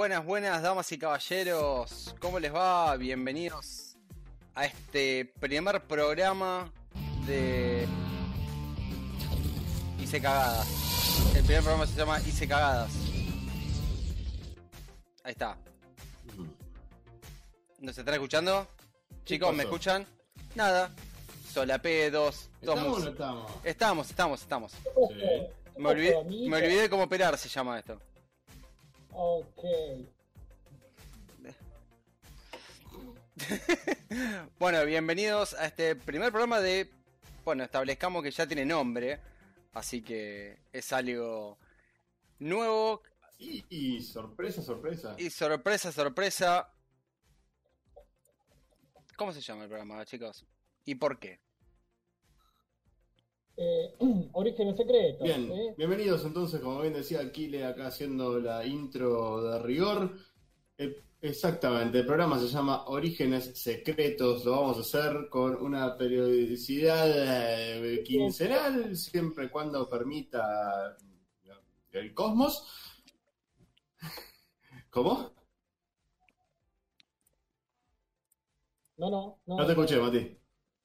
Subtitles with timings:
[0.00, 2.14] buenas, buenas, damas y caballeros.
[2.20, 2.96] ¿Cómo les va?
[2.96, 3.98] Bienvenidos
[4.54, 6.72] a este primer programa
[7.26, 7.86] de
[9.98, 10.66] Hice Cagadas.
[11.36, 12.90] El primer programa se llama Hice Cagadas.
[15.22, 15.58] Ahí está.
[17.80, 18.66] ¿Nos están escuchando?
[19.26, 20.06] Chicos, ¿me escuchan?
[20.54, 20.90] Nada.
[21.52, 23.52] Solapé dos, dos ¿Estamos estamos?
[23.64, 24.72] Estamos, estamos, estamos.
[24.72, 25.76] Sí.
[25.76, 28.00] Me olvidé, me olvidé cómo operar, se llama esto.
[29.12, 29.64] Ok.
[34.58, 36.90] Bueno, bienvenidos a este primer programa de.
[37.44, 39.18] Bueno, establezcamos que ya tiene nombre,
[39.72, 41.58] así que es algo
[42.38, 43.02] nuevo
[43.38, 45.14] Y, y sorpresa, sorpresa.
[45.18, 46.72] y sorpresa, sorpresa.
[49.16, 50.44] ¿Cómo se llama el programa, chicos?
[50.84, 51.40] ¿Y por qué?
[53.62, 53.94] Eh,
[54.32, 55.22] Orígenes secretos.
[55.22, 55.74] Bien, ¿eh?
[55.76, 60.16] bienvenidos entonces, como bien decía Aquile acá haciendo la intro de rigor.
[60.78, 67.84] Eh, exactamente, el programa se llama Orígenes Secretos, lo vamos a hacer con una periodicidad
[67.84, 70.96] eh, quincenal, siempre y cuando permita
[71.92, 72.66] el cosmos.
[74.90, 75.32] ¿Cómo?
[78.96, 79.56] No, no, no.
[79.58, 80.38] No te escuché, Mati.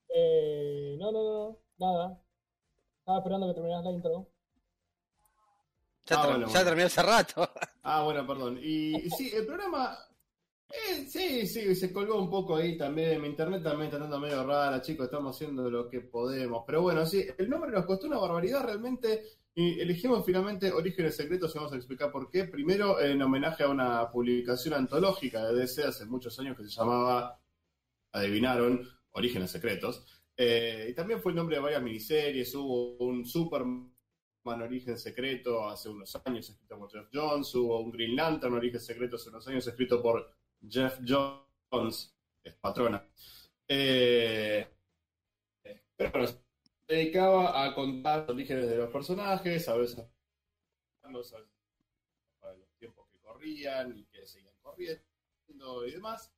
[0.09, 2.24] Eh, no, no, no, nada.
[3.05, 4.27] Estaba esperando que terminaras la intro.
[6.07, 6.65] Ya, Ah, ter- bueno, ya bueno.
[6.65, 7.49] terminó hace rato.
[7.83, 8.57] Ah, bueno, perdón.
[8.59, 9.95] Y y sí, el programa.
[10.69, 13.21] eh, sí, sí, se colgó un poco ahí también.
[13.21, 15.05] Mi internet también está andando medio rara, chicos.
[15.05, 16.63] Estamos haciendo lo que podemos.
[16.65, 19.23] Pero bueno, sí, el nombre nos costó una barbaridad realmente.
[19.53, 22.45] Y elegimos finalmente Orígenes Secretos y vamos a explicar por qué.
[22.45, 27.39] Primero, en homenaje a una publicación antológica de DC hace muchos años que se llamaba,
[28.11, 30.05] adivinaron, Orígenes Secretos.
[30.37, 32.53] Eh, y también fue el nombre de varias miniseries.
[32.55, 33.91] Hubo un Superman
[34.45, 37.55] Origen Secreto hace unos años, escrito por Jeff Jones.
[37.55, 40.35] Hubo un Green Lantern Origen Secreto hace unos años, escrito por
[40.67, 43.07] Jeff Jones, es patrona.
[43.67, 44.67] Eh,
[45.95, 46.37] pero bueno, se
[46.87, 50.05] dedicaba a contar los orígenes de los personajes, a veces
[51.01, 51.33] a los
[52.77, 56.33] tiempos que corrían y que seguían corriendo y demás.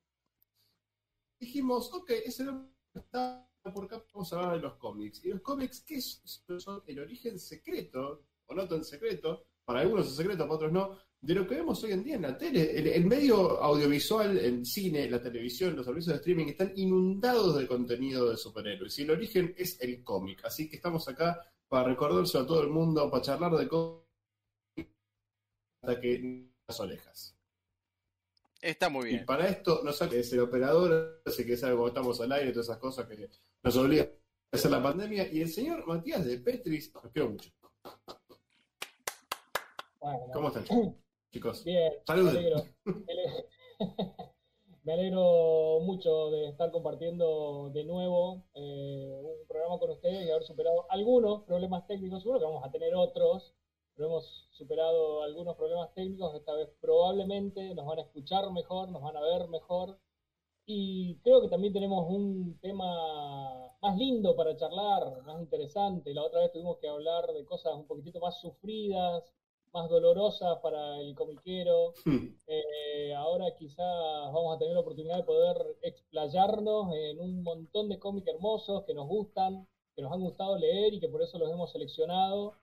[1.40, 5.24] Dijimos, ok, ese nombre está por acá, vamos a hablar de los cómics.
[5.24, 6.22] ¿Y los cómics qué es?
[6.60, 10.98] son el origen secreto, o no tan secreto, para algunos es secreto, para otros no,
[11.20, 12.78] de lo que vemos hoy en día en la tele.
[12.78, 17.68] El, el medio audiovisual, el cine, la televisión, los servicios de streaming están inundados de
[17.68, 18.98] contenido de superhéroes.
[19.00, 20.46] Y el origen es el cómic.
[20.46, 24.08] Así que estamos acá para recordárselo a todo el mundo, para charlar de cómics
[25.82, 27.36] hasta que las orejas.
[28.62, 29.26] Está muy Y bien.
[29.26, 32.68] para esto, no sé es el operador, así que sabe cómo estamos al aire, todas
[32.68, 33.30] esas cosas que
[33.64, 35.32] nos obliga a hacer la pandemia.
[35.32, 37.52] Y el señor Matías de Petris, los quiero mucho.
[40.00, 40.66] Bueno, ¿Cómo están,
[41.32, 41.64] chicos?
[41.64, 42.66] Bien, me alegro.
[42.86, 43.48] Me alegro.
[44.88, 50.46] Me alegro mucho de estar compartiendo de nuevo eh, un programa con ustedes y haber
[50.46, 52.22] superado algunos problemas técnicos.
[52.22, 53.54] Seguro que vamos a tener otros,
[53.94, 56.34] pero hemos superado algunos problemas técnicos.
[56.36, 60.00] Esta vez probablemente nos van a escuchar mejor, nos van a ver mejor.
[60.70, 62.86] Y creo que también tenemos un tema
[63.82, 66.14] más lindo para charlar, más interesante.
[66.14, 69.24] La otra vez tuvimos que hablar de cosas un poquitito más sufridas,
[69.74, 71.94] más dolorosas para el comiquero.
[72.50, 73.86] Eh, ahora quizás
[74.34, 78.94] vamos a tener la oportunidad de poder explayarnos en un montón de cómics hermosos que
[78.94, 82.54] nos gustan, que nos han gustado leer y que por eso los hemos seleccionado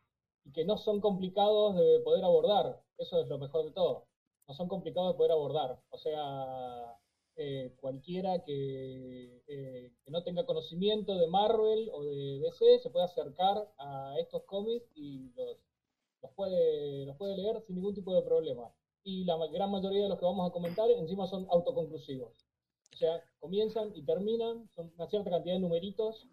[0.45, 2.83] y que no son complicados de poder abordar.
[2.99, 4.07] Eso es lo mejor de todo.
[4.47, 5.81] No son complicados de poder abordar.
[5.91, 6.99] O sea,
[7.37, 13.07] eh, cualquiera que, eh, que no tenga conocimiento de Marvel o de DC se puede
[13.07, 15.59] acercar a estos cómics y los,
[16.23, 18.73] los puede, los puede leer sin ningún tipo de problema
[19.05, 22.33] y la gran mayoría de los que vamos a comentar encima son autoconclusivos.
[22.93, 26.27] O sea, comienzan y terminan, son una cierta cantidad de numeritos,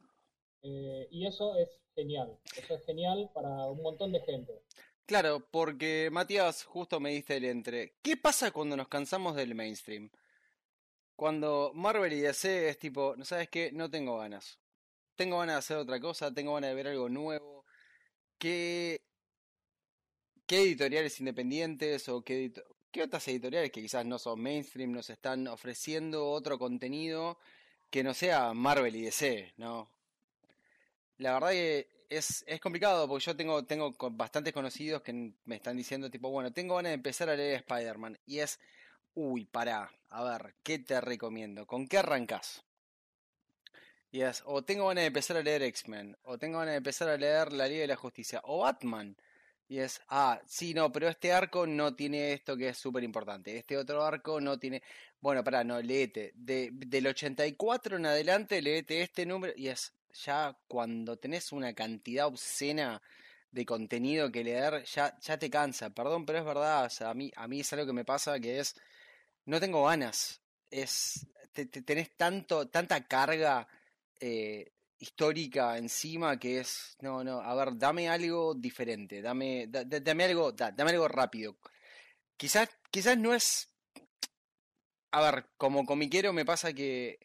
[0.64, 2.38] eh, y eso es genial.
[2.58, 4.64] Eso es genial para un montón de gente.
[5.06, 7.96] Claro, porque Matías justo me diste el entre.
[8.02, 10.10] ¿Qué pasa cuando nos cansamos del mainstream?
[11.22, 13.72] Cuando Marvel y DC es tipo, ¿no sabes qué?
[13.72, 14.58] No tengo ganas.
[15.16, 17.64] Tengo ganas de hacer otra cosa, tengo ganas de ver algo nuevo.
[18.40, 19.02] ¿Qué,
[20.48, 25.48] editoriales independientes o qué, edito- qué otras editoriales que quizás no son mainstream nos están
[25.48, 27.38] ofreciendo otro contenido
[27.92, 29.92] que no sea Marvel y DC, ¿no?
[31.20, 35.14] La verdad que es, es complicado porque yo tengo, tengo bastantes conocidos que
[35.46, 38.18] me están diciendo tipo, bueno, tengo ganas de empezar a leer Spider-Man.
[38.26, 38.60] Y es,
[39.13, 41.66] uy, pará, a ver, ¿qué te recomiendo?
[41.66, 42.63] ¿Con qué arrancas?
[44.12, 47.10] Y es, o tengo ganas de empezar a leer X-Men, o tengo ganas de empezar
[47.10, 49.16] a leer La Liga de la Justicia, o Batman.
[49.72, 53.58] Y es, ah, sí, no, pero este arco no tiene esto que es súper importante.
[53.58, 54.84] Este otro arco no tiene.
[55.22, 56.34] Bueno, pará, no, leete.
[56.36, 59.54] De, del 84 en adelante, leete este número.
[59.56, 59.94] Y es,
[60.25, 63.02] ya cuando tenés una cantidad obscena
[63.50, 65.90] de contenido que leer, ya, ya te cansa.
[65.92, 66.84] Perdón, pero es verdad.
[66.86, 68.75] O sea, a mí, a mí es algo que me pasa que es.
[69.46, 70.42] No tengo ganas.
[70.70, 71.28] Es.
[71.54, 73.68] te- te- tenés tanto, tanta carga.
[74.24, 80.00] eh, histórica encima que es, no, no, a ver, dame algo diferente, dame, da- da-
[80.00, 81.58] dame algo, da- dame algo rápido.
[82.38, 83.70] Quizás, quizás no es,
[85.12, 87.20] a ver, como comiquero me pasa que,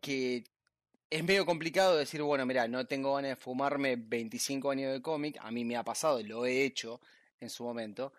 [0.00, 0.44] que
[1.10, 5.38] es medio complicado decir, bueno, mira, no tengo ganas de fumarme 25 años de cómic,
[5.40, 7.00] a mí me ha pasado, lo he hecho
[7.40, 8.12] en su momento.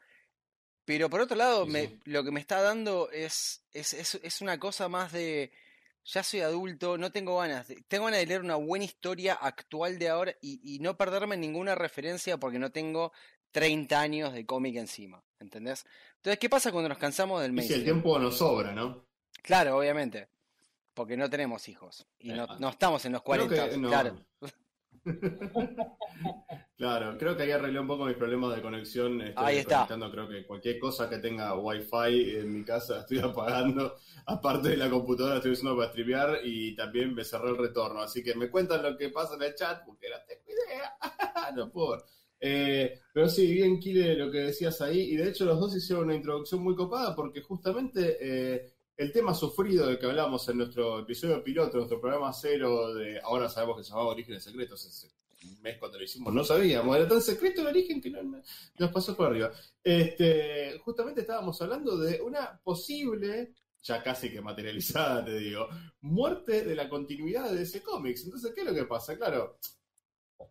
[0.86, 2.00] Pero por otro lado, Sí, me, sí.
[2.06, 5.52] lo que me está dando es, es, es, es una cosa más de,
[6.06, 7.68] ya soy adulto, no tengo ganas.
[7.68, 11.38] de- tengo ganas de leer una buena historia actual de ahora y, y no perderme
[11.38, 13.12] ninguna referencia porque no tengo
[13.52, 15.24] 30 años de cómic encima.
[15.40, 15.86] ¿Entendés?
[16.18, 19.06] Entonces, ¿qué pasa cuando nos cansamos del Y si el tiempo nos sobra, ¿no?
[19.42, 20.30] Claro, obviamente.
[20.94, 22.06] Porque no tenemos hijos.
[22.20, 23.70] Y no, no estamos en los Creo 40.
[23.70, 23.90] que no.
[23.90, 24.26] Claro.
[26.78, 29.22] Claro, creo que ahí arreglé un poco mis problemas de conexión.
[29.22, 29.88] Estoy Ahí está.
[29.88, 33.96] Creo que cualquier cosa que tenga wifi en mi casa estoy apagando.
[34.26, 38.02] Aparte de la computadora estoy usando para streamear y también me cerró el retorno.
[38.02, 40.94] Así que me cuentan lo que pasa en el chat porque no tengo idea.
[41.56, 42.04] no puedo.
[42.42, 45.00] Eh, pero sí, bien Kile lo que decías ahí.
[45.00, 49.34] Y de hecho los dos hicieron una introducción muy copada porque justamente eh, el tema
[49.34, 53.84] sufrido del que hablamos en nuestro episodio piloto, nuestro programa cero de ahora sabemos que
[53.84, 55.12] se llamaba Orígenes Secretos, ese
[55.62, 58.42] mes cuando lo hicimos no sabíamos, era tan secreto el origen que no- no-
[58.80, 59.52] nos pasó por arriba.
[59.84, 63.54] Este, justamente estábamos hablando de una posible,
[63.84, 65.68] ya casi que materializada, te digo,
[66.02, 68.24] muerte de la continuidad de ese cómics.
[68.24, 69.16] Entonces, ¿qué es lo que pasa?
[69.18, 69.60] Claro,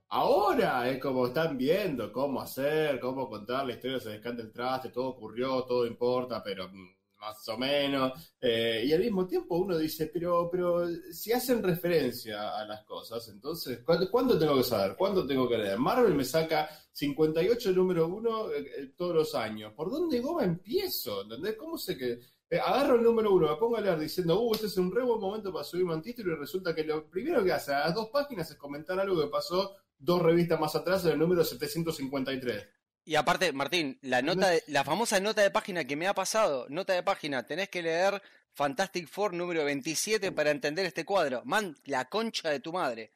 [0.08, 4.90] ahora es como están viendo cómo hacer, cómo contar la historia, se descanta el traste,
[4.90, 6.93] todo ocurrió, todo importa, pero mm,
[7.24, 8.12] más o menos.
[8.40, 13.26] Eh, y al mismo tiempo uno dice, pero, pero si hacen referencia a las cosas,
[13.28, 14.96] entonces, ¿cuándo, cuándo tengo que saber?
[14.96, 15.78] ¿Cuándo tengo que leer?
[15.78, 19.72] Marvel me saca 58 número uno eh, eh, todos los años.
[19.74, 21.22] ¿Por dónde goma empiezo?
[21.22, 21.56] ¿Entendés?
[21.56, 22.20] ¿Cómo sé que...?
[22.54, 25.18] agarro el número uno, me pongo a leer diciendo, uh, este es un re buen
[25.18, 28.10] momento para subirme un título y resulta que lo primero que hace a las dos
[28.10, 32.68] páginas es comentar algo que pasó dos revistas más atrás en el número 753.
[33.04, 36.66] Y aparte, Martín, la nota de- la famosa nota de página que me ha pasado,
[36.70, 38.22] nota de página, tenés que leer
[38.54, 41.42] Fantastic Four número 27 para entender este cuadro.
[41.44, 43.10] Man, la concha de tu madre.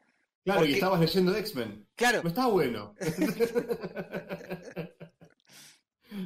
[0.45, 1.87] Claro, Porque- y estabas leyendo X-Men.
[1.95, 2.95] Claro, No está bueno.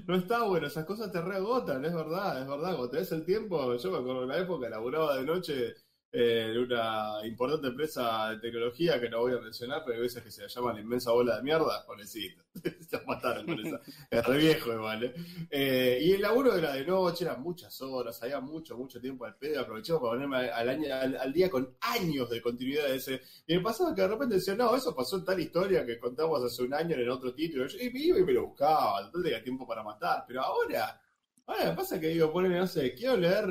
[0.06, 2.68] No está bueno, esas cosas te reagotan, es verdad, es verdad.
[2.76, 5.74] Cuando tenés el tiempo, yo me acuerdo de una época, laburaba de noche
[6.14, 10.30] en una importante empresa de tecnología que no voy a mencionar, pero hay veces que
[10.30, 12.42] se la llama la inmensa bola de mierda, pobrecito.
[12.86, 13.80] Se mataron con esa.
[14.10, 15.14] Es re viejo igual, ¿eh?
[15.50, 19.36] Eh, Y el laburo era de noche, eran muchas horas, había mucho, mucho tiempo al
[19.36, 23.22] pedo, aprovechaba para ponerme al, año, al, al día con años de continuidad de ese.
[23.46, 26.44] Y me pasaba que de repente decía, no, eso pasó en tal historia que contamos
[26.44, 27.64] hace un año en el otro título.
[27.80, 30.24] Y me iba y me lo buscaba, no tenía tiempo para matar.
[30.28, 31.00] Pero ahora,
[31.46, 33.46] ahora me pasa que digo, ponele, no sé, quiero leer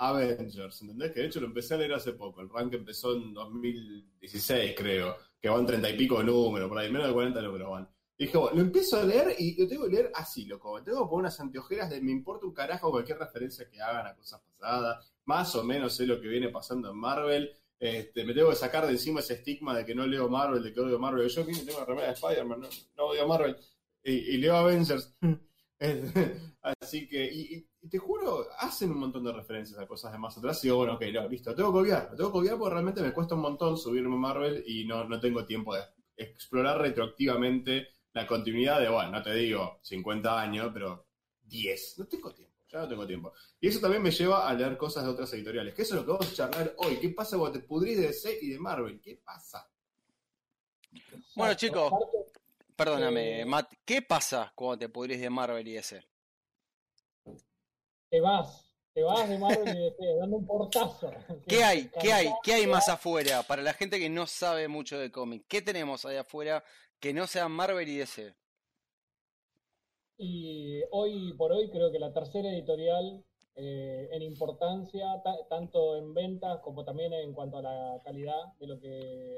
[0.00, 1.12] Avengers, ¿entendés?
[1.12, 2.40] Que de hecho lo empecé a leer hace poco.
[2.40, 6.90] El rank empezó en 2016, creo, que van treinta y pico de números, por ahí,
[6.90, 7.88] menos de 40 números van.
[8.16, 10.74] Y dije, bueno, lo empiezo a leer y lo tengo que leer así, loco.
[10.74, 14.06] Me tengo que poner unas anteojeras de me importa un carajo cualquier referencia que hagan
[14.06, 15.06] a cosas pasadas.
[15.26, 17.50] Más o menos sé lo que viene pasando en Marvel.
[17.78, 20.72] Este, me tengo que sacar de encima ese estigma de que no leo Marvel, de
[20.72, 21.28] que odio Marvel.
[21.28, 23.56] Yo aquí tengo una remera de Spider-Man, no, no odio Marvel.
[24.04, 25.14] Y, y leo Avengers.
[26.62, 30.18] Así que, y, y- y te juro, hacen un montón de referencias a cosas de
[30.18, 30.62] más atrás.
[30.62, 32.08] Y digo, bueno, ok, no, listo, tengo que obviar.
[32.10, 35.04] Lo tengo que obviar porque realmente me cuesta un montón subirme a Marvel y no,
[35.04, 35.82] no tengo tiempo de
[36.16, 41.06] explorar retroactivamente la continuidad de, bueno, no te digo 50 años, pero
[41.44, 41.98] 10.
[41.98, 43.32] No tengo tiempo, ya no tengo tiempo.
[43.60, 46.06] Y eso también me lleva a leer cosas de otras editoriales, que eso es lo
[46.06, 46.98] que vamos a charlar hoy.
[46.98, 49.00] ¿Qué pasa cuando te pudrís de DC y de Marvel?
[49.00, 49.66] ¿Qué pasa?
[51.34, 51.92] Bueno, chicos.
[52.76, 56.04] Perdóname, Eh, Matt, ¿qué pasa cuando te pudrís de Marvel y ese?
[58.10, 61.10] Te vas, te vas de Marvel y DC, dando un portazo.
[61.46, 61.88] ¿Qué hay?
[62.00, 62.28] ¿Qué hay?
[62.42, 63.42] ¿Qué hay más afuera?
[63.44, 66.62] Para la gente que no sabe mucho de cómic, ¿qué tenemos ahí afuera
[66.98, 68.34] que no sea Marvel y DC?
[70.18, 73.24] Y hoy por hoy creo que la tercera editorial
[73.54, 78.66] eh, en importancia, ta- tanto en ventas como también en cuanto a la calidad de
[78.66, 78.88] lo que,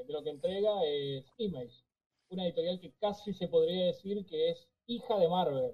[0.06, 1.84] de lo que entrega, es Image.
[2.30, 5.72] Una editorial que casi se podría decir que es hija de Marvel,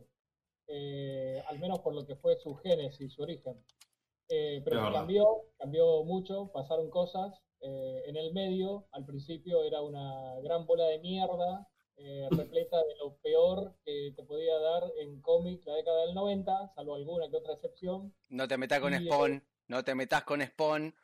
[0.68, 3.56] eh, al menos por lo que fue su génesis, su origen.
[4.28, 5.26] Eh, pero cambió,
[5.58, 7.32] cambió mucho, pasaron cosas.
[7.60, 12.94] eh, en el medio, al principio era una gran bola de mierda, eh, repleta de
[13.00, 17.36] lo peor que te podía dar en cómic la década del 90, salvo alguna que
[17.36, 18.14] otra excepción.
[18.28, 20.94] No te metas con Y, Spawn, no te metas con Spawn.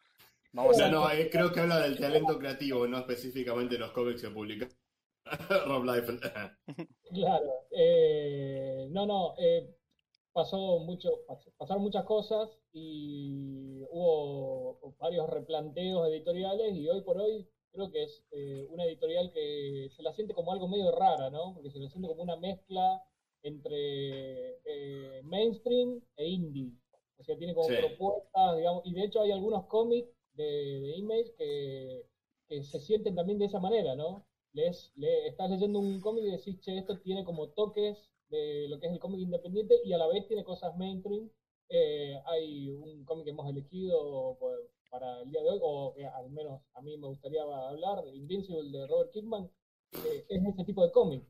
[0.53, 0.89] Vamos a...
[0.89, 4.69] no, eh, creo que habla del talento creativo, no específicamente de los cómics que publica
[5.67, 6.21] Rob Liefeld.
[7.13, 7.67] Claro.
[7.71, 9.35] eh, no, no.
[9.39, 9.75] eh,
[10.33, 17.49] pasó mucho, pas- pasaron muchas cosas y hubo varios replanteos editoriales y hoy por hoy
[17.73, 21.55] creo que es eh, una editorial que se la siente como algo medio rara, ¿no?
[21.55, 23.03] Porque se la siente como una mezcla
[23.43, 26.73] entre eh, mainstream e indie.
[27.19, 27.77] O sea, tiene como Sí.
[27.77, 30.45] propuestas, digamos, y de hecho hay algunos cómics de,
[30.81, 32.07] de Image que,
[32.49, 34.27] que se sienten también de esa manera, ¿no?
[34.55, 38.79] Lees, le- estás leyendo un cómic y decís, che, esto tiene como toques de lo
[38.81, 41.31] que es el cómic independiente y a la vez tiene cosas mainstream.
[41.69, 46.07] Eh, hay un cómic que hemos elegido por- para el día de hoy, o que
[46.07, 49.51] al menos a mí me gustaría hablar, Invincible de Robert Kirkman,
[49.91, 51.25] que es ese tipo de cómic.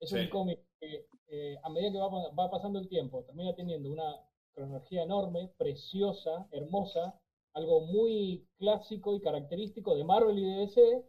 [0.00, 0.16] Es Sí.
[0.16, 4.16] un cómic que eh, a medida que va, va pasando el tiempo termina teniendo una
[4.52, 7.20] cronología enorme, preciosa, hermosa,
[7.52, 11.04] algo muy clásico y característico de Marvel y de DC,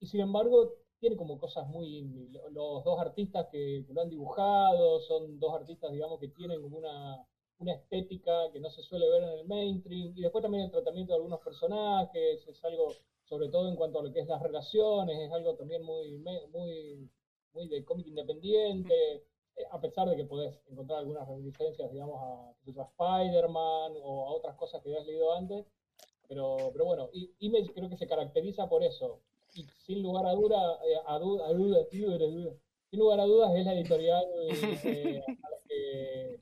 [0.00, 2.02] y sin embargo tiene como cosas muy
[2.52, 7.26] Los dos artistas que, lo han dibujado son dos artistas, digamos, que tienen como una,
[7.58, 10.12] una estética que no se suele ver en el mainstream.
[10.14, 12.92] Y después también el tratamiento de algunos personajes, es algo,
[13.24, 17.08] sobre todo en cuanto a lo que es las relaciones, es algo también muy, muy,
[17.54, 19.14] muy de cómic independiente.
[19.56, 24.32] eh, A pesar de que podés encontrar algunas reminiscencias, digamos, a, a Spider-Man o a
[24.32, 25.64] otras cosas que habías leído antes.
[26.28, 27.08] Pero, pero bueno,
[27.40, 29.20] Image creo que se caracteriza por eso,
[29.86, 31.90] sin lugar a duda, eh, a duda, a
[32.90, 34.24] sin lugar a dudas es la editorial
[34.84, 36.40] eh, a, la que,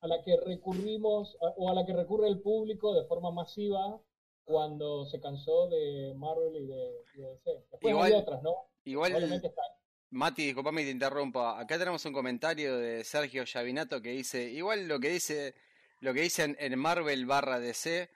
[0.00, 4.00] a la que recurrimos o a la que recurre el público de forma masiva
[4.44, 7.50] cuando se cansó de Marvel y de, y de DC.
[7.70, 8.54] Después Igual- hay otras, ¿no?
[8.84, 9.62] Igual, está.
[10.10, 11.60] Mati, disculpame que te interrumpa.
[11.60, 15.54] Acá tenemos un comentario de Sergio Llavinato que dice, igual lo que dice,
[16.00, 18.08] lo que dicen en Marvel barra DC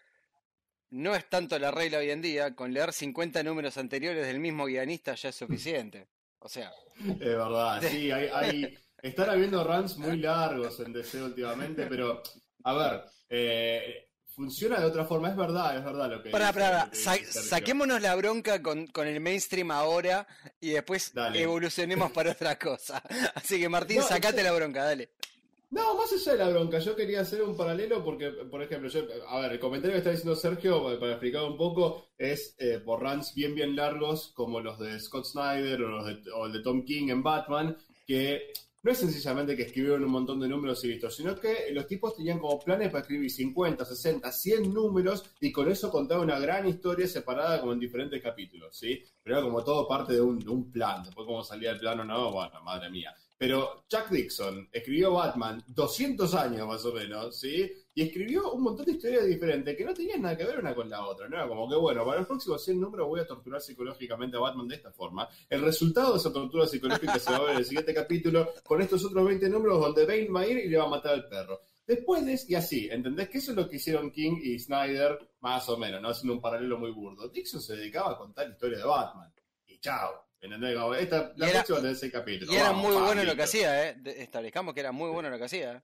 [0.92, 4.64] no es tanto la regla hoy en día, con leer 50 números anteriores del mismo
[4.66, 6.06] guionista ya es suficiente.
[6.38, 11.86] O sea, Es verdad, sí, hay, hay- están habiendo runs muy largos en DC últimamente,
[11.86, 12.22] pero
[12.64, 16.88] a ver, eh, funciona de otra forma, es verdad, es verdad lo que pará.
[16.90, 20.26] que Sa- saquémonos la bronca con, con el mainstream ahora
[20.60, 21.42] y después Dale.
[21.42, 23.02] evolucionemos para otra cosa.
[23.34, 25.10] Así que Martín, No, sacate la bronca, dale.
[25.72, 29.00] No, más allá de la bronca, yo quería hacer un paralelo porque, por ejemplo, yo,
[29.26, 33.00] a ver, el comentario que está diciendo Sergio, para- explicar un poco, es eh, por
[33.00, 36.60] runs bien, bien largos, como los de Scott Snyder o, los de, o el de
[36.62, 37.76] Tom King en Batman,
[38.06, 38.52] que
[38.82, 42.14] no es sencillamente que escribieron un montón de números y listo, sino que los tipos
[42.16, 46.68] tenían como planes para escribir 50, 60, 100 números y con eso contar una gran
[46.68, 49.02] historia separada como en diferentes capítulos, ¿sí?
[49.22, 52.60] Pero era como todo parte de un, plan, después cómo salía el plano, no, bueno,
[52.62, 53.14] madre mía.
[53.42, 57.68] Pero Chuck Dixon escribió Batman 200 años más o menos, ¿sí?
[57.92, 60.88] Y escribió un montón de historias diferentes que no tenían nada que ver una con
[60.88, 61.34] la otra, ¿no?
[61.34, 64.68] Era como que, bueno, para los próximos 100 números voy a torturar psicológicamente a Batman
[64.68, 65.28] de esta forma.
[65.50, 68.80] El resultado de esa tortura psicológica se va a ver en el siguiente capítulo con
[68.80, 71.28] estos otros 20 números donde Bane va a ir y le va a matar al
[71.28, 71.62] perro.
[71.84, 73.28] Después de, y así, ¿entendés?
[73.28, 76.10] Que eso es lo que hicieron King y Snyder, más o menos, ¿no?
[76.10, 77.28] Haciendo un paralelo muy burdo.
[77.28, 79.34] Dixon se dedicaba a contar historias de Batman.
[79.66, 80.31] Y chao.
[80.42, 80.76] ¿Entendés?
[80.76, 82.52] Como, Esta, la a tener seis capítulos.
[82.52, 83.94] Y era Vamos, muy bueno en lo que hacía, ¿eh?
[83.98, 85.72] De- Establezcamos que era muy bueno en lo que hacía.
[85.74, 85.82] ¿eh?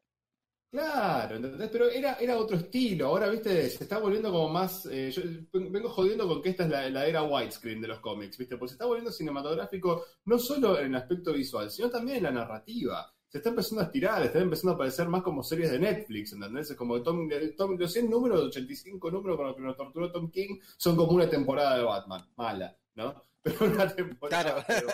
[0.71, 1.71] Claro, ¿entendés?
[1.71, 3.07] Pero era, era otro estilo.
[3.07, 4.85] Ahora, viste, se está volviendo como más.
[4.91, 5.23] eh, yo
[5.53, 8.71] vengo jodiendo con que esta es la, la era widescreen de los cómics, viste, porque
[8.71, 13.11] se está volviendo cinematográfico no solo en el aspecto visual, sino también en la narrativa.
[13.29, 16.71] Se está empezando a estirar, está empezando a parecer más como series de Netflix, ¿entendés?
[16.71, 20.31] Es como Tom, Tom- los 100 números, 85 números con los que nos torturó Tom
[20.31, 22.27] King son como una temporada de Batman.
[22.37, 23.23] Mala, ¿no?
[23.43, 24.89] Pero una temporada Claro.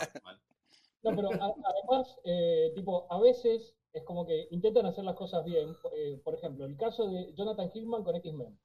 [1.03, 5.45] No, pero a- además, eh, tipo, a veces es como que intentan hacer las cosas
[5.45, 5.77] bien.
[5.95, 8.59] Eh, por ejemplo, el caso de Jonathan Hickman con X-Men.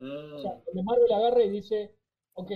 [0.00, 1.94] O sea, donde Marvel agarra y dice,
[2.34, 2.50] ok,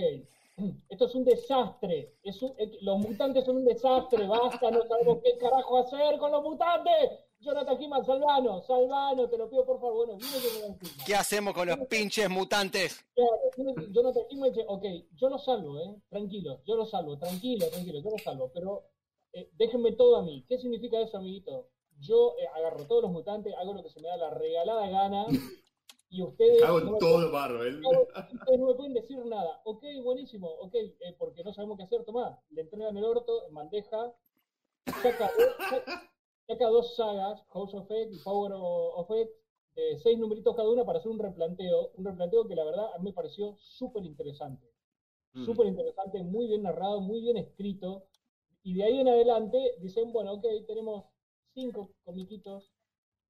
[0.89, 5.17] esto es un desastre, es un- eh, los mutantes son un desastre, basta, no sabemos
[5.23, 7.19] qué carajo hacer con los mutantes.
[7.43, 10.07] Jonathan Hickman, salvano, salvano, te lo pido por favor.
[10.07, 11.05] Bueno, viene Jonathan Hickman.
[11.05, 13.05] ¿Qué hacemos con los pinches mutantes?
[13.91, 14.83] Jonathan Hickman dice, ok,
[15.15, 18.83] yo lo salvo, eh, tranquilo, yo lo salvo, tranquilo, tranquilo, yo lo salvo, pero
[19.33, 20.45] eh, déjenme todo a mí.
[20.47, 21.67] ¿Qué significa eso, amiguito?
[21.99, 25.25] Yo eh, agarro todos los mutantes, hago lo que se me da la regalada gana
[26.09, 26.61] y ustedes...
[26.63, 27.79] Hago no me todo Marvel.
[27.81, 29.61] Claro, ustedes no me pueden decir nada.
[29.65, 32.39] Ok, buenísimo, ok, eh, porque no sabemos qué hacer, tomá.
[32.51, 34.13] Le entregan el orto en bandeja,
[35.01, 35.29] saca,
[35.69, 36.09] sa-
[36.47, 39.31] saca dos sagas, House of X y Power of X,
[39.75, 41.91] de seis numeritos cada una para hacer un replanteo.
[41.95, 44.67] Un replanteo que la verdad a mí me pareció súper interesante.
[45.33, 45.45] Mm.
[45.45, 48.05] Súper interesante, muy bien narrado, muy bien escrito.
[48.61, 51.05] Y de ahí en adelante dicen, bueno, ok, tenemos
[51.53, 52.71] cinco comiquitos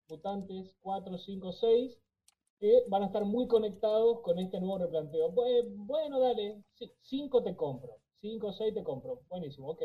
[0.10, 1.98] mutantes, cuatro, cinco, seis,
[2.60, 5.32] que van a estar muy conectados con este nuevo replanteo.
[5.32, 6.64] Bueno, dale,
[7.02, 9.22] cinco te compro, cinco seis te compro.
[9.30, 9.82] Buenísimo, ok.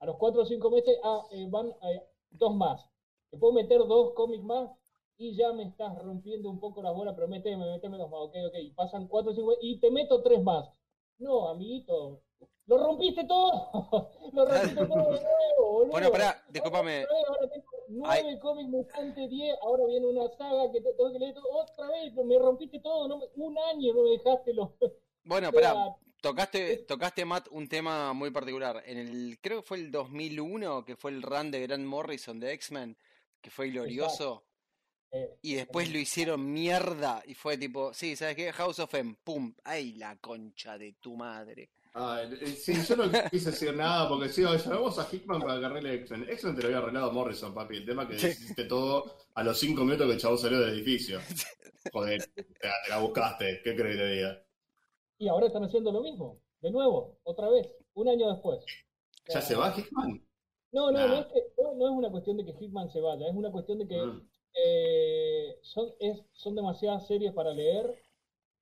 [0.00, 2.88] A los cuatro o cinco meses, ah, eh, van eh, dos más.
[3.30, 4.70] Te puedo meter dos cómics más
[5.16, 8.36] y ya me estás rompiendo un poco la bola, pero méteme, méteme dos más, ok,
[8.48, 8.54] ok.
[8.60, 10.70] Y pasan cuatro cinco y te meto tres más.
[11.18, 12.22] No, amiguito,
[12.66, 13.68] lo rompiste todo.
[14.32, 15.90] lo rompiste todo de nuevo, boludo.
[15.90, 17.04] Bueno, pará, discúlpame.
[17.04, 21.88] Ahora tengo nueve cómics mutantes, diez, ahora viene una saga que tengo que leer otra
[21.88, 24.70] vez, me rompiste todo, no, un año no me dejaste los...
[25.24, 28.82] Bueno, pará, tocaste, tocaste, Matt, un tema muy particular.
[28.86, 32.52] En el, creo que fue el 2001, que fue el run de Grant Morrison de
[32.52, 32.96] X-Men,
[33.40, 34.44] que fue glorioso.
[35.10, 38.52] Eh, y después lo hicieron mierda y fue tipo, sí, ¿sabes qué?
[38.52, 41.70] House of M, pum, ay la concha de tu madre.
[41.94, 42.22] Ah,
[42.56, 46.26] sí, yo no quise decir nada porque si llamamos a Hickman para que arregle X-Men.
[46.28, 47.78] X-Men te lo había arreglado Morrison, papi.
[47.78, 51.20] El tema que hiciste todo a los 5 minutos que el chavo salió del edificio.
[51.92, 52.46] Joder, te,
[52.88, 53.62] la buscaste.
[53.64, 54.47] ¿Qué crees que te diga?
[55.18, 56.40] Y ahora están haciendo lo mismo.
[56.60, 58.64] De nuevo, otra vez, un año después.
[59.28, 60.24] ¿Ya se va Hickman?
[60.72, 63.34] No, no, no, es que, no, es una cuestión de que Hickman se vaya, es
[63.34, 64.28] una cuestión de que mm.
[64.54, 67.94] eh, son, es, son demasiadas series para leer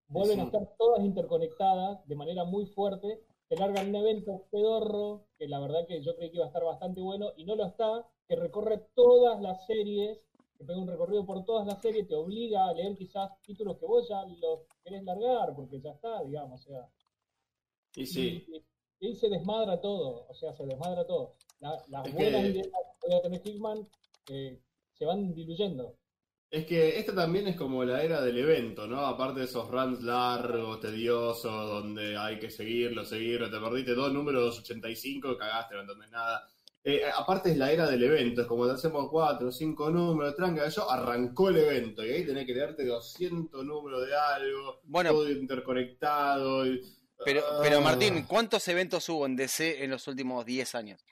[0.09, 5.49] vuelven a estar todas interconectadas de manera muy fuerte, te largan un evento pedorro, que
[5.49, 8.07] la verdad que yo creí que iba a estar bastante bueno, y no lo está,
[8.29, 10.19] que recorre todas las series,
[10.57, 13.87] que pega un recorrido por todas las series, te obliga a leer quizás títulos que
[13.87, 16.89] vos ya los querés largar, porque ya está, digamos, o sea.
[17.95, 18.47] Y sí.
[18.99, 21.37] Y, se desmadra todo, o sea, se desmadra todo.
[21.61, 22.69] las buenas ideas
[23.01, 23.89] que voy a tener Hickman
[24.31, 24.59] eh,
[24.95, 25.97] se van diluyendo.
[26.51, 29.01] Es que esta también es como la era del evento, ¿no?
[29.01, 34.57] Aparte de esos runs largos, tediosos, donde hay que seguirlo, seguirlo, te perdiste dos números
[34.57, 36.49] 285, cagaste, no entendés nada.
[36.89, 40.69] Eh, aparte es la era del evento, es como te hacemos cuatro, cinco números, tranca,
[40.69, 45.29] yo arrancó el evento y ahí tenés que leerte 200 números de algo, bueno, todo
[45.29, 46.63] interconectado.
[47.25, 48.27] pero, pero Martín, ah.
[48.29, 51.05] ¿cuántos eventos hubo en DC en los últimos 10 años?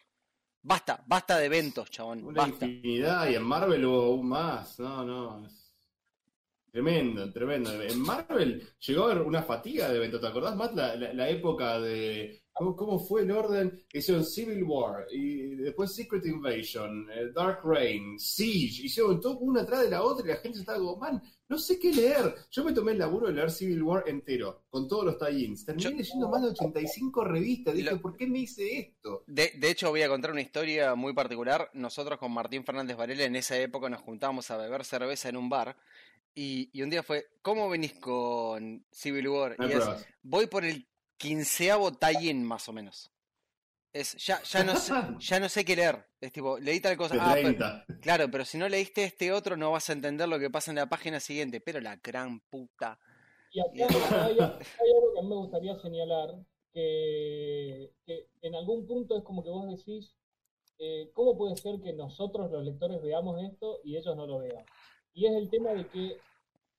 [0.63, 2.25] Basta, basta de eventos, chabón.
[2.25, 4.79] Una infinidad, y en Marvel hubo aún más.
[4.79, 5.49] No, no.
[6.71, 7.83] Tremendo, tremendo.
[7.83, 10.21] En Marvel llegó a haber una fatiga de eventos.
[10.21, 12.44] ¿Te acordás más la, época de.
[12.55, 13.85] ¿Cómo, fue el orden?
[13.93, 18.85] Hicieron Civil War, y después Secret Invasion, eh, Dark Reign, Siege.
[18.85, 21.79] Hicieron todo una atrás de la otra y la gente estaba como, man, no sé
[21.79, 22.35] qué leer.
[22.51, 25.65] Yo me tomé el laburo de leer Civil War entero, con todos los tie-ins.
[25.65, 27.75] Terminé leyendo más de 85 revistas.
[27.75, 29.25] Dije, ¿por qué me hice esto?
[29.27, 31.71] De, de, hecho, voy a contar una historia muy particular.
[31.75, 35.49] Nosotros con Martín Fernández Varela en esa época nos juntábamos a beber cerveza en un
[35.49, 35.77] bar.
[36.35, 39.57] Y, y un día fue, ¿cómo venís con Civil War?
[39.61, 39.85] y es,
[40.23, 43.11] voy por el quinceavo tie-in más o menos.
[43.95, 46.05] Es, ya, ya, no sé, ya no sé qué leer.
[46.21, 47.15] Es tipo, leí tal cosa.
[47.21, 50.73] Ah, claro, pero si no leíste este otro, no vas a entender lo que pasa
[50.73, 51.61] en la página siguiente.
[51.61, 52.99] Pero la gran puta.
[53.53, 54.59] Y acá hay, algo
[55.15, 56.35] que me gustaría señalar:
[56.73, 57.93] que,
[58.43, 60.13] en algún punto es como que vos decís,
[60.79, 64.67] eh, ¿cómo puede ser que nosotros, los lectores, veamos esto y ellos no lo vean?
[65.13, 66.19] Y es el tema de que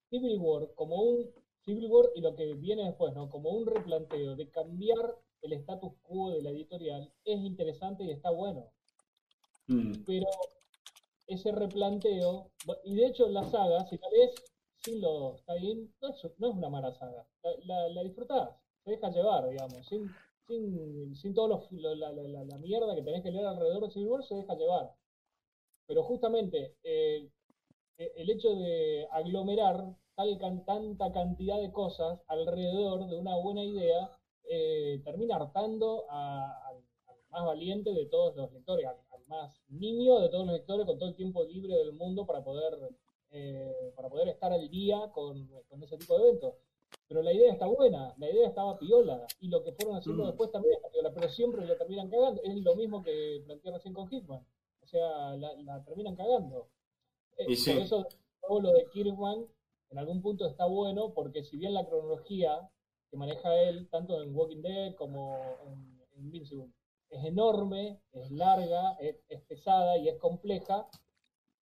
[0.09, 1.31] Civil War, como un
[1.65, 3.29] Civil War y lo que viene después, ¿no?
[3.29, 8.29] Como un replanteo de cambiar el status quo de la editorial es interesante y está
[8.29, 8.71] bueno.
[9.67, 10.03] Mm.
[10.05, 10.27] Pero
[11.27, 12.51] ese replanteo,
[12.83, 14.35] y de hecho la saga, si la ves
[14.85, 16.23] sin lo está bien, no es,
[16.55, 17.27] una mala saga.
[17.63, 18.49] La, la, disfrutás,
[18.83, 20.07] te deja llevar, digamos, sin,
[20.47, 24.35] sin, sin todo la, la, mierda que tenés que leer alrededor de Civil War, se
[24.35, 24.93] deja llevar.
[25.87, 27.27] Pero justamente eh,
[27.97, 34.09] e, el hecho de aglomerar tal, tanta cantidad de cosas alrededor de una buena idea
[34.49, 36.83] eh, termina hartando al,
[37.31, 38.95] más valiente de todos los lectores, al,
[39.27, 42.95] más niño de todos los lectores con todo el tiempo libre del mundo para poder,
[43.31, 45.49] eh, para poder estar al día con,
[45.81, 46.53] ese tipo de eventos.
[47.07, 50.27] Pero la idea está buena, la idea estaba piola, y lo que fueron haciendo mm.
[50.27, 52.41] después también está piola, pero siempre la terminan cagando.
[52.43, 54.45] Es lo mismo que planteé recién con Hitman.
[54.81, 56.67] O sea, la, terminan cagando.
[57.37, 58.07] Eh, por eso
[58.41, 59.47] todo lo de Kirkman
[59.89, 62.69] en algún punto está bueno, porque si bien la cronología
[63.09, 66.71] que maneja él, tanto en Walking Dead como en, Invincible.
[67.09, 70.87] Es enorme, es larga, es, pesada y es compleja.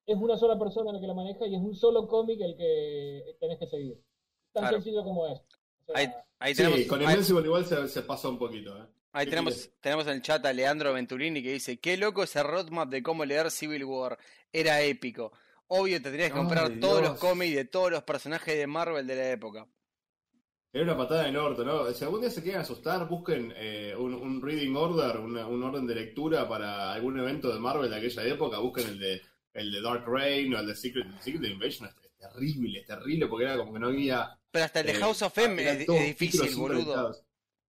[0.06, 3.36] Es una sola persona la que la maneja y es un solo cómic el que
[3.40, 4.00] tenés que seguir.
[4.52, 5.42] Tan sencillo como es.
[6.40, 8.78] ahí, tenemos, sí, con Invincible igual se, se pasa un poquito.
[8.78, 8.86] ¿eh?
[9.12, 12.90] Ahí tenemos, tenemos en el chat a Leandro Venturini que dice, qué loco ese roadmap
[12.90, 14.18] de cómo leer Civil War.
[14.52, 15.32] Era épico.
[15.68, 19.30] Obvio tendrías que comprar todos los cómics de todos los personajes de Marvel de la
[19.32, 19.68] época.
[20.72, 21.86] Era una patada en el orto, ¿no?
[21.92, 25.86] Si algún día se quieren asustar, busquen eh, un, un reading order, una- un orden
[25.86, 28.58] de lectura para algún evento de Marvel de aquella época.
[28.60, 29.22] Busquen el de,
[29.54, 31.88] el de Dark Reign o el de Secret, Secret Invasion.
[31.90, 34.36] Es, es terrible, es terrible porque era como que no había.
[34.50, 37.16] Pero hasta el de eh, House of M es, es difícil, boludo.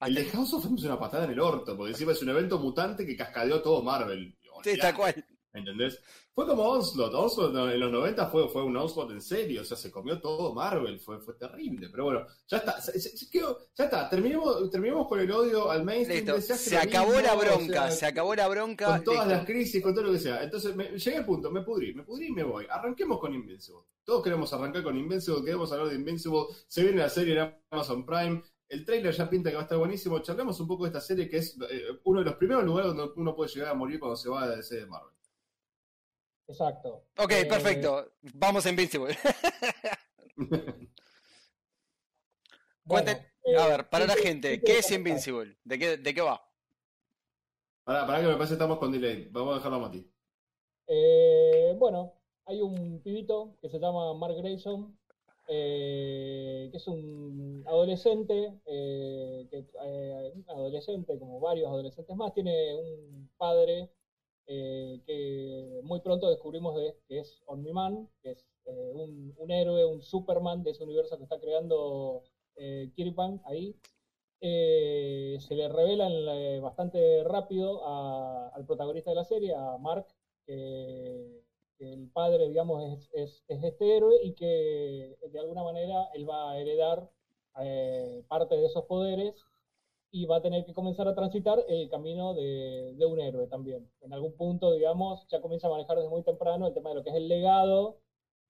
[0.00, 2.30] El de House of M es una patada en el orto, porque encima es un
[2.30, 4.34] evento mutante que cascadeó todo Marvel.
[4.62, 5.26] Sí, tal cual.
[5.54, 6.00] ¿Entendés?
[6.34, 7.14] Fue como Onslaught.
[7.14, 9.62] Onslaught en los 90 fue, fue un Onslaught en serio.
[9.62, 10.98] O sea, se comió todo Marvel.
[10.98, 11.88] Fue, fue terrible.
[11.90, 12.80] Pero bueno, ya está.
[12.82, 14.10] Se- se- se quedó- ya está.
[14.10, 16.26] Terminemos, terminemos con el odio al mainstream.
[16.26, 16.54] Listo.
[16.56, 18.86] Se, acabó mismo, la o bronca, sea, se acabó la bronca.
[18.86, 19.34] Con todas listo.
[19.36, 20.42] las crisis, con todo lo que sea.
[20.42, 21.50] Entonces, me- llegué al punto.
[21.52, 21.94] Me pudrí.
[21.94, 22.66] Me pudrí y me voy.
[22.68, 23.82] Arranquemos con Invincible.
[24.02, 25.44] Todos queremos arrancar con Invincible.
[25.44, 26.46] Queremos hablar de Invincible.
[26.66, 28.42] Se viene la serie en Amazon Prime.
[28.68, 30.18] El trailer ya pinta que va a estar buenísimo.
[30.18, 33.12] Charlemos un poco de esta serie que es eh, uno de los primeros lugares donde
[33.16, 35.13] uno puede llegar a morir cuando se va de DC de Marvel.
[36.46, 37.06] Exacto.
[37.18, 38.12] Ok, Eh, perfecto.
[38.34, 39.16] Vamos a Invincible.
[42.84, 45.56] bueno, Cuenten- eh, a ver, para la ¿qué- gente, qué ¿qué es Invincible?
[45.64, 46.40] ¿De qué, de qué va?
[47.84, 49.28] Pará que me parece que estamos con delay.
[49.30, 50.10] Vamos a dejarlo a Mati.
[50.86, 52.14] Eh, bueno,
[52.46, 54.98] hay un pibito que se llama Mark Grayson,
[55.48, 62.74] eh, que es un adolescente, eh, que, eh, un adolescente, como varios adolescentes más, tiene
[62.74, 63.90] un padre
[64.46, 69.84] eh, que muy pronto descubrimos de- que es Omni-Man, que es eh, un, un héroe,
[69.86, 72.22] un Superman de ese universo que está creando
[72.56, 73.76] eh, Kirkman ahí.
[74.40, 79.78] Eh, se le revela en la- bastante rápido a- al protagonista de la serie, a
[79.78, 80.06] Mark,
[80.46, 81.42] que,
[81.78, 86.28] que el padre, digamos, es, es- es este héroe y que de alguna manera él
[86.28, 87.10] va a heredar
[87.60, 89.46] eh, parte de esos poderes
[90.14, 93.90] y va a tener que comenzar a transitar el camino de, de un héroe también.
[94.00, 97.02] En algún punto, digamos, ya comienza a manejar desde muy temprano el tema de lo
[97.04, 97.98] que es el legado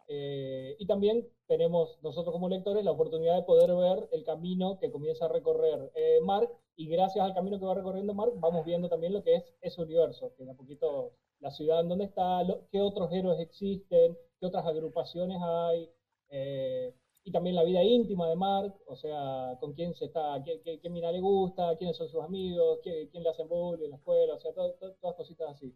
[0.09, 4.91] eh, y también tenemos nosotros como lectores la oportunidad de poder ver el camino que
[4.91, 8.89] comienza a recorrer eh, Mark y gracias al camino que va recorriendo Mark vamos viendo
[8.89, 12.43] también lo que es ese universo, que de a poquito la ciudad en donde está,
[12.43, 15.91] lo- qué otros héroes existen, qué otras agrupaciones hay,
[16.29, 16.93] eh,
[17.25, 20.79] y también la vida íntima de Mark, o sea, con quién se está, qué, qué,
[20.81, 23.97] qué mina le gusta, quiénes son sus amigos, qué- quién le hacen bullying en la
[23.97, 25.75] escuela, o sea, to- to- todas cositas así.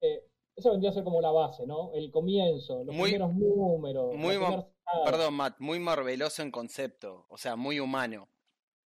[0.00, 0.22] Eh,
[0.54, 1.92] esa vendría a ser como la base, ¿no?
[1.94, 4.14] El comienzo, los Muy- primeros números.
[4.14, 4.36] muy.
[5.04, 8.28] Perdón, Matt, muy marveloso en concepto, o sea, muy humano.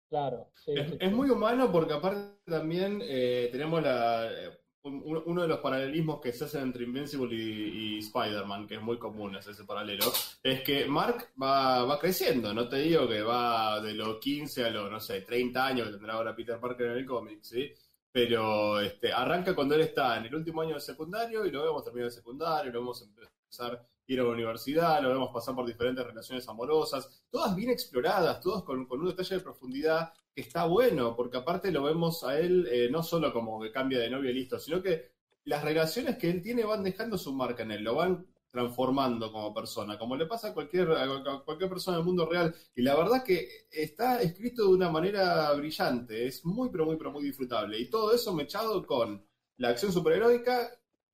[0.10, 1.16] Claro, sí, Es, sí, es sí.
[1.16, 6.32] muy humano porque aparte también eh, tenemos la, eh, un- uno de los paralelismos que
[6.34, 10.06] se hacen entre Invincible y, y Spider-Man, que es muy común es ese paralelo,
[10.44, 14.70] es que Mark va, va creciendo, no te digo que va de los 15 a
[14.72, 17.72] los, no sé, 30 años que tendrá ahora Peter Parker en el cómic, ¿sí?
[18.12, 21.84] Pero este, arranca cuando él está en el último año de secundario y lo vemos
[21.84, 26.06] terminar el secundario, lo vemos empezar ir a la universidad, lo vemos pasar por diferentes
[26.06, 31.16] relaciones amorosas, todas bien exploradas, todas con, con un detalle de profundidad que está bueno,
[31.16, 34.36] porque aparte lo vemos a él eh, no solo como que cambia de novio y
[34.36, 35.14] listo, sino que
[35.46, 39.52] las relaciones que él tiene van dejando su marca en él, lo van transformando como
[39.52, 42.54] persona, como le pasa a cualquier, a cualquier persona del mundo real.
[42.76, 47.12] Y la verdad que está escrito de una manera brillante, es muy, pero muy, pero
[47.12, 47.80] muy disfrutable.
[47.80, 49.26] Y todo eso mechado con
[49.58, 50.70] la acción superheroica,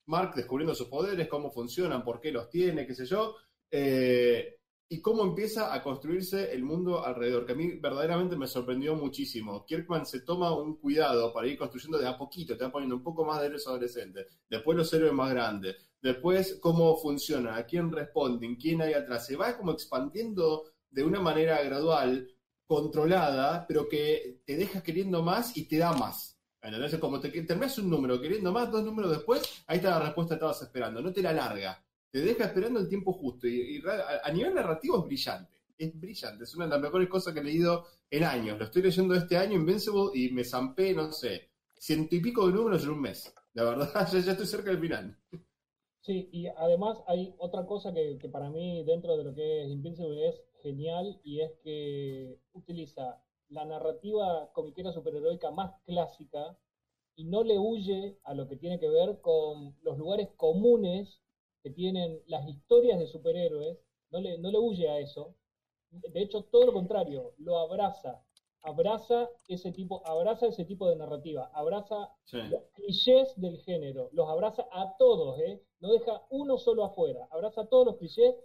[0.08, 3.38] Mark descubriendo sus poderes, cómo funcionan, por qué los tiene, qué sé yo,
[3.72, 4.60] eh,
[4.90, 9.66] y cómo empieza a construirse el mundo alrededor, que a mí verdaderamente me sorprendió muchísimo.
[9.66, 13.04] Kirkman se toma un cuidado para ir construyendo de a poquito, te va poniendo un
[13.04, 17.92] poco más de héroes adolescentes, después los héroes más grandes, después cómo funciona, a quién
[17.92, 22.30] responden, quién hay atrás, se va como expandiendo de una manera gradual,
[22.68, 26.40] controlada, pero que te deja queriendo más y te da más.
[26.62, 26.94] ¿Entendés?
[26.94, 30.36] Es Como te terminas un número queriendo más, dos números después, ahí está la respuesta
[30.36, 31.83] que estabas esperando, no te la larga
[32.14, 33.48] te deja esperando el tiempo justo.
[33.48, 33.82] Y,
[34.24, 35.52] a, nivel narrativo es brillante.
[35.76, 36.44] Es brillante.
[36.44, 38.60] Es una de las mejores cosas que he leído en años.
[38.60, 42.54] Lo estoy leyendo este año, Invincible, y me zampé, no sé, ciento y pico de
[42.54, 43.34] números en un mes.
[43.54, 45.18] La verdad, ya, ya estoy cerca del final.
[46.02, 49.72] Sí, y además hay otra cosa que, que para mí dentro de lo que es
[49.72, 56.60] Invincible es genial y es que utiliza la narrativa comiquera superheroica más clásica
[57.16, 61.24] y no le huye a lo que tiene que ver con los lugares comunes
[61.64, 63.78] que tienen las historias de superhéroes,
[64.12, 65.34] no le, no le huye a eso.
[65.92, 68.22] De hecho, todo lo contrario, lo abraza.
[68.62, 72.38] Abraza ese tipo, abraza ese tipo de narrativa, abraza Sí.
[72.50, 75.62] los clichés del género, los abraza a todos, ¿eh?
[75.80, 78.36] No deja uno solo afuera, abraza a todos los clichés,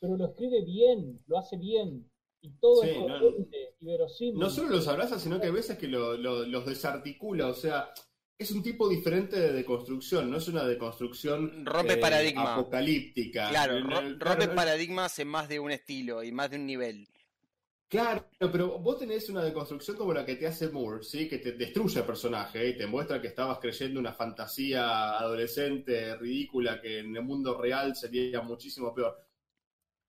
[0.00, 2.10] pero lo escribe bien, lo hace bien,
[2.40, 4.40] y todo Sí, es no- coherente y verosímil.
[4.40, 7.46] No solo los abraza, sino que hay veces que lo- lo- los desarticula.
[7.48, 7.90] O sea,
[8.38, 12.54] es un tipo diferente de deconstrucción, no es una deconstrucción Rompe eh, paradigma.
[12.54, 13.48] apocalíptica.
[13.50, 17.08] Claro, ro- rompe claro, paradigmas en más de un estilo y más de un nivel.
[17.88, 21.26] Claro, pero vos tenés una deconstrucción como la que te hace Moore, ¿sí?
[21.26, 26.80] Que te destruye el personaje y te muestra que estabas creyendo una fantasía adolescente ridícula
[26.82, 29.16] que en el mundo real sería muchísimo peor.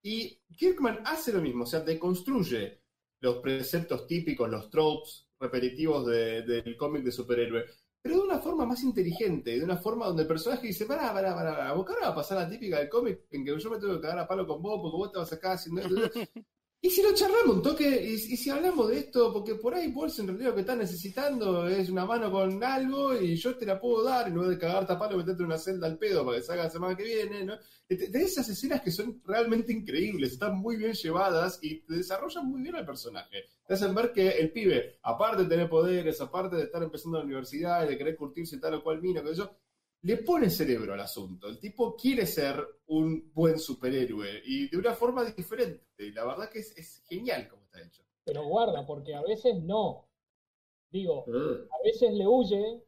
[0.04, 2.82] Y Kirkman hace lo mismo, o sea, deconstruye
[3.22, 7.66] los preceptos típicos, los tropes repetitivos de- del cómic de superhéroe,
[8.02, 11.36] pero de una forma más inteligente, de una forma donde el personaje dice, pará, pará,
[11.36, 13.80] pará, pará, vos ahora va a pasar la típica del cómic en que yo me
[13.80, 16.20] tengo que cagar a palo con vos porque vos estabas acá haciendo esto.
[16.82, 19.92] Y si lo charlamos un toque, y, y si hablamos de esto, porque por ahí
[19.92, 23.66] vos en realidad lo que estás necesitando es una mano con algo y yo te
[23.66, 26.38] la puedo dar, en lugar de cagarte a palo, meterte una celda al pedo para
[26.38, 27.58] que salga la semana que viene, ¿no?
[27.90, 32.62] De, esas escenas que son realmente increíbles, están muy bien llevadas y te desarrollan muy
[32.62, 33.44] bien al personaje.
[33.68, 37.26] Te hacen ver que el pibe, aparte de tener poderes, aparte de estar empezando la
[37.26, 39.52] universidad y de querer curtirse tal o cual mina, que yo,
[40.02, 41.48] le pone cerebro al asunto.
[41.48, 42.56] El tipo quiere ser
[42.88, 45.86] un buen superhéroe y de una forma diferente.
[45.98, 48.04] Y la verdad que es, es genial como está hecho.
[48.24, 50.08] Pero guarda, porque a veces no.
[50.92, 52.82] Digo, a veces le huye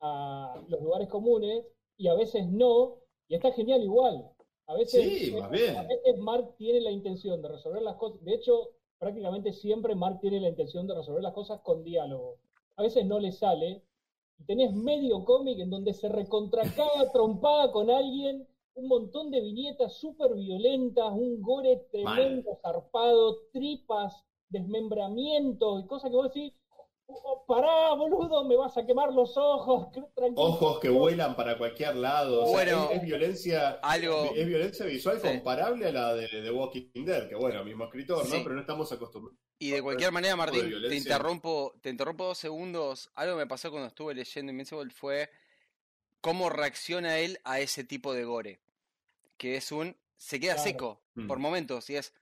[0.00, 1.64] a los lugares comunes
[1.96, 4.30] y a veces no, y está genial igual.
[4.66, 5.76] A veces, Sí, más bien.
[5.76, 8.22] a veces Mark tiene la intención de resolver las cosas.
[8.22, 12.38] De hecho, prácticamente siempre Mark tiene la intención de resolver las cosas con diálogo.
[12.76, 13.82] A veces no le sale.
[14.38, 19.94] Y tenés medio cómic en donde se recontracaga trompada con alguien, un montón de viñetas
[19.94, 26.52] súper violentas, un gore tremendo, zarpado, tripas, desmembramientos y cosas que vos decís,
[27.10, 29.88] "Oh, pará, boludo, me vas a quemar los ojos.
[30.36, 32.42] Ojos que vuelan para cualquier lado.
[32.42, 33.70] O sea, Bueno, es, es violencia.
[33.82, 35.26] algo- Es violencia visual Sí.
[35.28, 38.30] comparable a la de, de Walking Dead, que bueno, mismo escritor, ¿no?
[38.42, 39.38] Pero no estamos acostumbrados.
[39.58, 43.10] Y de cualquier manera, de Martín, te interrumpo, te interrumpo dos segundos.
[43.14, 45.30] Algo que me pasó cuando estuve leyendo Invincible fue
[46.20, 48.60] cómo reacciona él a ese tipo de gore.
[49.36, 49.96] Que es un.
[50.16, 50.68] se queda Claro.
[50.68, 51.26] seco Mm.
[51.28, 52.12] por momentos y es.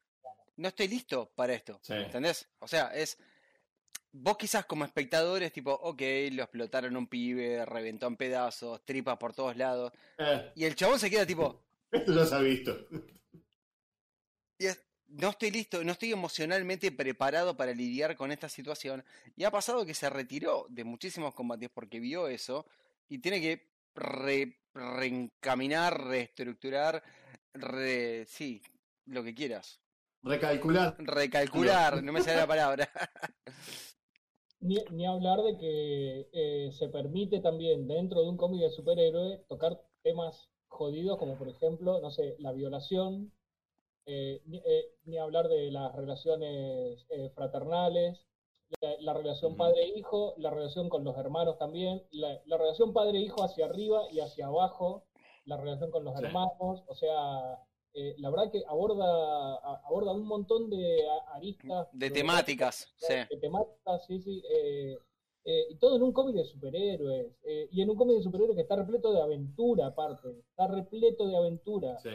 [0.56, 1.78] No estoy listo para esto.
[1.82, 1.92] Sí.
[1.94, 2.48] ¿Entendés?
[2.60, 3.18] O sea, es.
[4.18, 6.00] Vos quizás como espectadores, tipo, ok,
[6.32, 9.92] lo explotaron un pibe, reventó en pedazos, tripas por todos lados.
[10.18, 12.86] Eh, Y el chabón se queda tipo, esto ya se ha visto.
[14.58, 19.04] Y es, no estoy listo, no estoy emocionalmente preparado para lidiar con esta situación.
[19.36, 22.66] Y ha pasado que se retiró de muchísimos combates porque vio eso
[23.08, 27.02] y tiene que re- reencaminar, reestructurar,
[27.52, 28.62] re, sí,
[29.04, 29.78] lo que quieras.
[30.22, 30.96] Recalcular.
[30.98, 32.88] Recalcular, no me sale la palabra.
[34.60, 39.44] Ni, ni hablar de que eh, se permite también dentro de un cómic de superhéroe
[39.48, 43.32] tocar temas jodidos como por ejemplo, no sé, la violación,
[44.06, 48.26] eh, ni, eh, ni hablar de las relaciones eh, fraternales,
[48.80, 53.66] la, la relación padre-hijo, la relación con los hermanos también, la, la relación padre-hijo hacia
[53.66, 55.04] arriba y hacia abajo,
[55.44, 56.24] la relación con los Sí.
[56.24, 57.62] hermanos, o sea,
[57.98, 59.04] eh, la verdad que aborda,
[59.56, 60.98] a- aborda un montón de
[61.32, 61.88] aristas.
[61.92, 63.14] De temáticas, sí.
[63.30, 64.42] de temáticas, sí, sí.
[64.50, 64.96] eh,
[65.48, 67.26] eh, y todo en un cómic de superhéroes.
[67.44, 70.28] eh, y en un cómic de superhéroes que está repleto de aventura, aparte.
[70.50, 71.98] Está repleto de aventura.
[71.98, 72.10] Sí.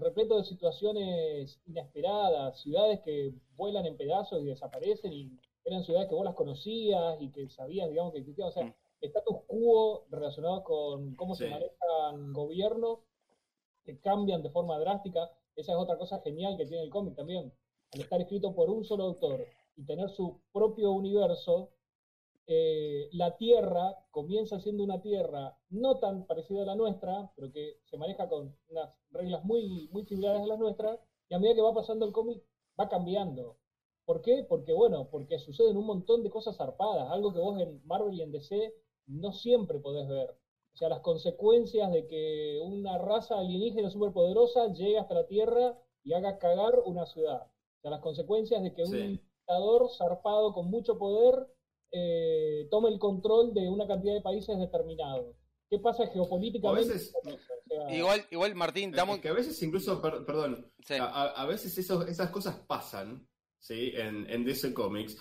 [0.00, 2.60] repleto de situaciones inesperadas.
[2.60, 5.12] Ciudades que vuelan en pedazos y desaparecen.
[5.12, 5.30] Y
[5.64, 8.48] eran ciudades que vos las conocías y que sabías, digamos, que existían.
[8.48, 8.74] O sea, Mm.
[9.02, 11.50] status quo relacionados con cómo se Sí.
[11.50, 12.98] manejan gobiernos
[13.84, 15.30] que cambian de forma drástica.
[15.56, 17.52] Esa es otra cosa genial que tiene el cómic también.
[17.92, 21.70] Al estar escrito por un solo autor y tener su propio universo,
[22.46, 27.78] eh, la Tierra comienza siendo una Tierra no tan parecida a la nuestra, pero que
[27.84, 31.62] se maneja con unas reglas muy, muy similares a las nuestras, y a medida que
[31.62, 32.42] va pasando el cómic
[32.78, 33.56] va cambiando.
[34.04, 34.44] ¿Por qué?
[34.48, 38.22] Porque, bueno, porque suceden un montón de cosas zarpadas, algo que vos en Marvel y
[38.22, 38.74] en DC
[39.06, 40.36] no siempre podés ver.
[40.74, 46.12] O sea, las consecuencias de que una raza alienígena superpoderosa llegue hasta la Tierra y
[46.14, 47.42] haga cagar una ciudad.
[47.42, 51.46] O sea, las consecuencias de que un dictador zarpado con mucho poder
[51.92, 55.34] eh, tome el control de una cantidad de países determinados.
[55.68, 56.88] ¿Qué pasa geopolíticamente?
[56.90, 57.12] A veces-?
[57.14, 57.38] O sea,
[57.96, 59.18] Igual, igual Martín, Es damos...
[59.20, 60.94] que a veces incluso, per- perdón, Sí.
[60.94, 63.28] a, a- a veces eso- esas cosas pasan,
[63.58, 63.92] ¿sí?
[63.94, 65.16] En, en DC Comics,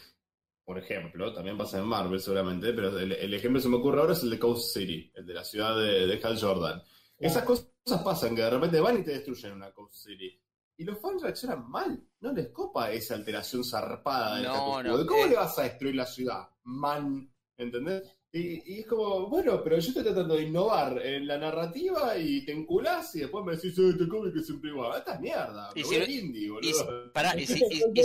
[0.69, 4.01] por ejemplo, también pasa en Marvel seguramente, pero el, el ejemplo que se me ocurre
[4.01, 6.79] ahora es el de Coast City, el de la ciudad de, de Hal Jordan.
[7.17, 7.71] Esas cosas
[8.03, 10.39] pasan, que de repente van y te destruyen una Coast City.
[10.77, 15.07] Y los fans reaccionan mal, no les copa esa alteración zarpada del No, no, ¿De
[15.07, 15.29] ¿Cómo eh.
[15.29, 16.47] le vas a destruir la ciudad?
[16.65, 18.03] Man, ¿entendés?
[18.31, 22.45] Y, y es como, bueno, pero yo estoy tratando de innovar en la narrativa y
[22.45, 24.99] te enculás y después me decís, eh, este cómic es siempre igual.
[24.99, 26.69] Esta mierda, Y me si voy indie, boludo.
[26.69, 28.03] Y si, pará, y si, y- Son y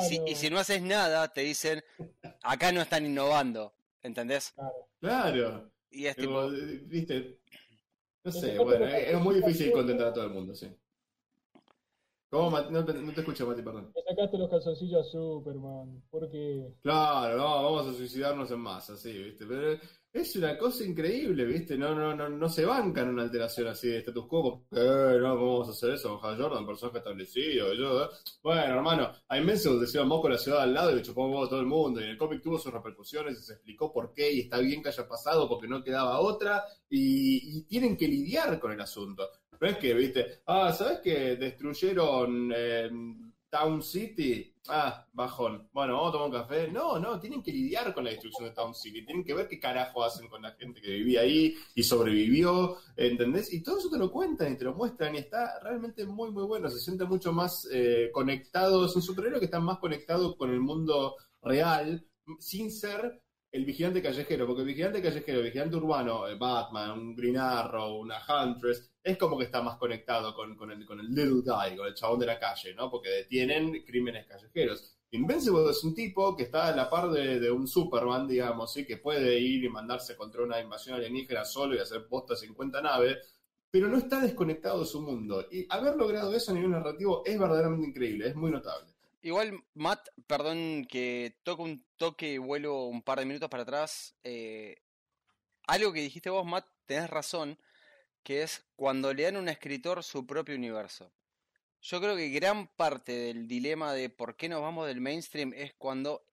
[0.00, 1.84] si- y si- no haces nada, te dicen,
[2.42, 4.54] acá no están innovando, ¿entendés?
[5.00, 5.70] Claro.
[5.90, 7.38] Y es tipo, eh, viste,
[8.24, 10.68] no sé, bueno, es es muy difícil contentar a todo el mundo, sí.
[12.32, 13.92] No te, no te escucho, Mati, perdón.
[13.94, 16.02] Le sacaste los calzoncillos a Superman.
[16.10, 16.66] ¿Por qué?
[16.80, 19.44] Claro, no, vamos a suicidarnos en masa, sí, ¿viste?
[19.44, 19.78] Pero
[20.14, 21.76] es una cosa increíble, ¿viste?
[21.76, 25.36] No, no, no, no se bancan una alteración así de status quo, porque, eh, no,
[25.36, 26.18] ¿cómo vamos a hacer eso?
[26.24, 28.08] Hal Jordan, personaje establecido, yo, eh.
[28.42, 31.44] Bueno, hermano, a Invincible decía moco la ciudad al lado y le chupó un huevo
[31.44, 34.14] a todo el mundo, y en el cómic tuvo sus repercusiones y se explicó por
[34.14, 38.08] qué, y está bien que haya pasado porque no quedaba otra, y, y tienen que
[38.08, 39.28] lidiar con el asunto.
[39.62, 40.42] No es que, ¿viste?
[40.46, 42.90] Ah, ¿sabes que destruyeron eh,
[43.48, 44.52] Town City?
[44.66, 45.68] Ah, bajón.
[45.72, 46.66] Bueno, vamos a tomar un café.
[46.66, 49.06] No, no, tienen que lidiar con la destrucción de Town City.
[49.06, 53.52] Tienen que ver qué carajo hacen con la gente que vivía ahí y sobrevivió, ¿entendés?
[53.52, 56.42] Y todo eso te lo cuentan y te lo muestran y está realmente muy, muy
[56.42, 56.68] bueno.
[56.68, 58.96] Se sienten mucho más eh, conectados.
[58.96, 62.04] Un superhéroe que está más conectado con el mundo real
[62.40, 63.22] sin ser
[63.52, 67.98] el vigilante callejero, porque el vigilante callejero, el vigilante urbano, eh, Batman, un Green Arrow,
[68.00, 71.76] una Huntress, es como que está más conectado con, con, el, con el little guy,
[71.76, 72.90] con el chabón de la calle, ¿no?
[72.90, 74.96] Porque detienen crímenes callejeros.
[75.10, 78.86] Invincible es un tipo que está a la par de, un Superman, digamos, ¿sí?
[78.86, 83.18] que puede ir y mandarse contra una invasión alienígena solo y hacer posta 50 naves,
[83.70, 85.46] pero no está desconectado de su mundo.
[85.50, 88.91] Y haber logrado eso a nivel narrativo es verdaderamente increíble, es muy notable.
[89.22, 94.16] Igual, Matt, perdón que toco un toque y vuelo un par de minutos para atrás.
[94.24, 94.82] eh,
[95.68, 97.58] algo que dijiste vos, Matt, tenés razón,
[98.24, 101.12] que es cuando le dan a un escritor su propio universo.
[101.82, 105.72] Yo creo que gran parte del dilema de por qué nos vamos del mainstream es
[105.74, 106.24] cuando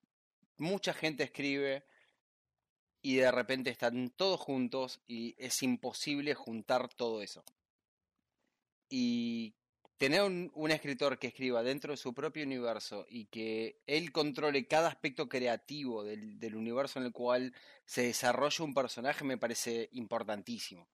[0.58, 1.86] mucha gente escribe
[3.02, 7.43] y de repente están todos juntos y es imposible juntar todo eso.
[8.89, 9.56] Y
[9.99, 14.65] tener un, un escritor que escriba dentro de su propio universo y que él controle
[14.65, 17.53] cada aspecto creativo del, del universo en el cual
[17.85, 20.88] se desarrolla un personaje me parece importantísimo.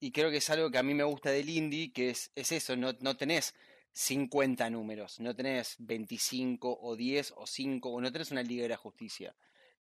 [0.00, 2.50] Y creo que es algo que a mí me gusta del indie, que es, es
[2.52, 3.54] eso, no, no tenés
[3.92, 8.70] 50 números, no tenés 25 o 10 o 5, o no tenés una Liga de
[8.70, 9.36] la Justicia.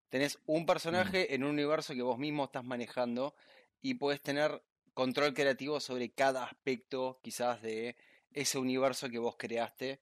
[0.09, 3.33] Tenés un personaje en un universo que vos mismo estás manejando
[3.81, 4.61] y puedes tener
[4.93, 7.95] control creativo sobre cada aspecto quizás de
[8.33, 9.99] ese universo que vos creaste.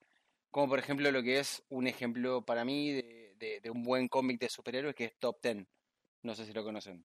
[0.50, 4.08] Como por ejemplo lo que es un ejemplo para mí de, de- de un buen
[4.08, 5.68] cómic de superhéroes que es Top Ten.
[6.22, 7.04] No sé si lo conocen.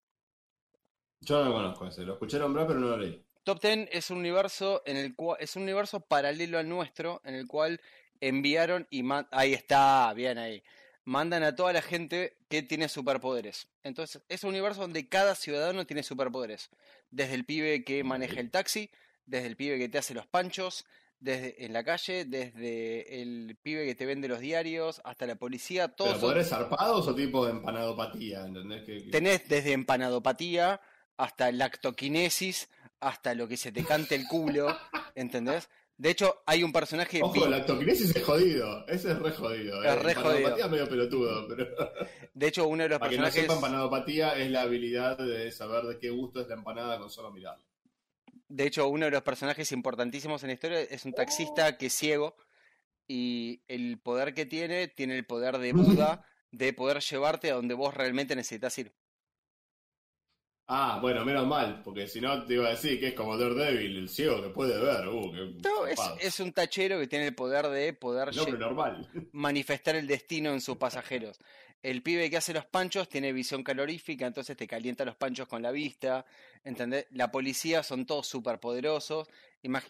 [1.19, 3.23] Yo no lo conozco ese, lo escuché nombrar, pero no lo leí.
[3.43, 7.35] Top Ten es un universo en el cual es un universo paralelo al nuestro, en
[7.35, 7.79] el cual
[8.19, 10.63] enviaron y man- ahí está, bien ahí.
[11.03, 13.67] Mandan a toda la gente que tiene superpoderes.
[13.83, 16.69] Entonces, es un universo donde cada ciudadano tiene superpoderes.
[17.09, 18.91] Desde el pibe que maneja el taxi,
[19.25, 20.85] desde el pibe que te hace los panchos,
[21.21, 25.87] desde en la calle, desde el pibe que te vende los diarios, hasta la policía,
[25.87, 28.43] todos ¿Pero son- poderes zarpados o tipo de empanadopatía?
[28.45, 28.83] ¿Entendés?
[28.83, 30.81] Que, que- Tenés desde empanadopatía
[31.17, 34.67] hasta lactoquinesis, hasta lo que se te cante el culo,
[35.15, 35.69] ¿entendés?
[35.97, 38.87] De hecho, hay un personaje Ojo, la toquinesis es jodido.
[38.87, 39.83] Ese es re jodido.
[39.83, 39.95] Es eh.
[39.99, 41.67] re Empanadopatía es medio pelotudo, pero.
[42.33, 45.51] de hecho uno de los Para que no personajes sepa, empanadopatía es la habilidad de
[45.51, 47.63] saber de qué gusto es la empanada con solo mirarla.
[48.51, 51.93] De hecho uno de los personajes importantísimos en la historia es un taxista que es
[51.93, 52.35] ciego
[53.07, 57.73] y el poder que tiene tiene el poder de Buda de poder llevarte a donde
[57.73, 58.93] vos realmente necesitas ir.
[60.73, 63.97] Ah, bueno, menos mal, porque si no te iba a decir que es como Daredevil,
[63.97, 65.05] el ciego que puede ver.
[65.05, 69.09] Uh, qué No, es, es un tachero que tiene el poder de poder normal.
[69.33, 71.37] manifestar el destino en sus pasajeros.
[71.81, 75.61] El pibe que hace los panchos tiene visión calorífica, entonces te calienta los panchos con
[75.61, 76.25] la vista.
[76.63, 77.07] ¿Entendés?
[77.11, 79.27] La policía son todos súper poderosos.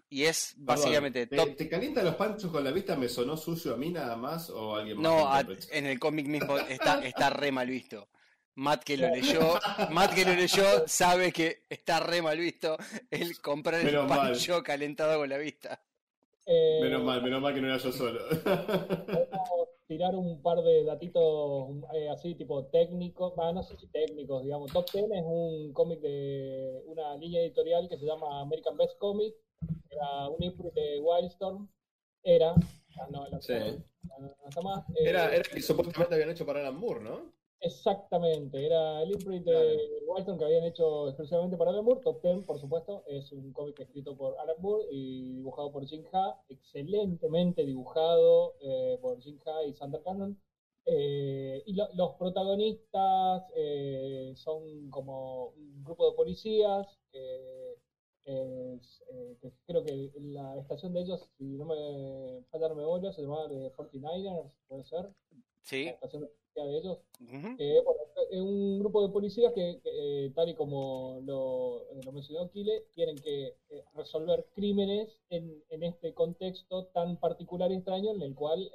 [0.09, 1.57] Y es básicamente Perdón, top.
[1.57, 2.95] ¿te, te calienta los panchos con la vista?
[2.95, 5.03] ¿Me sonó sucio a mí nada más o alguien más?
[5.03, 8.09] No, a- en el cómic mismo está, está re mal visto.
[8.55, 9.59] Matt que lo leyó,
[9.91, 12.77] Matt que lo leyó sabe que está re mal visto
[13.09, 14.07] el comprar el mal.
[14.31, 15.81] pancho calentado con la vista.
[16.45, 18.19] Eh, Menos mal, menos mal que no era yo solo.
[19.05, 24.43] podemos tirar un par de datitos eh, así, tipo técnicos, bah, no sé si técnicos,
[24.43, 24.71] digamos.
[24.71, 29.35] Top Ten es un cómic de una línea editorial que se llama American Best Comic,
[29.89, 31.69] era un imprint de Wildstorm,
[32.23, 33.53] era, ah, no, la- Sí.
[33.53, 34.83] no, no está más.
[34.95, 37.33] eh, Era, era que supuestamente habían hecho para Alan Moore, ¿no?
[37.61, 39.77] Exactamente, era el imprint de.
[40.07, 42.01] Wildstorm que habían hecho exclusivamente para Alan Moore.
[42.01, 46.03] Top Ten, por supuesto, es un cómic escrito por Alan Moore y dibujado por Jim
[46.11, 50.37] Ha, excelentemente dibujado eh, por Jim Ha y Sander Cannon.
[50.85, 57.75] Eh, y lo- los protagonistas eh, son como un grupo de policías que,
[58.25, 63.11] es, eh, que creo que la estación de ellos, si no me falla la memoria,
[63.13, 65.09] se llamaba de 49ers, puede ser.
[65.61, 65.85] ¿Sí?
[65.85, 66.99] La estación de ellos.
[67.21, 67.55] Ujú.
[67.57, 72.01] Eh, bueno, es un grupo de policías que, que, eh, tal y como lo, eh,
[72.03, 77.75] lo mencionó Kile, tienen que eh, resolver crímenes en, en este contexto tan particular y
[77.75, 78.71] extraño en el cual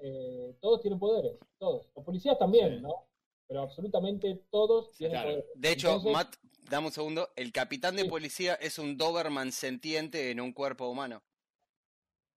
[0.60, 1.88] todos tienen poderes, todos.
[1.94, 2.80] Los policías también, Sí.
[2.82, 3.06] ¿no?
[3.48, 5.28] Pero absolutamente todos tienen Claro.
[5.30, 5.50] poderes.
[5.54, 6.34] De hecho, Entonces, Matt,
[6.68, 7.28] dame un segundo.
[7.36, 8.08] El capitán de Sí.
[8.08, 11.22] policía es un Doberman sentiente en un cuerpo humano.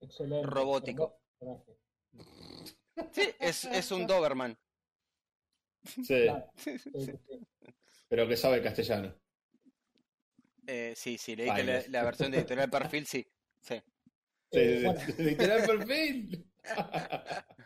[0.01, 0.47] excelente.
[0.47, 1.18] robótico.
[3.12, 4.57] Sí, es, es un Doberman.
[5.84, 7.12] Sí, Claro, sí, sí, sí.
[8.08, 9.14] pero que sabe castellano.
[10.66, 13.26] Eh, sí, sí, leí que la, versión de editorial perfil, sí.
[13.60, 13.80] sí.
[14.52, 15.00] Eh, bueno.
[15.18, 16.46] Literal perfil.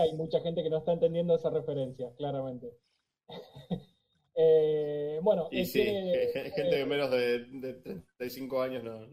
[0.00, 2.68] hay mucha gente que no está entendiendo esa referencia, claramente.
[4.34, 9.08] Eh, bueno, y eh, sí, tiene- gente de menos de, de 35 años no.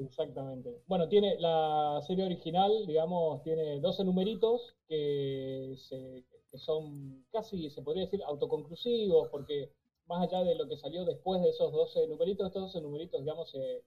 [0.00, 0.80] Exactamente.
[0.86, 6.24] Bueno, tiene la serie original, digamos, tiene 12 numeritos que, se-
[6.56, 9.72] son casi, se podría decir, autoconclusivos, porque
[10.06, 13.50] más allá de lo que salió después de esos 12 numeritos, estos 12 numeritos, digamos,
[13.50, 13.82] se,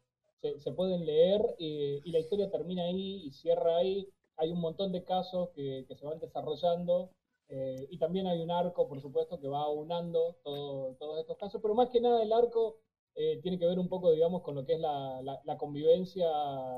[0.59, 4.07] se, pueden leer y, la historia termina ahí y cierra ahí.
[4.38, 7.09] Hay un montón de casos que, se van desarrollando
[7.49, 11.62] eh, y también hay un arco, por supuesto, que va aunando todo- todos estos casos,
[11.62, 12.78] pero más que nada el arco
[13.16, 16.28] eh, tiene que ver un poco, digamos, con lo que es la, la- la convivencia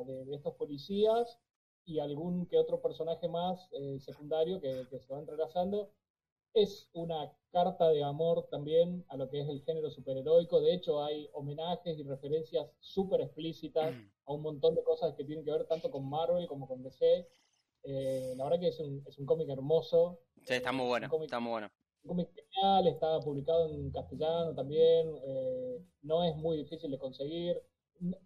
[0.05, 1.39] de, de estos policías
[1.85, 5.91] y algún que otro personaje más eh, secundario que, que se va entrelazando.
[6.53, 10.61] Es una carta de amor también a lo que es el género superheroico.
[10.61, 13.93] De hecho, hay homenajes y referencias súper explícitas
[14.25, 17.27] a un montón de cosas que tienen que ver tanto con Marvel como con DC.
[17.83, 20.19] Eh, la verdad que es un, es un cómic hermoso.
[20.43, 21.69] Sí, está muy bueno, cómic está muy bueno.
[22.03, 27.61] Un cómic genial, está publicado en castellano también, eh, no es muy difícil de conseguir,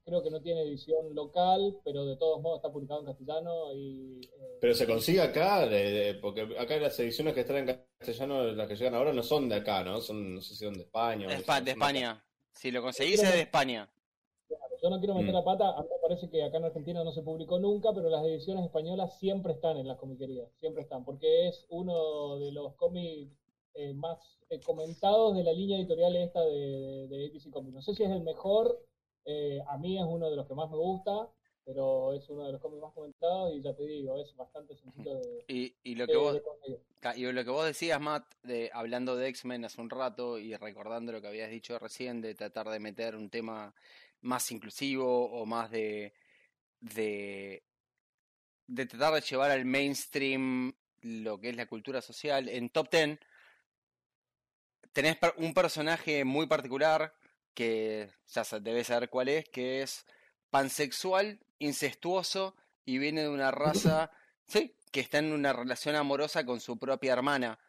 [0.03, 4.19] creo que no tiene edición local, pero de todos modos está publicado en castellano y...
[4.25, 8.43] eh, Pero se consigue acá, de- de- porque acá las ediciones que están en castellano,
[8.43, 10.01] las que llegan ahora, no son de acá, ¿no?
[10.01, 11.27] Son, no sé si son de España.
[11.27, 11.71] o De, no Espa- sé, de.
[11.71, 12.23] España.
[12.53, 13.87] Si lo conseguís es de España.
[14.81, 15.35] Yo no quiero meter Mm.
[15.35, 18.09] la pata, a mí me parece que acá en Argentina no se publicó nunca, pero
[18.09, 22.75] las ediciones españolas siempre están en las comiquerías, siempre están, porque es uno de los
[22.75, 23.31] cómics
[23.77, 24.17] eh, más
[24.49, 27.75] eh, comentados de la línea editorial esta de, de, de ABC Comics.
[27.75, 28.83] No sé si es el mejor,
[29.25, 31.29] eh, a mí es uno de los que más me gusta,
[31.65, 35.15] pero es uno de los cómics más comentados y ya te digo, es bastante sencillo
[35.19, 35.43] de,
[35.83, 39.81] Y, lo que de Y lo que vos decías, Matt, de, hablando de X-Men hace
[39.81, 43.75] un rato y recordando lo que habías dicho recién, de tratar de meter un tema
[44.21, 46.13] más inclusivo o más de,
[46.79, 47.63] de,
[48.67, 52.47] de tratar de llevar al mainstream lo que es la cultura social.
[52.47, 53.19] En Top Ten
[54.97, 57.13] tenés un personaje muy particular
[57.53, 60.07] que ya debes saber cuál es, que es
[60.49, 64.09] pansexual, incestuoso y viene de una raza,
[64.47, 67.59] sí, que está en una relación amorosa con su propia hermana.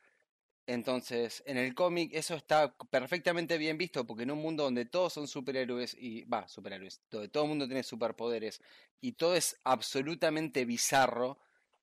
[0.67, 5.13] Entonces, en el cómic eso está perfectamente bien visto, porque en un mundo donde todos
[5.13, 8.63] son superhéroes y, va, superhéroes, donde todo el mundo tiene superpoderes
[9.03, 11.39] y todo es absolutamente bizarro,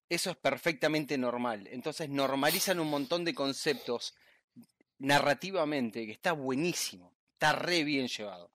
[0.09, 1.67] eso es perfectamente normal.
[1.71, 4.15] Entonces normalizan un montón de conceptos
[4.99, 8.51] narrativamente, que está buenísimo, está re bien llevado.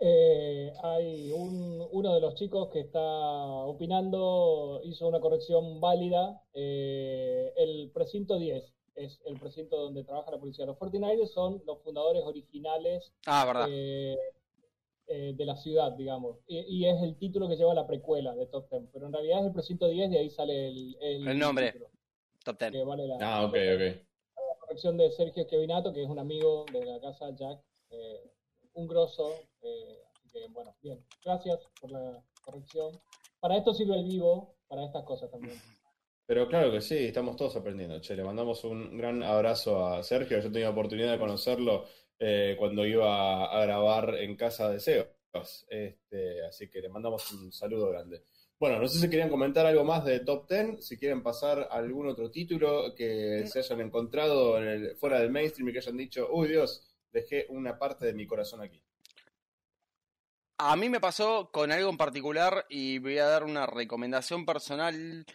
[0.00, 6.42] Eh, hay un, uno de los chicos que está opinando, hizo una corrección válida.
[6.52, 8.64] eh, el precinto 10
[8.96, 10.66] es el precinto donde trabaja la policía.
[10.66, 13.68] Los 49ers son los fundadores originales Ah, verdad.
[13.70, 14.16] eh,
[15.06, 16.38] eh, de la ciudad, digamos.
[16.46, 18.88] Y, y es el título que lleva la precuela de Top Ten.
[18.92, 20.96] Pero en realidad es el precinto 10 de ahí sale el,
[21.28, 21.72] El nombre.
[21.72, 21.90] título,
[22.44, 22.72] Top Ten.
[22.72, 24.06] que vale la, Ah, ok, ok.
[24.64, 27.60] La corrección de Sergio Esquevinato, que es un amigo de la casa Jack,
[27.90, 28.32] eh,
[28.72, 29.34] un grosso.
[29.62, 31.04] eh, así que, bueno, bien.
[31.22, 32.98] Gracias por la corrección.
[33.40, 35.60] Para esto sirve el vivo, para estas cosas también.
[36.26, 38.00] Pero claro que sí, estamos todos aprendiendo.
[38.00, 40.40] Che, le mandamos un gran abrazo a Sergio.
[40.40, 41.84] Yo tenía oportunidad de conocerlo
[42.18, 45.66] eh, cuando iba a grabar en casa de Sebas.
[45.68, 48.24] Este, así que le mandamos un saludo grande.
[48.58, 51.74] Bueno, no sé si querían comentar algo más de Top Ten, si quieren pasar a
[51.76, 55.96] algún otro título que se hayan encontrado en el- fuera del mainstream y que hayan
[55.96, 58.82] dicho, uy Dios, dejé una parte de mi corazón aquí.
[60.58, 65.26] A mí me pasó con algo en particular y voy a dar una recomendación personal.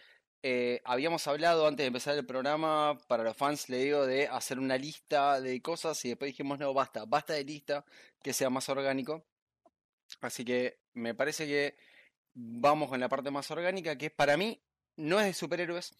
[0.42, 4.58] Eh, habíamos hablado antes de empezar el programa, para los fans le digo de hacer
[4.58, 7.84] una lista de cosas y después dijimos no, basta, basta de lista,
[8.22, 9.26] que sea más orgánico.
[10.22, 11.76] Así que me parece que
[12.34, 14.62] vamos con la parte más orgánica, que para mí
[14.96, 15.94] no es de superhéroes.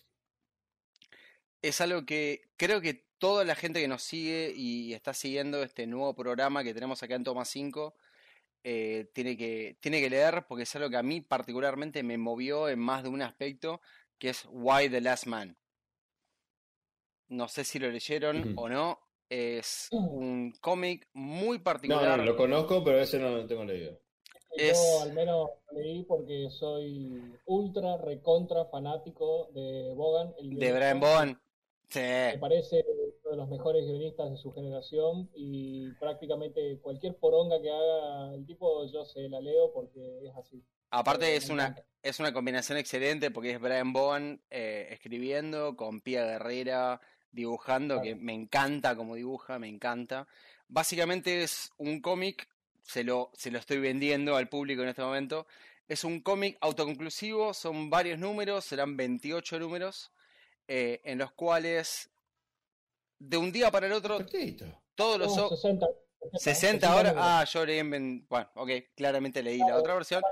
[1.62, 5.86] Es algo que creo que toda la gente que nos sigue y está siguiendo este
[5.86, 7.94] nuevo programa que tenemos acá en Toma 5
[8.64, 12.68] eh, tiene que, tiene que leer porque es algo que a mí particularmente me movió
[12.68, 13.80] en más de un aspecto,
[14.18, 15.56] que es Why the Last Man.
[17.28, 22.18] no sé si lo leyeron o no, es un cómic muy No, particular.
[22.18, 24.00] no, lo conozco, pero ese no lo tengo leído.
[24.56, 30.34] Es- Yo al menos leí porque soy ultra, recontra fanático de Bogan.
[30.38, 30.72] El de.
[30.72, 31.38] Brian Bowen.
[31.88, 32.00] Sí.
[32.00, 32.84] Me parece
[33.24, 38.46] uno de los mejores guionistas de su generación y prácticamente cualquier poronga que haga el
[38.46, 40.62] tipo yo se la leo porque es así.
[40.90, 46.00] Aparte Eh, es una, es una combinación excelente porque es Brian Bowen eh, escribiendo con
[46.00, 47.00] Pia Guerrera
[47.32, 50.26] dibujando, que me encanta como dibuja, me encanta.
[50.68, 52.48] Básicamente es un cómic,
[52.84, 55.46] se lo, se lo estoy vendiendo al público en este momento.
[55.88, 60.12] Es un cómic autoconclusivo, son varios números, serán 28 números,
[60.68, 62.10] eh, en los cuales
[63.18, 64.64] de un día para el otro Cortito.
[64.94, 65.36] todos los...
[65.36, 65.86] No, o- 60,
[66.34, 67.14] 60 horas.
[67.16, 68.26] Ah, yo leí en...
[68.28, 70.22] Bueno, ok, claramente leí la otra versión.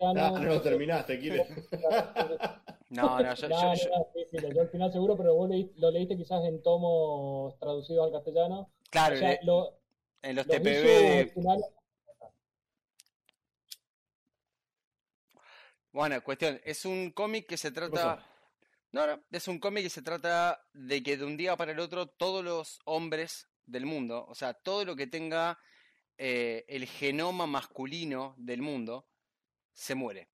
[0.00, 1.46] Ah, no lo terminaste, Kile.
[2.90, 5.34] No, no, yo, No, yo- no, yo- no, sí, sí, leyó al final seguro, pero
[5.34, 8.70] vos leí- lo leíste quizás en tomos traducidos al castellano.
[8.88, 9.77] claro, o sea, le- lo,
[10.22, 11.32] en los los TPB de...
[15.92, 18.24] Bueno, cuestión, es un cómic que se trata...
[18.92, 21.80] No, no, es un cómic que se trata de que de un día para el
[21.80, 25.58] otro todos los hombres del mundo, o sea, todo lo que tenga
[26.16, 29.06] eh, el genoma masculino del mundo,
[29.72, 30.28] se muere.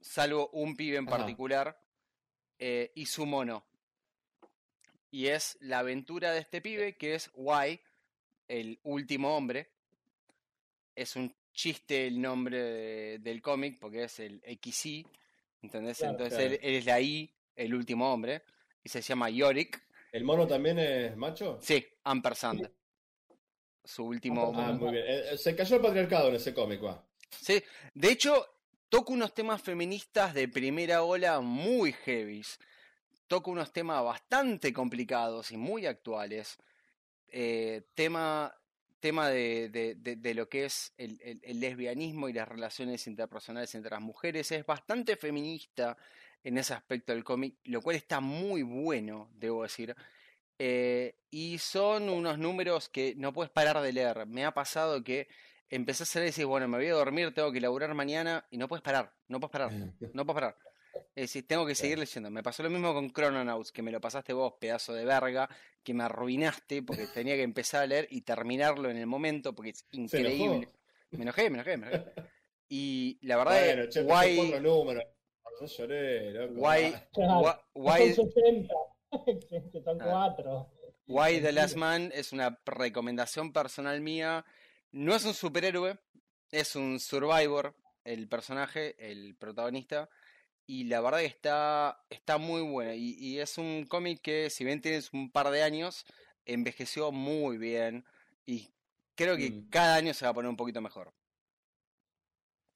[0.00, 1.18] Salvo un pibe en Ajá.
[1.18, 1.82] particular
[2.58, 3.66] eh, y su mono.
[5.10, 7.80] Y es la aventura de este pibe que es Y,
[8.48, 9.70] el último hombre.
[10.94, 15.06] Es un chiste el nombre de- del cómic porque es el XY,
[15.62, 15.98] ¿entendés?
[15.98, 16.54] Claro, Entonces claro.
[16.54, 18.42] Él, él es la I, el último hombre,
[18.82, 19.80] y se llama Yorick.
[20.12, 21.58] ¿El mono también es macho?
[21.60, 22.68] Sí, Ampersand.
[23.84, 24.52] Su último.
[24.54, 25.04] Ah, muy bien.
[25.06, 27.02] Eh, eh, Se cayó el patriarcado en ese cómic, va.
[27.30, 27.62] Sí,
[27.94, 28.46] de hecho,
[28.88, 32.58] toca unos temas feministas de primera ola muy heavies.
[33.26, 36.58] Toca unos temas bastante complicados y muy actuales.
[37.30, 38.54] Eh, tema
[39.00, 43.06] tema de, de- de- de lo que es el, el- el lesbianismo y las relaciones
[43.06, 44.50] interpersonales entre las mujeres.
[44.50, 45.96] Es bastante feminista
[46.42, 49.94] en ese aspecto del cómic, lo cual está muy bueno, debo decir.
[50.58, 54.26] Eh, y son unos números que no puedes parar de leer.
[54.26, 55.28] Me ha pasado que
[55.70, 58.56] empezás a leer y decís, bueno, me voy a dormir, tengo que laburar mañana y
[58.58, 59.70] no puedes parar, no puedes parar,
[60.12, 60.56] no puedes parar.
[61.14, 62.30] Es decir, tengo que seguir leyendo.
[62.30, 65.48] Me pasó lo mismo con Chrononauts, que me lo pasaste vos, pedazo de verga,
[65.88, 69.70] que me arruinaste porque tenía que empezar a leer y terminarlo en el momento porque
[69.70, 70.68] es increíble.
[71.12, 72.04] Me enojé, me enojé, me enojé.
[72.70, 75.04] Y la verdad Bueno, es che, guay, números.
[75.58, 76.54] No lloré, loco.
[76.56, 78.74] guay, Ah, Claro, guay, son 60,
[79.72, 80.04] que son Ah.
[80.04, 80.70] cuatro.
[81.06, 84.44] Why the Last Man es una recomendación personal mía.
[84.92, 85.98] No es un superhéroe,
[86.50, 87.74] es un survivor,
[88.04, 90.10] el personaje, el protagonista.
[90.68, 92.94] Y la verdad que está, está muy buena.
[92.94, 96.04] Y, y es un cómic que, si bien tienes un par de años,
[96.46, 98.04] envejeció muy bien.
[98.46, 98.70] Y
[99.16, 99.68] creo que Mm.
[99.70, 101.14] cada año se va a poner un poquito mejor.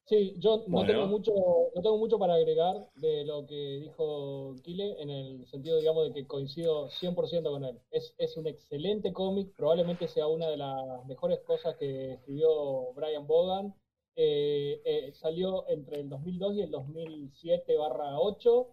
[0.04, 0.84] Sí, yo no Bueno.
[0.84, 1.32] tengo mucho,
[1.74, 6.12] no tengo mucho para agregar de lo que dijo Kile, en el sentido, digamos, de
[6.12, 7.80] que coincido 100% con él.
[7.90, 13.26] Es, es un excelente cómic, probablemente sea una de las mejores cosas que escribió Brian
[13.26, 13.74] Bogan.
[14.14, 18.68] Eh, eh, salió entre el 2002 y el 2007 barra 8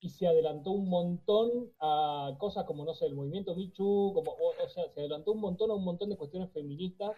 [0.00, 4.64] y se adelantó un montón a cosas como, no sé, el movimiento Too, como, o,
[4.64, 7.12] o sea, se adelantó un montón a un montón de cuestiones feministas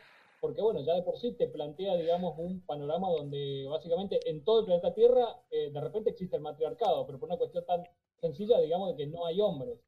[0.45, 4.61] porque bueno, ya de por sí te plantea, digamos, un panorama donde básicamente en todo
[4.61, 7.83] el planeta Tierra eh, de repente existe el matriarcado, pero por una cuestión tan
[8.21, 9.81] sencilla, digamos, de que no hay hombres.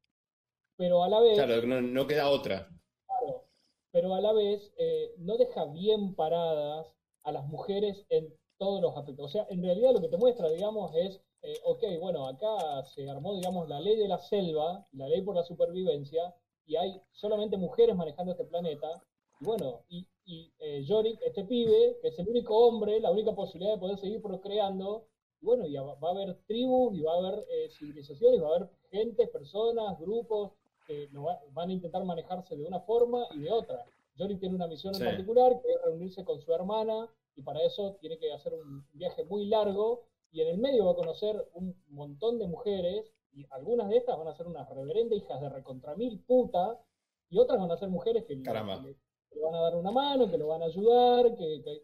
[0.77, 2.69] Pero a la vez, Claro, no, no queda otra.
[3.07, 3.45] claro,
[3.91, 6.96] pero a la vez eh, no deja bien paradas
[7.27, 9.27] a las mujeres en todos los aspectos.
[9.27, 13.09] O sea, en realidad lo que te muestra, digamos, es, eh, ok, bueno, acá se
[13.11, 16.35] armó, digamos, la ley de la selva, la ley por la supervivencia,
[16.66, 19.03] y hay solamente mujeres manejando este planeta,
[19.41, 23.35] y bueno, y, y eh, Yorick, este pibe, que es el único hombre, la única
[23.35, 25.05] posibilidad de poder seguir procreando,
[25.43, 28.57] y bueno, ya va, a haber tribus, y va a haber eh, civilizaciones, va a
[28.57, 30.53] haber gente, personas, grupos,
[30.87, 33.85] que va- van a intentar manejarse de una forma y de otra.
[34.17, 35.03] Yorick tiene una misión Sí.
[35.03, 38.87] en particular, que es reunirse con su hermana, y para eso tiene que hacer un
[38.93, 43.47] viaje muy largo, y en el medio va a conocer un montón de mujeres, y
[43.51, 46.81] algunas de estas van a ser unas reverendas hijas de recontra mil puta,
[47.29, 48.77] y otras van a ser mujeres que, le- Caramba.
[48.81, 48.95] que le,
[49.29, 51.83] que le van a dar una mano, que lo van a ayudar, que, que-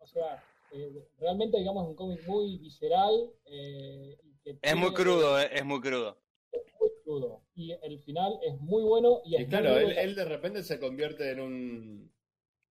[0.00, 3.30] o sea, eh, realmente digamos es un cómic muy visceral.
[3.46, 6.16] eh, que Es muy crudo, eh, es muy crudo.
[7.06, 7.42] Crudo.
[7.54, 10.24] Y el final es muy bueno y es Y muy claro, él, de- él de
[10.24, 12.12] repente se convierte en un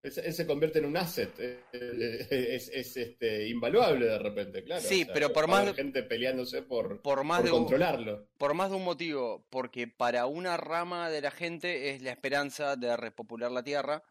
[0.04, 1.32] Él, se convierte en un asset.
[1.40, 4.82] eh, eh, Es, es, este, invaluable de repente, claro.
[4.82, 7.58] Sí, O sea, pero por más de- gente peleándose por, Por más, por de un,
[7.60, 8.28] controlarlo.
[8.38, 12.76] por más de un motivo, porque para una rama de la gente es la esperanza
[12.76, 14.04] de repopular la Tierra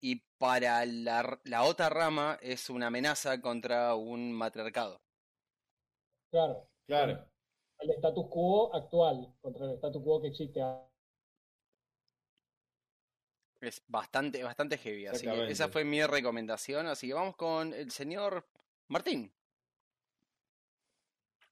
[0.00, 5.00] y para la, la otra rama es una amenaza contra un matriarcado.
[6.30, 6.68] Claro.
[6.86, 7.31] Claro.
[7.82, 10.60] El status quo actual contra el status quo que existe.
[10.60, 10.88] ahora.
[13.60, 17.92] Es bastante, bastante heavy, así que esa fue mi recomendación, así que vamos con el
[17.92, 18.44] señor
[18.88, 19.32] Martín.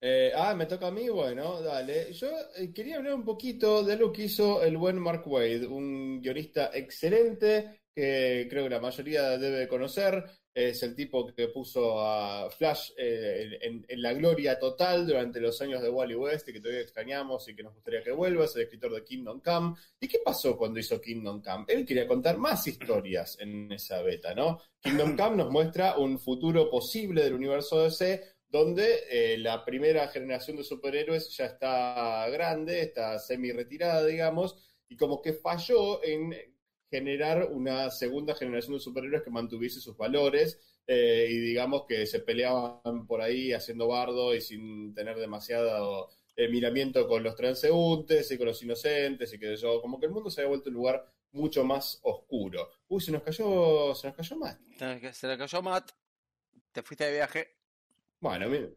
[0.03, 2.13] Eh, ah, me toca a mí, bueno, dale.
[2.13, 6.21] Yo eh, quería hablar un poquito de lo que hizo el buen Mark Wade, un
[6.23, 10.25] guionista excelente que creo que la mayoría debe conocer.
[10.53, 15.81] Es el tipo que puso a Flash eh, en, la gloria total durante los años
[15.81, 18.45] de Wally West y que todavía extrañamos y que nos gustaría que vuelva.
[18.45, 19.77] Es el escritor de Kingdom Come.
[20.01, 21.67] ¿Y qué pasó cuando hizo Kingdom Come?
[21.69, 24.61] Él quería contar más historias en esa beta, ¿no?
[24.81, 30.57] Kingdom Come nos muestra un futuro posible del universo DC donde eh, la primera generación
[30.57, 34.57] de superhéroes ya está grande, está semi-retirada, digamos,
[34.89, 36.35] y como que falló en
[36.91, 42.21] generar una segunda generación de superhéroes que mantuviese sus valores eh, y digamos que se
[42.21, 48.39] peleaban por ahí haciendo bardo y sin tener demasiado eh, miramiento con los transeúntes y
[48.39, 51.05] con los inocentes y que yo, como que el mundo se había vuelto un lugar
[51.33, 52.69] mucho más oscuro.
[52.89, 54.59] Uy, se nos cayó, se nos cayó más.
[55.13, 55.93] Se le cayó Matt,
[56.73, 57.49] te fuiste de viaje.
[58.21, 58.69] Bueno, mi-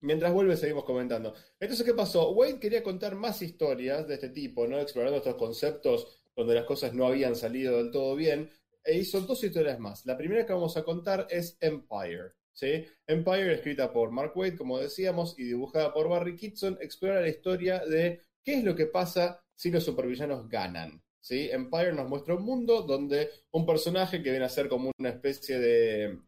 [0.00, 1.34] mientras vuelve seguimos comentando.
[1.60, 2.30] Entonces, ¿qué pasó?
[2.30, 4.78] Wade quería contar más historias de este tipo, ¿no?
[4.78, 8.50] Explorando estos conceptos donde las cosas no habían salido del todo bien,
[8.84, 10.06] e hizo dos historias más.
[10.06, 12.86] La primera que vamos a contar es Empire, ¿sí?
[13.06, 17.84] Empire, escrita por Mark Wade, como decíamos, y dibujada por Barry Kitson, explora la historia
[17.84, 21.02] de qué es lo que pasa si los supervillanos ganan.
[21.20, 21.50] ¿sí?
[21.50, 25.58] Empire nos muestra un mundo donde un personaje que viene a ser como una especie
[25.58, 26.18] de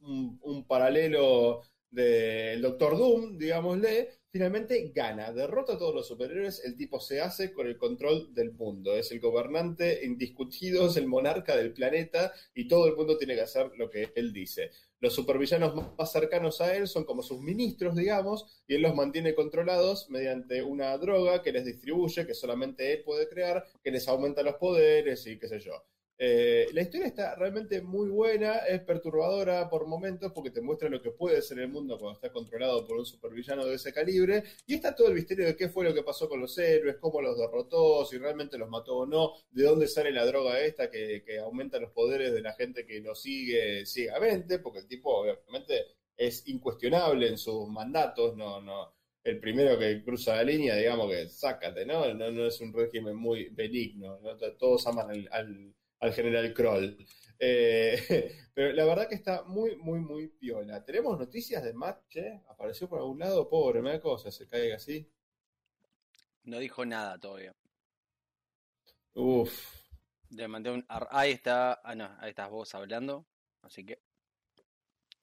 [0.00, 6.98] un, paralelo del Doctor Doom, digámosle, finalmente gana, derrota a todos los superhéroes, el tipo
[6.98, 11.72] se hace con el control del mundo, es el gobernante indiscutido, es el monarca del
[11.72, 14.72] planeta y todo el mundo tiene que hacer lo que él dice.
[14.98, 19.36] Los supervillanos más cercanos a él son como sus ministros, digamos, y él los mantiene
[19.36, 24.42] controlados mediante una droga que les distribuye, que solamente él puede crear, que les aumenta
[24.42, 25.80] los poderes y qué sé yo.
[26.16, 31.02] Eh, la historia está realmente muy buena, es perturbadora por momentos porque te muestra lo
[31.02, 34.74] que puede ser el mundo cuando está controlado por un supervillano de ese calibre y
[34.74, 37.36] está todo el misterio de qué fue lo que pasó con los héroes, cómo los
[37.36, 41.38] derrotó, si realmente los mató o no, de dónde sale la droga esta que, que
[41.40, 45.84] aumenta los poderes de la gente que lo sigue ciegamente, porque el tipo obviamente
[46.16, 48.94] es incuestionable en sus mandatos, no, no,
[49.24, 52.12] el primero que cruza la línea, digamos que sácate, ¿no?
[52.14, 54.36] No, no es un régimen muy benigno, ¿no?
[54.56, 56.96] todos aman al, al al general Kroll.
[57.38, 60.84] Eh, pero la verdad que está muy, muy, muy piola.
[60.84, 62.42] ¿Tenemos noticias de Matt, che?
[62.48, 63.48] ¿Apareció por algún lado?
[63.48, 65.10] Pobre, me da cosa, se caiga así.
[66.44, 67.54] No dijo nada todavía.
[69.14, 69.82] Uf.
[70.30, 70.84] Le mandé un...
[70.88, 71.80] Ahí está...
[71.84, 73.26] Ah, no, ahí estás vos hablando.
[73.62, 74.02] Así que...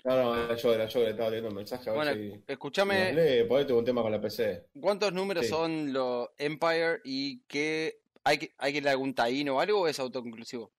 [0.04, 3.48] No, no, yo, era yo le estaba leyendo un mensaje a Bueno, si escúchame, lee,
[3.48, 4.70] por ahí tengo un tema con la PC.
[4.82, 5.52] ¿cuántos números Sí.
[5.52, 8.01] son los Empire y qué...
[8.24, 10.72] ¿Hay que, ¿Hay que darle algún taín o algo o es autoconclusivo?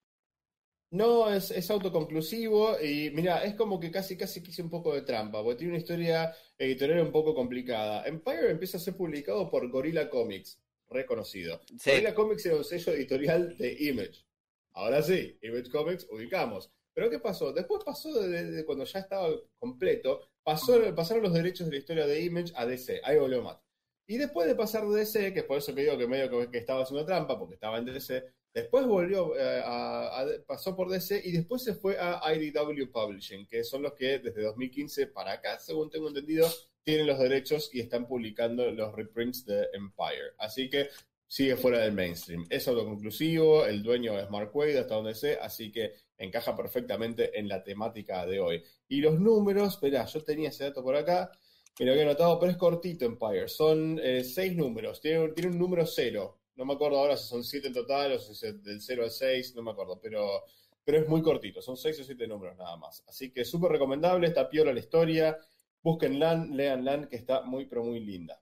[0.90, 5.00] No, es, es autoconclusivo y mira, es como que casi casi quise un poco de
[5.02, 8.04] trampa, porque tiene una historia editorial un poco complicada.
[8.06, 11.60] Empire empieza a ser publicado por Gorilla Comics, reconocido.
[11.78, 11.90] Sí.
[11.92, 14.26] Gorilla Comics era un sello editorial de Image.
[14.74, 16.70] Ahora sí, Image Comics ubicamos.
[16.94, 17.54] Pero ¿qué pasó?
[17.54, 19.28] Después pasó de, de- de cuando ya estaba
[19.58, 23.62] completo, pasó, pasaron los derechos de la historia de Image a DC, ahí volvió Matt.
[24.06, 26.58] Y después de pasar de DC, que es por eso que digo que medio que,
[26.58, 31.32] estaba haciendo trampa, porque estaba en DC, después volvió, eh, a, pasó por DC y
[31.32, 35.88] después se fue a IDW Publishing, que son los que desde 2015 para acá, según
[35.90, 36.48] tengo entendido,
[36.82, 40.32] tienen los derechos y están publicando los reprints de Empire.
[40.38, 40.88] Así que
[41.32, 42.44] sigue fuera del mainstream.
[42.50, 47.48] Es autoconclusivo, el dueño es Mark Wade, hasta donde sé, así que encaja perfectamente en
[47.48, 48.62] la temática de hoy.
[48.88, 51.32] Y los números, esperá, yo tenía ese dato por acá,
[51.74, 53.48] que lo había anotado, pero es cortito Empire.
[53.48, 56.38] Son eh, seis números, tiene, tiene un número cero.
[56.54, 59.10] No me acuerdo ahora si son siete en total o si es del 0 al
[59.10, 60.44] 6, no me acuerdo, pero,
[60.84, 63.02] pero es muy cortito, son seis o siete números nada más.
[63.08, 65.38] Así que súper recomendable, está piola la historia.
[65.82, 68.40] Búsquenla, leanla, que está muy, pero muy linda.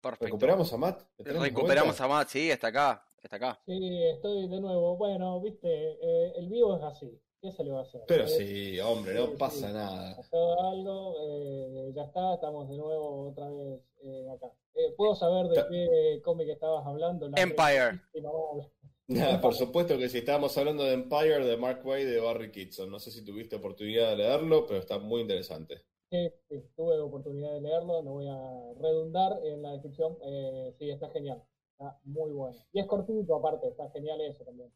[0.00, 0.26] Perfecto.
[0.26, 1.02] ¿Recuperamos a Matt?
[1.16, 3.06] ¿Le tenemos Recuperamos a Matt, sí, está acá.
[3.22, 3.62] Está acá.
[3.64, 4.96] Sí, estoy de nuevo.
[4.96, 7.20] Bueno, viste, eh, el vivo es así.
[7.42, 8.00] ¿Qué se le va a hacer?
[8.06, 9.74] Pero Eh, sí, hombre, no Sí, pasa sí.
[9.74, 10.14] nada.
[10.16, 14.52] pasó algo, eh, ya está, estamos de nuevo otra vez eh, acá.
[14.74, 17.28] Eh, ¿Puedo saber de qué cómic estabas hablando?
[17.28, 18.00] La Empire.
[18.14, 18.68] vez.
[19.42, 22.88] por supuesto que sí, estábamos hablando de Empire de Mark Way de Barry Kitson.
[22.88, 25.82] No sé si tuviste oportunidad de leerlo, pero está muy interesante.
[26.10, 30.16] Sí, sí, tuve oportunidad de leerlo, no voy a redundar en la descripción.
[30.22, 32.56] Eh, sí, está genial, está muy bueno.
[32.72, 34.70] Y es cortito aparte, está genial eso también.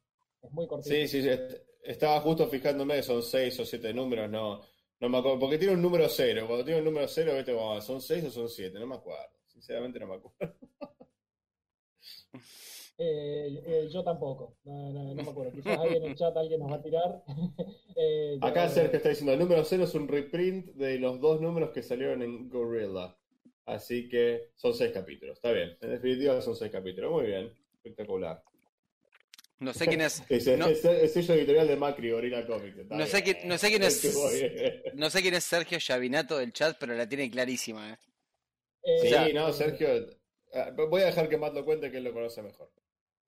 [0.46, 0.94] Es muy cortito.
[0.94, 1.28] Sí, sí, sí.
[1.82, 4.60] estaba justo fijándome, son seis o siete números, no,
[5.00, 6.44] no me acuerdo, porque tiene un número cero.
[6.46, 9.36] Cuando tiene un número cero, viste, son seis o son siete, no me acuerdo.
[9.46, 10.54] Sinceramente no me acuerdo.
[12.98, 15.52] Eh, eh, yo tampoco, no, me acuerdo.
[15.52, 17.24] Quizás ahí en el chat alguien nos va a tirar.
[17.96, 21.72] eh, Acá Sergio está diciendo, el número cero es un reprint de los dos números
[21.72, 23.14] que salieron en Gorilla.
[23.66, 25.76] Así que son seis capítulos, está bien.
[25.82, 28.42] En definitiva son seis capítulos, muy bien, espectacular.
[29.58, 30.22] No sé quién es.
[30.28, 32.86] es, no, es, sello editorial de Macri, Gorilla Comics.
[32.90, 34.04] No sé, quién, no sé quién es.
[34.94, 37.92] no sé quién es Sergio Llavinato del chat, pero la tiene clarísima.
[37.92, 37.98] ¿eh?
[38.82, 39.88] eh sí, no, Sergio.
[40.52, 42.70] Ah, voy a dejar que Matt lo cuente que él lo conoce mejor.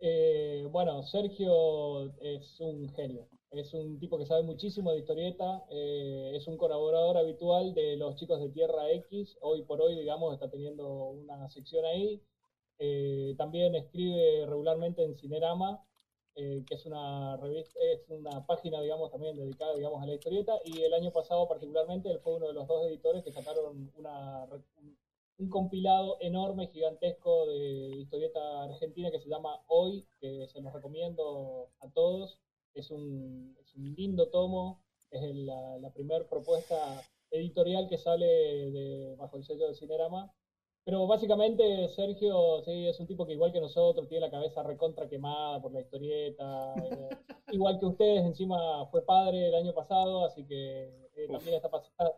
[0.01, 3.29] Eh, bueno, Sergio es un genio.
[3.51, 5.65] Es un tipo que sabe muchísimo de historieta.
[5.71, 9.39] Eh, es un colaborador habitual de los chicos de Tierra X.
[9.41, 12.23] Hoy por hoy, digamos, está teniendo una sección ahí.
[13.37, 15.83] también escribe regularmente en Cinerama
[16.41, 20.53] eh, que es una revista, es una página, digamos, también dedicada, digamos, a la historieta,
[20.65, 24.45] y el año pasado particularmente él fue uno de los dos editores que sacaron una,
[25.39, 31.71] un, compilado enorme, gigantesco de historieta argentina que se llama Hoy, que se los recomiendo
[31.81, 32.39] a todos,
[32.73, 34.81] es un, es un lindo tomo,
[35.11, 40.33] es la, la primera propuesta editorial que sale de, bajo el sello de Cinerama,
[40.85, 45.09] pero básicamente Sergio, sí, es un tipo que igual que nosotros tiene la cabeza recontra
[45.09, 46.75] quemada por la historieta.
[46.77, 47.09] Eh,
[47.53, 51.71] igual que ustedes, encima fue padre el año pasado, así que eh, también está,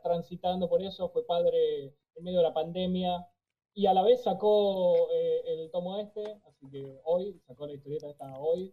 [0.03, 1.09] transitando por eso.
[1.09, 3.27] Fue padre en medio de la pandemia
[3.75, 8.09] y a la vez sacó eh, el tomo este, así que hoy, sacó la historieta
[8.09, 8.73] esta hoy.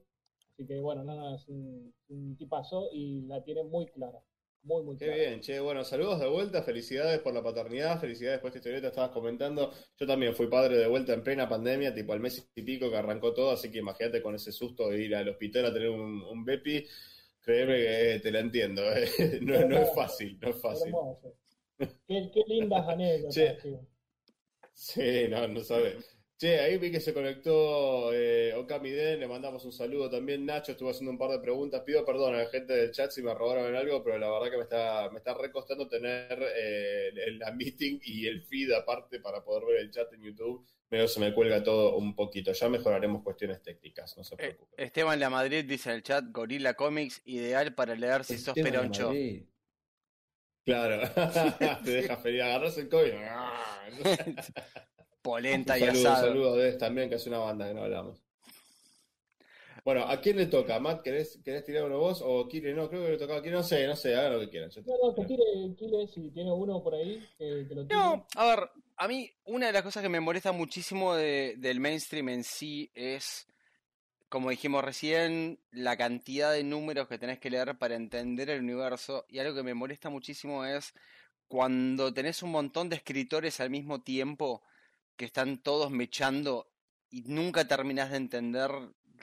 [0.54, 4.22] Así que bueno, nada, es un, un tipazo y la tiene muy clara.
[4.64, 5.60] Muy, muy Qué bien, che.
[5.62, 9.72] Bueno, saludos de vuelta, felicidades por la paternidad, felicidades por esta historieta, estabas comentando.
[9.98, 12.98] Yo también fui padre de vuelta en plena pandemia, tipo al mes y pico que
[12.98, 16.22] arrancó todo, así que imagínate con ese susto de ir al hospital a tener un,
[16.22, 16.86] un Bepi.
[17.42, 19.08] Créeme que te la entiendo, eh.
[19.42, 21.00] no, es fácil, no es fácil.
[22.08, 23.58] Qué, qué lindas anécdotas.
[24.74, 26.17] Sí, no, no sabes.
[26.40, 30.46] Che, ahí vi que se conectó eh, Okamiden, le mandamos un saludo también.
[30.46, 31.82] Nacho estuvo haciendo un par de preguntas.
[31.82, 34.52] Pido perdón a la gente del chat si me robaron en algo, pero la verdad
[34.52, 39.44] que me está, me está recostando tener eh, la meeting y el feed aparte para
[39.44, 40.64] poder ver el chat en YouTube.
[40.88, 42.52] Pero se me cuelga todo un poquito.
[42.52, 44.86] Ya mejoraremos cuestiones técnicas, no se eh, preocupen.
[44.86, 49.12] Esteban La Madrid dice en el chat: Gorilla Comics, ideal para leer si sos peroncho.
[50.64, 51.10] Claro,
[51.84, 53.16] te deja feliz, agarras el cómic.
[55.28, 56.16] polenta y asado.
[56.16, 58.24] Un saludo de también, que es una banda que no hablamos.
[59.84, 60.80] Bueno, ¿a quién le toca?
[60.80, 62.22] Matt, ¿querés, querés tirar uno vos?
[62.22, 64.40] O Kire, no, creo que le tocaba a Kire, no sé, no sé, hagan lo
[64.42, 64.70] que quieran.
[64.86, 65.44] No, no, que tire
[65.78, 67.96] Kire si tiene uno por ahí, que, lo tire.
[67.96, 71.80] No, a ver, a mí una de las cosas que me molesta muchísimo de, del
[71.80, 73.48] mainstream en sí es,
[74.28, 79.26] como dijimos recién, la cantidad de números que tenés que leer para entender el universo.
[79.30, 80.94] Y algo que me molesta muchísimo es
[81.48, 84.64] cuando tenés un montón de escritores al mismo tiempo
[85.18, 86.72] que están todos mechando
[87.10, 88.72] y nunca terminas de entender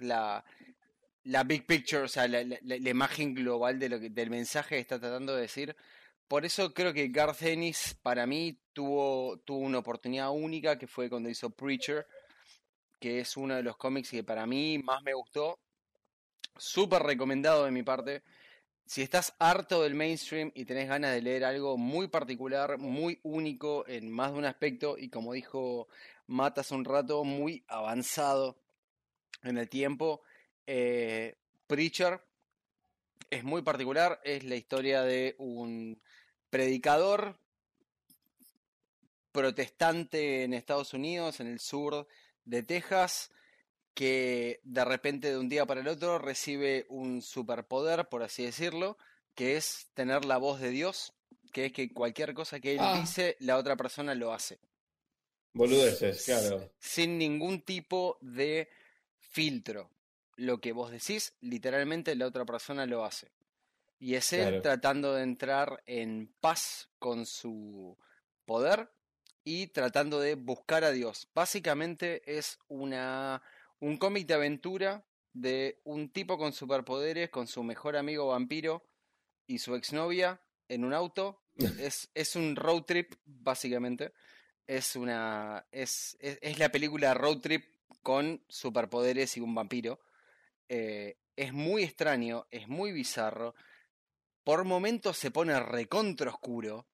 [0.00, 0.44] la,
[1.24, 5.76] la big picture, o sea, la, imagen global del mensaje que está tratando de decir.
[6.28, 11.08] Por eso creo que Garth Ennis para mí tuvo, tuvo una oportunidad única que fue
[11.08, 12.06] cuando hizo Preacher,
[12.98, 15.60] que es uno de los cómics que para mí más me gustó.
[16.56, 18.22] Súper recomendado de mi parte
[18.86, 23.86] si estás harto del mainstream y tenés ganas de leer algo muy particular, muy único
[23.88, 25.88] en más de un aspecto y como dijo
[26.26, 28.56] Matt hace un rato, muy avanzado
[29.42, 30.22] en el tiempo,
[30.66, 32.20] eh, Preacher
[33.30, 36.00] es muy particular, es la historia de un
[36.50, 37.38] predicador
[39.32, 42.06] protestante en Estados Unidos, en el sur
[42.44, 43.32] de Texas,
[43.94, 48.98] que de repente de un día para el otro recibe un superpoder, por así decirlo,
[49.34, 51.14] que es tener la voz de Dios,
[51.52, 52.98] que es que cualquier cosa que él ah.
[53.00, 54.58] dice, la otra persona lo hace.
[55.52, 56.72] Boludeces, claro.
[56.80, 58.68] Sin ningún tipo de
[59.20, 59.90] filtro.
[60.36, 63.30] Lo que vos decís, literalmente la otra persona lo hace.
[64.00, 67.96] Y es él tratando de entrar en paz con su
[68.44, 68.90] poder
[69.44, 71.28] y tratando de buscar a Dios.
[71.32, 73.40] Básicamente es una
[73.80, 78.84] un cómic de aventura de un tipo con superpoderes, con su mejor amigo vampiro
[79.46, 81.42] y su exnovia en un auto.
[81.80, 84.12] es, es un road trip, básicamente.
[84.66, 85.66] Es una.
[85.70, 87.64] Es, es, la película Road Trip
[88.02, 90.00] con superpoderes y un vampiro.
[90.68, 93.54] Eh, es muy extraño, es muy bizarro.
[94.42, 96.86] Por momentos se pone recontra oscuro.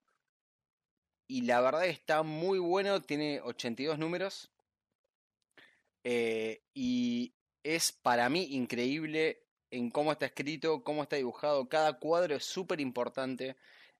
[1.27, 4.51] Y la verdad está muy bueno, tiene 82 números.
[6.03, 7.33] Eh, y
[7.63, 11.69] es para mí increíble en cómo está escrito, cómo está dibujado.
[11.69, 13.55] Cada cuadro es súper importante.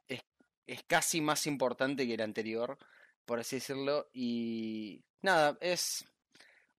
[0.07, 0.21] Es,
[0.67, 2.77] es casi más importante que el anterior,
[3.25, 4.09] por así decirlo.
[4.13, 6.05] Y nada, es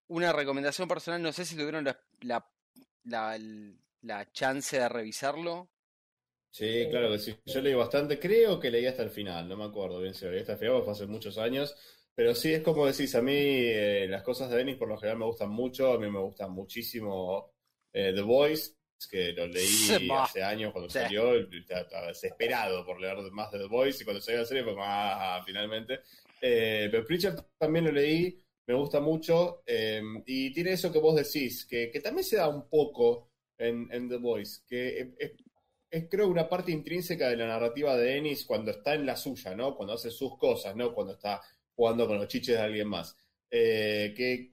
[0.08, 1.22] una recomendación personal.
[1.22, 2.46] No sé si tuvieron la, la,
[3.04, 3.38] la,
[4.02, 5.68] la chance de revisarlo.
[6.50, 7.34] Sí, claro que sí.
[7.46, 10.40] Yo leí bastante, creo que leí hasta el final, no me acuerdo bien si leí
[10.40, 11.74] hasta el fue hace muchos años.
[12.14, 15.18] Pero sí, es como decís, a mí eh, las cosas de Denis por lo general
[15.18, 17.52] me gustan mucho, a mí me gusta muchísimo
[17.92, 18.72] eh, The Voice,
[19.10, 24.02] que lo leí hace años cuando salió, estaba desesperado por leer más de The Voice
[24.02, 26.00] y cuando salió la serie fue como, ah, finalmente.
[26.40, 31.16] Eh, pero Preacher también lo leí, me gusta mucho em, y tiene eso que vos
[31.16, 35.32] decís, que, que también se da un poco en, en The Voice, que es,
[35.90, 39.54] es, creo una parte intrínseca de la narrativa de Ennis cuando está en la suya,
[39.54, 39.76] ¿no?
[39.76, 40.94] Cuando hace sus cosas, ¿no?
[40.94, 41.42] Cuando está
[41.74, 43.16] jugando con los chiches de alguien más.
[43.50, 44.52] Eh, que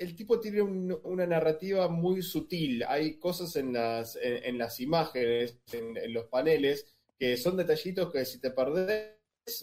[0.00, 2.82] el tipo tiene una narrativa muy sutil.
[2.88, 6.86] Hay cosas en las, en, las imágenes, en, los paneles,
[7.18, 9.18] que son detallitos que si te perdés,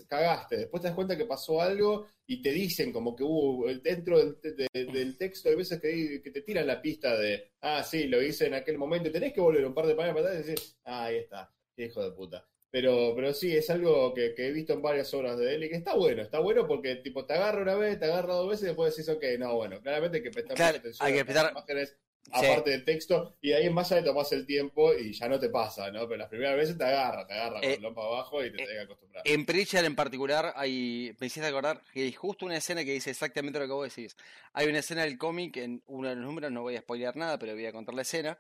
[0.08, 0.58] cagaste.
[0.58, 5.18] Después te das cuenta que pasó algo y te dicen como que hubo dentro del,
[5.18, 8.78] texto, hay veces que, te tiran la pista de, ah, sí, lo hice en aquel
[8.78, 9.12] momento.
[9.12, 12.04] Tenés que volver un par de paneles para atrás y decir, ah, ahí está, hijo
[12.04, 12.48] de puta.
[12.70, 15.76] Pero, pero sí, es algo que, he visto en varias obras de él y que
[15.76, 18.68] está bueno, está bueno porque tipo te agarra una vez, te agarra dos veces y
[18.68, 21.52] después decís, ok, no, bueno, claramente hay que prestar claro, atención hay que a las
[21.52, 21.98] imágenes
[22.32, 25.40] aparte del texto, y ahí en más allá te tomas el tiempo y ya no
[25.40, 26.08] te pasa, ¿no?
[26.08, 28.64] Pero las primeras veces te agarra, te agarra con eh, el lompa abajo y te
[28.64, 29.24] eh, que acostumbrar.
[29.26, 33.12] En Preacher en particular, hay, me hiciste acordar que hay justo una escena que dice
[33.12, 34.16] exactamente lo que vos decís.
[34.54, 37.40] Hay una escena del cómic, en uno de los números, no voy a spoilear nada,
[37.40, 38.38] pero voy a contar la escena,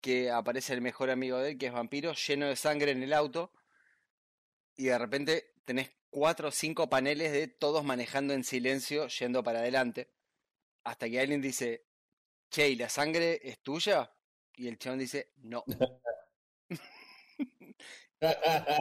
[0.00, 3.12] que aparece el mejor amigo de él, que es vampiro, lleno de sangre en el
[3.12, 3.50] auto
[4.76, 9.60] y de repente tenés cuatro o cinco paneles de todos manejando en silencio, yendo para
[9.60, 10.10] adelante,
[10.84, 11.86] hasta que alguien dice,
[12.50, 14.10] che, ¿y la sangre es tuya?
[14.54, 15.64] Y el chabón dice, no.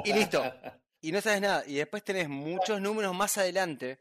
[0.06, 0.44] y listo.
[1.02, 1.64] Y no sabes nada.
[1.68, 4.00] Y después tenés muchos números más adelante.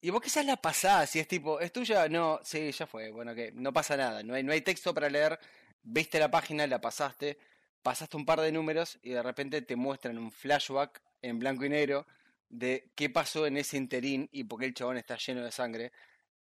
[0.00, 2.08] Y vos quizás la pasás, si es tipo, ¿es tuya?
[2.08, 3.10] No, sí, ya fue.
[3.10, 4.22] Bueno, que no pasa nada.
[4.22, 5.38] No hay, no hay texto para leer.
[5.82, 7.38] Viste la página, la pasaste
[7.82, 11.68] pasaste un par de números y de repente te muestran un flashback en blanco y
[11.68, 12.06] negro
[12.48, 15.92] de qué pasó en ese interín y por qué el chabón está lleno de sangre.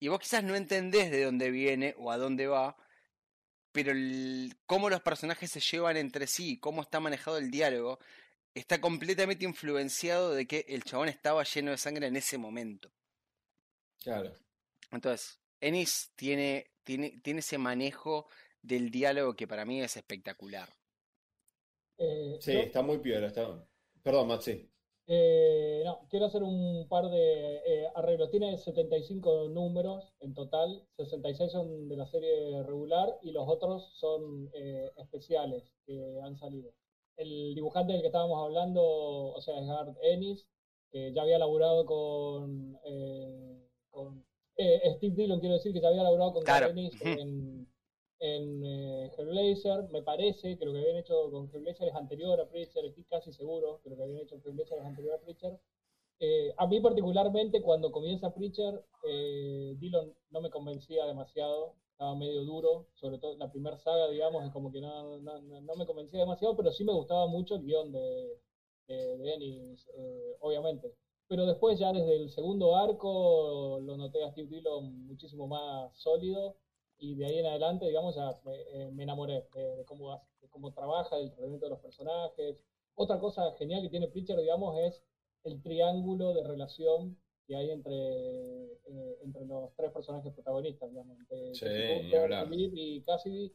[0.01, 2.77] Y vos quizás no entendés de dónde viene o a dónde va,
[3.73, 7.99] pero el, cómo los personajes se llevan entre sí, cómo está manejado el diálogo,
[8.55, 12.91] está completamente influenciado de que el chabón estaba lleno de sangre en ese momento.
[14.03, 14.35] Claro.
[14.91, 18.29] Entonces, Ennis tiene, tiene, tiene ese manejo
[18.63, 20.78] del diálogo que para mí es espectacular.
[21.99, 23.27] Eh, sí, está muy piola.
[23.27, 23.65] Está...
[24.03, 24.45] Perdón, Matt,
[25.11, 28.31] eh, no, quiero hacer un par de eh, arreglos.
[28.31, 34.51] Tiene 75 números en total, 66 son de la serie regular y los otros son
[34.97, 36.73] especiales que han salido.
[37.17, 40.47] El dibujante del que estábamos hablando, o sea, es Art Ennis,
[40.91, 42.79] que ya había laburado con,
[43.91, 44.25] con
[44.57, 47.58] Steve Dillon, quiero decir que ya había laburado con Ennis en
[48.21, 52.49] en eh, Hellblazer, me parece que lo que habían hecho con Hellblazer es anterior a
[52.49, 55.59] Preacher, estoy casi seguro que lo que habían hecho con Hellblazer es anterior a Preacher.
[56.21, 59.77] Eh, a mí particularmente cuando comienza Preacher, eh,
[60.31, 64.73] no me convencía demasiado, estaba medio duro, sobre todo la primera saga, digamos, es como
[64.73, 68.41] que no, no, no, me convencía demasiado, pero sí me gustaba mucho el guion de,
[68.89, 70.93] de, Ennis, eh, obviamente.
[71.29, 76.57] Pero después ya desde el segundo arco lo noté a Steve Dillon muchísimo más sólido
[76.99, 80.21] y de ahí en adelante, digamos, ya me, eh, enamoré de, cómo,
[80.51, 82.57] cómo trabaja, el tratamiento de los personajes.
[82.95, 85.03] Otra cosa genial que tiene Preacher, digamos, es
[85.45, 91.55] el triángulo de relación que hay entre, eh, entre los tres personajes protagonistas, digamos, entre
[91.55, 91.67] sí,
[92.75, 93.53] y Cassidy,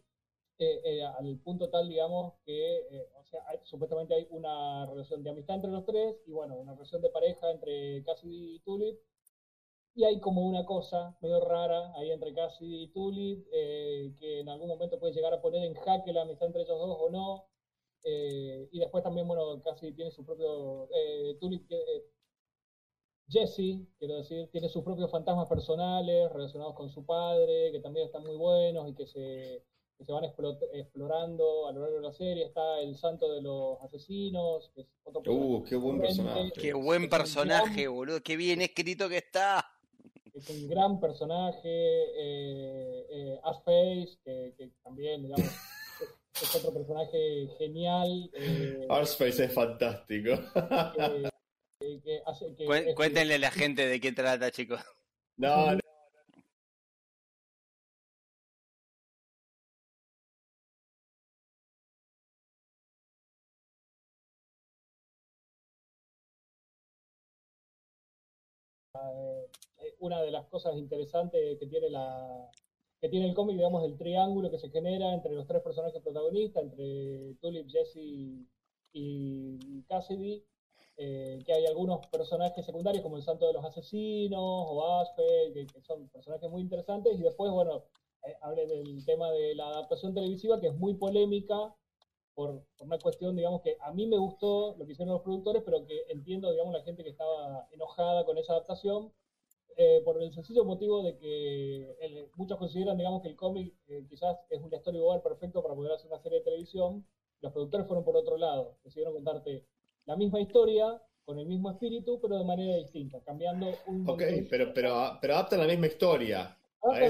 [0.60, 5.72] eh, al punto tal, digamos, que o sea, supuestamente hay una relación de amistad entre
[5.72, 8.98] los tres y, bueno, una relación de pareja entre Cassidy y Tulip,
[9.96, 14.50] y hay como una cosa medio rara ahí entre Cassidy y Tulip, eh, que en
[14.50, 17.46] algún momento puede llegar a poner en jaque la amistad entre ellos dos o no.
[18.04, 20.90] Eh, y después también, bueno, Cassidy tiene su propio.
[20.94, 21.70] Eh, Tulip,
[23.30, 28.24] Jesse, quiero decir, tiene sus propios fantasmas personales relacionados con su padre, que también están
[28.24, 29.64] muy buenos y que se,
[29.98, 32.46] que se van explorando a lo largo de la serie.
[32.46, 36.52] Está el santo de los asesinos, que es otro Uh, qué buen personaje.
[36.60, 38.22] Qué buen personaje, boludo.
[38.22, 39.73] Qué bien escrito que está.
[40.34, 43.40] Es un gran personaje, eh, eh,
[44.24, 48.30] que, que también, digamos, es, es otro personaje genial.
[48.34, 48.86] Eh,
[49.40, 50.32] es fantástico.
[51.80, 54.82] que, que hace- que Cué- es- Cuéntenle a la gente de qué trata, chicos.
[55.38, 55.80] No, no.
[70.00, 72.50] Una de las cosas interesantes que tiene la
[73.02, 76.64] que tiene el cómic, digamos, el triángulo que se genera entre los tres personajes protagonistas,
[76.64, 78.48] entre Tulip, Jesse
[78.94, 80.46] y Cassidy,
[80.96, 85.82] eh, que hay algunos personajes secundarios como el Santo de los Asesinos o Aspe, que,
[85.82, 87.84] son personajes muy interesantes, y después, bueno,
[88.26, 91.76] eh, del tema de la adaptación televisiva, que es muy polémica,
[92.36, 95.62] por, por una cuestión, digamos, que a mí me gustó lo que hicieron los productores,
[95.64, 99.12] pero que entiendo, digamos, la gente que estaba enojada con esa adaptación,
[99.78, 104.06] eh, por el sencillo motivo de que el- muchos consideran, digamos, que el cómic eh,
[104.10, 107.06] quizás es un storyboard perfecto para poder hacer una serie de televisión.
[107.42, 109.66] Los productores fueron por otro lado, decidieron contarte
[110.06, 114.74] la misma historia, con el mismo espíritu, pero de manera distinta, cambiando un Ok, pero,
[114.74, 116.58] pero, pero adaptan la misma historia.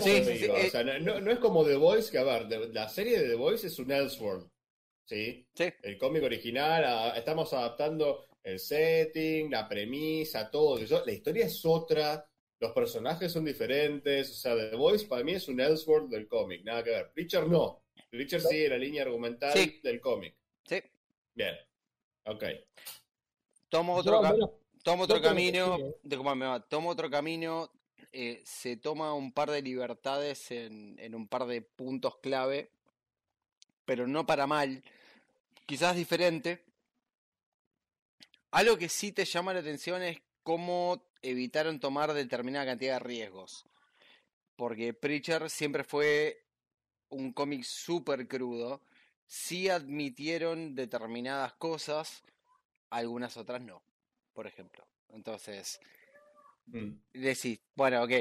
[0.01, 0.47] Sí, sí, sí.
[0.49, 3.35] O sea, no, no- es como The Voice, que a ver, la serie de The
[3.35, 4.47] Voice es un Elseworld.
[5.05, 5.45] ¿Sí?
[5.53, 5.65] Sí.
[5.81, 11.03] El cómic original, a- estamos adaptando el setting, la premisa, todo eso.
[11.05, 12.25] La historia es otra,
[12.59, 14.31] los personajes son diferentes.
[14.31, 17.11] O sea, The Voice para mí es un Elseworld del cómic, nada que ver.
[17.13, 17.83] Preacher no.
[18.09, 19.79] Preacher sigue la línea argumental Sí.
[19.83, 20.35] del cómic.
[20.65, 20.81] Sí.
[21.33, 21.55] Bien.
[22.25, 22.43] Ok.
[23.69, 24.21] Tomo otro,
[24.83, 25.77] tomo otro camino.
[26.03, 27.71] disculpame, va, tomo otro camino.
[28.15, 32.69] eh, se toma un par de libertades en, en un par de puntos clave.
[33.85, 34.83] Pero no para mal.
[35.65, 36.63] Quizás diferente.
[38.51, 43.65] Algo que sí te llama la atención es cómo evitaron tomar determinada cantidad de riesgos.
[44.55, 46.43] Porque Preacher siempre fue
[47.09, 48.81] un cómic súper crudo.
[49.25, 52.23] Sí admitieron determinadas cosas,
[52.89, 53.81] algunas otras no,
[54.33, 54.85] por ejemplo.
[55.09, 55.79] Entonces,
[56.65, 56.93] Mm.
[57.13, 58.11] decís, bueno, ok,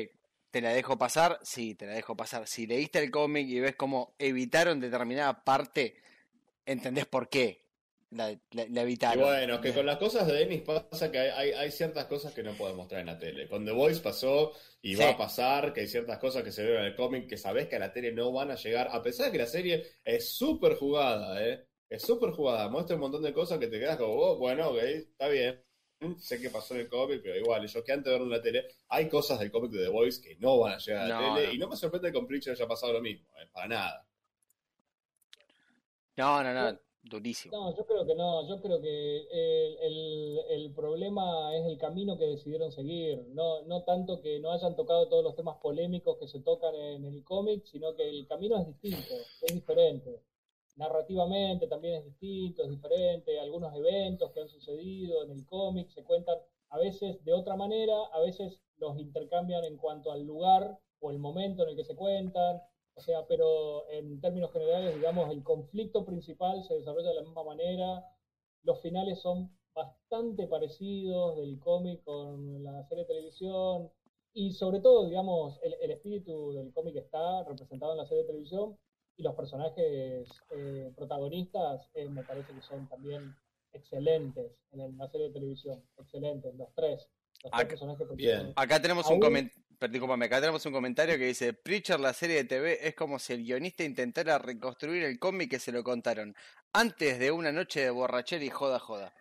[0.53, 1.41] ¿te la dejo pasar?
[1.43, 2.47] Sí, te la dejo pasar.
[2.47, 5.97] Si leíste el cómic y ves cómo evitaron determinada parte,
[6.67, 7.67] entendés por qué
[8.11, 9.25] la, la- la Y evitaron.
[9.25, 12.77] bueno, que con las cosas de Dennis pasa que hay, ciertas cosas que no podemos
[12.79, 13.49] mostrar en la tele.
[13.49, 15.03] Con The Voice pasó y Sí.
[15.03, 17.69] va a pasar que hay ciertas cosas que se ven en el cómic que sabes
[17.69, 20.29] que a la tele no van a llegar, a pesar de que la serie es
[20.31, 21.67] súper jugada, ¿eh?
[21.89, 24.79] Es súper jugada, muestra un montón de cosas que te quedas como, oh, bueno, ok,
[24.79, 25.63] está bien.
[26.19, 28.43] Sé que pasó en el cómic, pero igual, yo que antes de verlo en la
[28.43, 31.15] tele, hay cosas del cómic de The Voice que no van a llegar a la
[31.21, 31.53] No, tele no.
[31.55, 33.49] y no me sorprende que con Preacher haya pasado lo mismo, ¿eh?
[33.53, 34.07] para nada.
[36.17, 37.55] No, no, no, durísimo.
[37.55, 42.17] No, yo creo que no, yo creo que el, el- el problema es el camino
[42.19, 46.27] que decidieron seguir, no, no tanto que no hayan tocado todos los temas polémicos que
[46.27, 50.21] se tocan en el cómic, sino que el camino es distinto, es diferente.
[50.77, 56.03] Narrativamente también es distinto, es diferente, algunos eventos que han sucedido en el cómic se
[56.03, 56.39] cuentan
[56.71, 61.19] a veces de otra manera, a veces los intercambian en cuanto al lugar o el
[61.19, 62.63] momento en el que se cuentan,
[62.95, 67.45] o sea, pero en términos generales, digamos, el conflicto principal se desarrolla de la misma
[67.45, 68.05] manera.
[68.63, 73.91] Los finales son bastante parecidos del cómic con la serie de televisión.
[74.35, 78.29] Y sobre todo, digamos, el, el espíritu del cómic está representado en la serie de
[78.29, 78.79] televisión.
[79.17, 83.35] Y los personajes eh, protagonistas eh, me parece que son también
[83.73, 85.83] excelentes en la serie de televisión.
[85.99, 87.09] Excelentes, los tres.
[87.43, 88.31] Los tres personajes bien.
[88.31, 88.65] protagonistas.
[88.65, 89.63] Acá tenemos un comentario.
[89.83, 93.43] Acá tenemos un comentario que dice: Preacher, la serie de TV, es como si el
[93.43, 96.37] guionista intentara reconstruir el cómic que se lo contaron
[96.73, 99.13] antes de una noche de borrachera y joda, joda.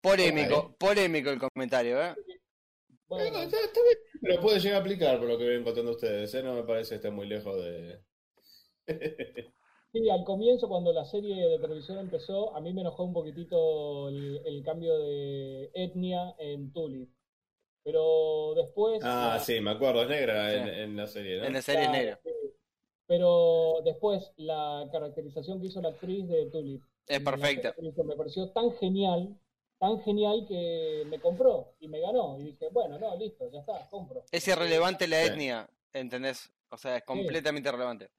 [0.00, 2.14] Polémico, polémico el comentario, ¿eh?
[3.08, 5.92] Bueno, Bueno, está- está bien, pero puede llegar a aplicar por lo que ven contando
[5.92, 6.42] ustedes, ¿eh?
[6.42, 8.00] No me parece que esté muy lejos de...
[9.90, 14.08] Sí, al comienzo, cuando la serie de televisión empezó, a mí me enojó un poquitito
[14.10, 17.08] el, el cambio de etnia en Tulip.
[17.84, 19.00] Pero después.
[19.02, 20.56] Ah, la- sí, me acuerdo, es negra Sí.
[20.56, 21.44] en, en la serie, ¿no?
[21.46, 22.20] En la serie claro, negra.
[23.06, 26.82] Pero después, la caracterización que hizo la actriz de Tulip.
[27.06, 27.74] Es perfecta.
[27.80, 29.38] Me pareció tan genial,
[29.78, 32.38] tan genial que me compró y me ganó.
[32.38, 34.24] Y dije, bueno, no, listo, ya está, compro.
[34.30, 35.28] Es irrelevante la Sí.
[35.28, 36.50] etnia, ¿entendés?
[36.70, 38.10] O sea, es completamente irrelevante.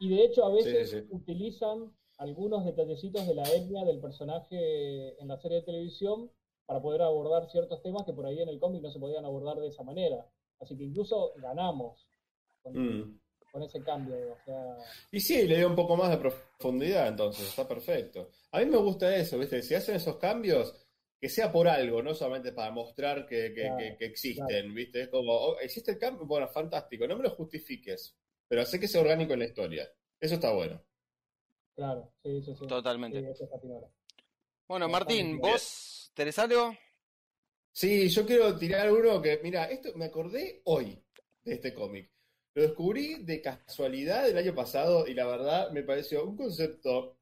[0.00, 1.06] Y de hecho a Sí, veces sí, sí.
[1.10, 6.30] utilizan algunos detallecitos de la etnia del personaje en la serie de televisión
[6.66, 9.58] para poder abordar ciertos temas que por ahí en el cómic no se podían abordar
[9.58, 10.26] de esa manera.
[10.60, 12.06] Así que incluso ganamos
[12.62, 13.20] con, Mm.
[13.52, 14.16] Con ese cambio.
[14.32, 14.76] O sea,
[15.10, 18.30] Y sí, le dio un poco más de profundidad, entonces, está perfecto.
[18.52, 19.62] A mí me gusta eso, ¿viste?
[19.62, 20.74] Si hacen esos cambios,
[21.20, 25.02] que sea por algo, no solamente para mostrar que, que- Claro, que- que existen, ¿viste?
[25.02, 26.26] Es como, oh, ¿existe el cambio?
[26.26, 29.88] Bueno, fantástico, no me lo justifiques, pero sé que sea orgánico en la historia.
[30.20, 30.80] Eso está bueno.
[31.74, 32.66] Claro, sí, sí, sí.
[32.66, 33.20] Totalmente.
[33.20, 33.86] Sí, eso está piola.
[34.68, 35.38] Bueno, Martín.
[35.40, 36.76] ¿vos tenés algo?
[37.72, 41.00] Sí, yo quiero tirar uno que, mira, esto me acordé hoy
[41.44, 42.10] de este cómic.
[42.54, 47.18] Lo descubrí de casualidad el año pasado y la verdad me pareció un concepto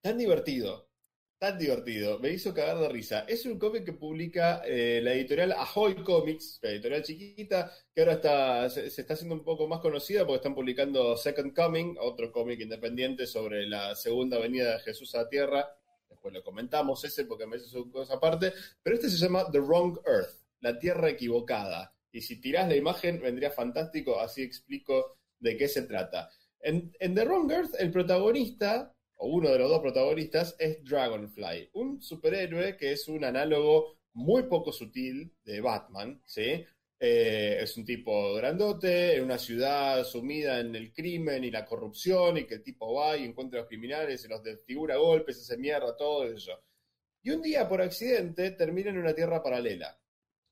[0.00, 0.88] tan divertido,
[1.38, 3.20] tan divertido, me hizo cagar de risa.
[3.28, 8.14] Es un cómic que publica eh, la editorial Ahoy Comics, la editorial chiquita, que ahora
[8.14, 12.60] está, se, está haciendo un poco más conocida porque están publicando Second Coming, otro cómic
[12.60, 15.68] independiente sobre la segunda venida de Jesús a la Tierra.
[16.08, 18.52] Después lo comentamos ese porque me hizo su cosa aparte.
[18.82, 21.94] Pero este se llama The Wrong Earth, la Tierra equivocada.
[22.12, 26.30] Y si tirás la imagen vendría fantástico, así explico de qué se trata.
[26.60, 32.00] En, The Wrong Earth, el protagonista, o uno de los dos protagonistas, es Dragonfly, un
[32.00, 36.64] superhéroe que es un análogo muy poco sutil de Batman, ¿sí?
[37.00, 42.38] Eh, es un tipo grandote, en una ciudad sumida en el crimen y la corrupción,
[42.38, 45.56] y que el tipo va y encuentra a los criminales, y los desfigura golpes, hace
[45.56, 46.60] mierda, todo eso.
[47.22, 49.96] Y un día, por accidente, termina en una tierra paralela.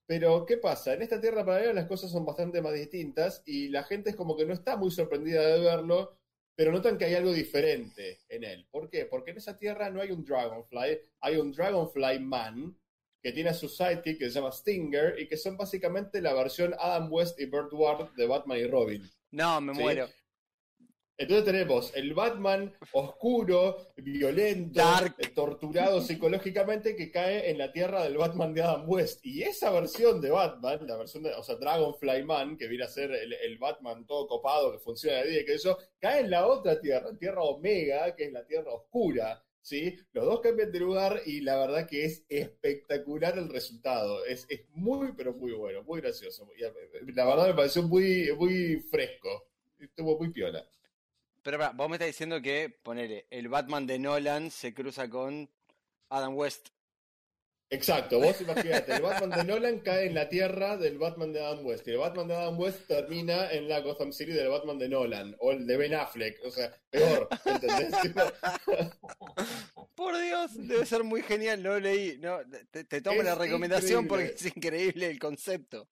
[0.07, 0.95] Pero, ¿qué pasa?
[0.95, 4.37] En esta tierra paralela las cosas son bastante más distintas y la gente es como
[4.37, 6.17] que no está muy sorprendida de verlo,
[6.55, 8.67] pero notan que hay algo diferente en él.
[8.71, 9.07] ¿Por qué?
[9.07, 12.77] Porque en esa tierra no hay un Dragonfly, hay un Dragonfly Man
[13.21, 16.75] que tiene a su sidekick que se llama Stinger y que son básicamente la versión
[16.79, 19.11] Adam West y Burt Ward de Batman y Robin.
[19.33, 19.81] No, me Sí.
[19.81, 20.09] muero.
[21.19, 25.15] Entonces tenemos el Batman oscuro, violento, Dark.
[25.19, 29.25] eh, torturado psicológicamente que cae en la tierra del Batman de Adam West.
[29.25, 32.89] Y esa versión de Batman, la versión de, o sea, Dragonfly Man, que viene a
[32.89, 36.31] ser el, el Batman todo copado que funciona de día y que eso, cae en
[36.31, 39.43] la otra tierra, en tierra Omega, que es la tierra oscura.
[39.63, 39.97] ¿Sí?
[40.13, 44.25] Los dos cambian de lugar y la verdad que es espectacular el resultado.
[44.25, 46.49] Es, es muy, pero muy bueno, muy gracioso.
[47.15, 49.49] La verdad me pareció muy, muy fresco.
[49.81, 50.65] Estuvo muy piola.
[51.47, 55.49] Pero pará, vos me estás diciendo que, ponele, el Batman de Nolan se cruza con
[56.09, 56.71] Adam West.
[57.71, 61.65] Exacto, vos imagínate, el Batman de Nolan cae en la tierra del Batman de Adam
[61.65, 64.89] West, y el Batman de Adam West termina en la Gotham City del Batman de
[64.89, 67.95] Nolan, o el de Ben Affleck, o sea, peor, ¿entendés?
[69.95, 72.19] Por Dios, debe ser muy genial, no lo leí.
[72.19, 72.41] No,
[72.73, 74.09] te, te tomo Es la recomendación increíble.
[74.09, 75.87] porque es increíble el concepto.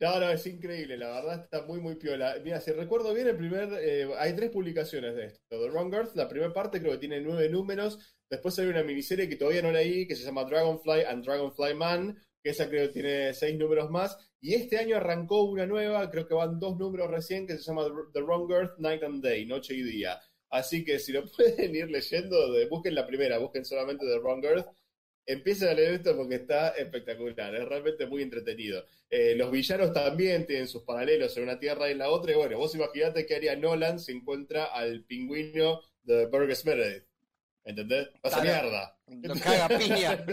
[0.00, 2.36] No, no, es increíble, la verdad está muy, muy piola.
[2.42, 5.42] Mira, si recuerdo bien, el primer, eh, hay tres publicaciones de esto.
[5.50, 7.98] The Wrong Earth, la primera parte creo que tiene nueve números,
[8.30, 12.16] después hay una miniserie que todavía no leí, que se llama Dragonfly and Dragonfly Man,
[12.42, 16.26] que esa creo que tiene seis números más, y este año arrancó una nueva, creo
[16.26, 17.84] que van dos números recién, que se llama
[18.14, 20.18] The Wrong Earth, Night and Day, Noche y Día.
[20.48, 24.42] Así que si lo pueden ir leyendo, de- busquen la primera, busquen solamente The Wrong
[24.46, 24.66] Earth,
[25.32, 28.84] empiecen a leer esto porque está espectacular, es realmente muy entretenido.
[29.08, 32.32] Eh, los villanos también tienen sus paralelos en una tierra y en la otra.
[32.32, 37.04] Y bueno, vos imaginate que haría Nolan si encuentra al pingüino de Burgess Meredith.
[37.64, 38.08] ¿Entendés?
[38.20, 38.99] Pasa mierda.
[39.22, 40.24] Lo caga piña.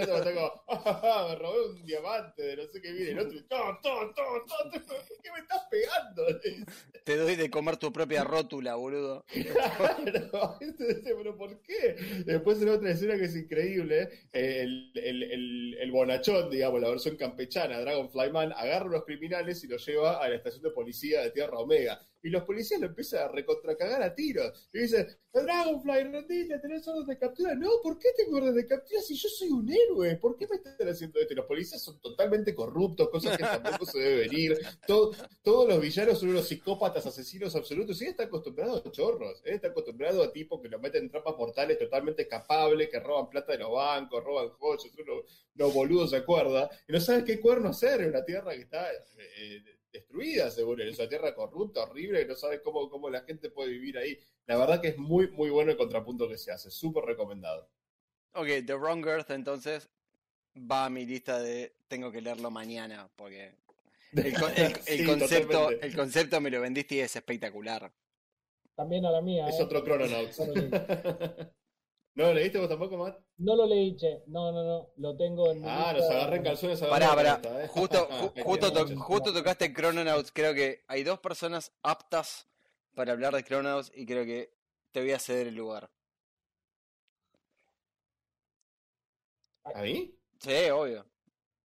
[0.67, 3.11] "Ah, me robé un diamante de no sé qué viene.
[3.11, 6.25] El otro, "To, to, to, to, to, ¿por qué me estás pegando?
[7.03, 9.25] Te doy de comer tu propia rótula, boludo.
[9.33, 11.95] Claro, Entonces, pero ¿por qué?
[12.25, 16.89] Después en otra escena que es increíble, eh, el, el, el, el bonachón, digamos, la
[16.89, 20.71] versión campechana, Dragonfly Man, agarra a los criminales y los lleva a la estación de
[20.71, 21.99] policía de Tierra Omega.
[22.23, 24.69] Y los policías lo empiezan a recontracagar a tiros.
[24.73, 27.53] Y dicen, Dragonfly, rendite, tenés órdenes de captura.
[27.55, 30.15] No, ¿por qué tengo órdenes de captura si yo soy un héroe?
[30.17, 31.35] ¿Por qué me están haciendo esto?
[31.35, 34.57] Los policías son totalmente corruptos, cosas que tampoco se debe venir.
[34.87, 35.11] Todo-
[35.43, 38.01] todos los villanos son unos psicópatas, asesinos absolutos.
[38.01, 39.41] Y él está acostumbrado a chorros.
[39.45, 43.29] Él está acostumbrado a tipos que lo meten en trampas mortales totalmente capables, que roban
[43.29, 46.69] plata de los bancos, roban joyas, unos, unos boludos, ¿se acuerda?
[46.87, 49.63] Y no sabes qué cuerno hacer en una tierra que está eh,
[49.99, 50.83] destruida, seguro.
[50.83, 54.17] Es una tierra corrupta, horrible, que no sabes cómo, cómo la gente puede vivir ahí.
[54.45, 56.71] La verdad que es muy, muy bueno el contrapunto que se hace.
[56.71, 57.69] Súper recomendado.
[58.33, 59.89] Ok, The Wrong Earth entonces
[60.55, 63.53] va a mi lista de tengo que leerlo mañana porque
[64.13, 65.87] el, el- el Sí, concepto, totalmente.
[65.87, 67.91] el concepto me lo vendiste y es espectacular.
[68.75, 69.47] También a la mía.
[69.49, 69.63] Es ¿eh?
[69.63, 70.39] otro Chrononauts.
[72.17, 72.33] No lo leí.
[72.33, 73.19] ¿No lo leíste vos tampoco, Matt?
[73.37, 74.23] No lo leí, che.
[74.27, 74.89] No, no, no.
[74.97, 77.35] Lo tengo en mi Ah, nos agarré en calzones a Pará, pará.
[77.35, 77.67] esta, ¿eh?
[77.67, 80.31] Justo, ju- justo, to- justo tocaste Chrononauts.
[80.31, 82.47] Creo que hay dos personas aptas
[82.95, 84.51] para hablar de Chrononauts y creo que
[84.91, 85.89] te voy a ceder el lugar.
[89.63, 90.15] ¿A mí?
[90.39, 91.05] Sí, obvio.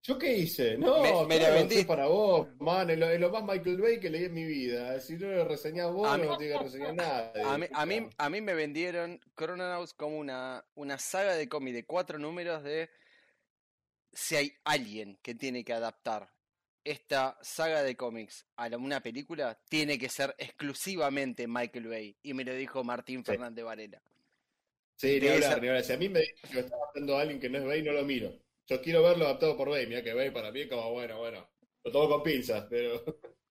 [0.04, 0.76] ¿Yo qué hice?
[0.76, 1.84] No, Me- me la vendí.
[1.84, 2.90] para vos, man.
[2.90, 4.98] Es lo, es lo más Michael Bay que leí en mi vida.
[5.00, 7.42] Si no lo reseñás vos, A no lo que reseñar nadie.
[7.44, 11.74] A mí, a mí, a mí me vendieron Chrononauts como una, una saga de cómic
[11.74, 12.90] de cuatro números de
[14.12, 16.28] si hay alguien que tiene que adaptar
[16.84, 22.16] esta saga de cómics a una película, tiene que ser exclusivamente Michael Bay.
[22.24, 24.02] Y me lo dijo Martín Fernández Varela.
[24.96, 25.84] Sí, ni hablar, ni hablar.
[25.84, 27.92] Si a mí me dice que está adaptando a alguien que no es Bay, no
[27.92, 28.32] lo miro.
[28.66, 29.86] Yo quiero verlo adaptado por Bay.
[29.86, 31.48] Mira que Bay para mí es como, bueno, bueno.
[31.84, 33.02] Lo tomo con pinzas, pero...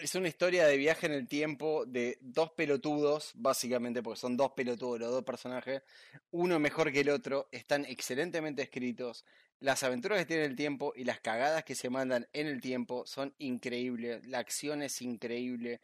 [0.00, 4.52] Es una historia de viaje en el tiempo de dos pelotudos, básicamente, porque son dos
[4.52, 5.82] pelotudos los dos personajes,
[6.30, 9.24] uno mejor que el otro, están excelentemente escritos,
[9.60, 13.06] las aventuras que tiene el tiempo y las cagadas que se mandan en el tiempo
[13.06, 15.80] son increíbles, la acción es increíble,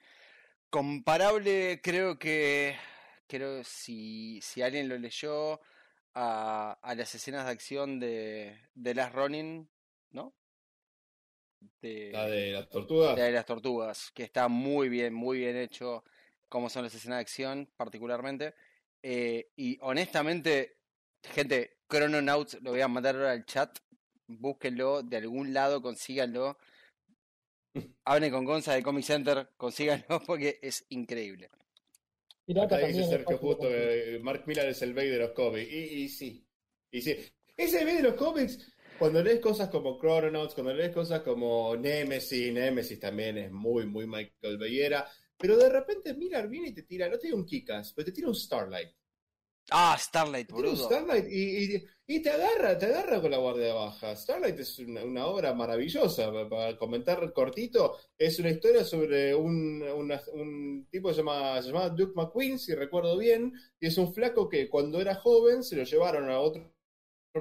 [0.71, 2.77] comparable creo que,
[3.27, 5.61] creo si, si alguien lo leyó,
[6.21, 9.69] a, a las escenas de acción de, de Last Running,
[10.11, 10.35] ¿no?
[11.81, 13.15] De, la de las tortugas.
[13.15, 16.03] De las tortugas, que está muy bien, muy bien hecho,
[16.49, 18.55] como son las escenas de acción, particularmente.
[19.01, 20.79] Eh, y honestamente,
[21.23, 23.79] gente, Chrononauts, lo voy a mandar ahora al chat.
[24.27, 26.59] Búsquenlo de algún lado, consíganlo.
[28.05, 31.49] Hablen con Gonza de Comic Center, consíganlo porque es increíble.
[32.57, 35.71] Acá dice Sergio justo que Mark Millar es el Bay de los cómics.
[35.71, 36.47] Y, y sí,
[36.91, 37.17] y sí.
[37.57, 38.67] Ese Bay de los cómics
[38.99, 44.09] cuando lees cosas como Chrononauts, cuando lees cosas como Nemesis, Nemesis también es muy, muy
[44.09, 47.93] Michael Bayera, pero de repente Miller viene y te tira, no te tira un Kikas,
[47.93, 48.91] pero te tira un Starlight.
[49.71, 50.77] Ah, Starlight, boludo.
[50.77, 54.17] Starlight y, y, te agarra, te agarra con la guardia baja.
[54.17, 56.31] Starlight es una, obra maravillosa.
[56.49, 61.91] Para comentar cortito, es una historia sobre un, un tipo que se llama, se llama
[61.91, 65.85] Duke McQueen, si recuerdo bien, y es un flaco que cuando era joven se lo
[65.85, 66.78] llevaron a otro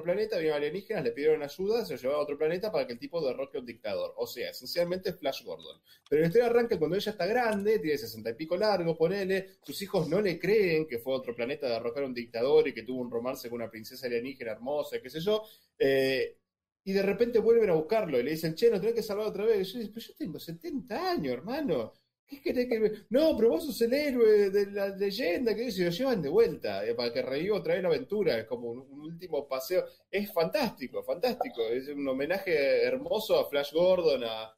[0.02, 2.98] planeta, vino alienígenas, le pidieron ayuda, se lo llevaba a otro planeta para que el
[2.98, 4.14] tipo derroque a un dictador.
[4.16, 5.80] O sea, esencialmente Flash Gordon.
[6.08, 9.80] Pero la historia arranca cuando ella está grande, tiene sesenta y pico largo, ponele, sus
[9.82, 12.74] hijos no le creen que fue a otro planeta a derrocar a un dictador y
[12.74, 15.42] que tuvo un romance con una princesa alienígena hermosa, qué sé yo.
[15.78, 16.38] Eh,
[16.84, 19.44] y de repente vuelven a buscarlo y le dicen, che, no tenés que salvar otra
[19.44, 19.68] vez.
[19.68, 21.92] Y yo digo, pero yo tengo 70 años, hermano.
[22.28, 23.06] ¿Qué querés que.?
[23.08, 26.86] No, pero vos sos el héroe de la leyenda, que se lo llevan de vuelta
[26.86, 28.38] eh, para que reviva otra vez la aventura.
[28.38, 29.86] Es como un, último paseo.
[30.10, 31.62] Es fantástico, fantástico.
[31.68, 34.54] Es un homenaje hermoso a Flash Gordon, a,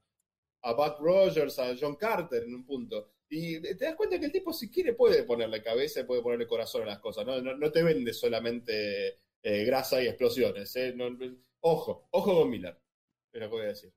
[0.75, 3.13] Buck Rogers, a John Carter en un punto.
[3.29, 6.49] Y te das cuenta que el tipo, si quiere, puede ponerle cabeza y puede ponerle
[6.49, 7.25] corazón a las cosas.
[7.25, 10.75] No, no, te vende solamente eh, grasa y explosiones.
[10.75, 10.95] Eh.
[11.61, 12.77] ojo, ojo con Miller.
[13.33, 13.93] Es lo que voy a decir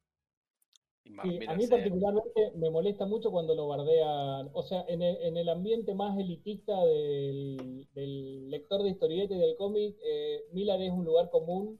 [1.19, 5.49] a mí particularmente me molesta mucho cuando lo bardean, o sea, en el, en el
[5.49, 11.79] ambiente más elitista del, lector de historietas y del cómic, eh, es un lugar común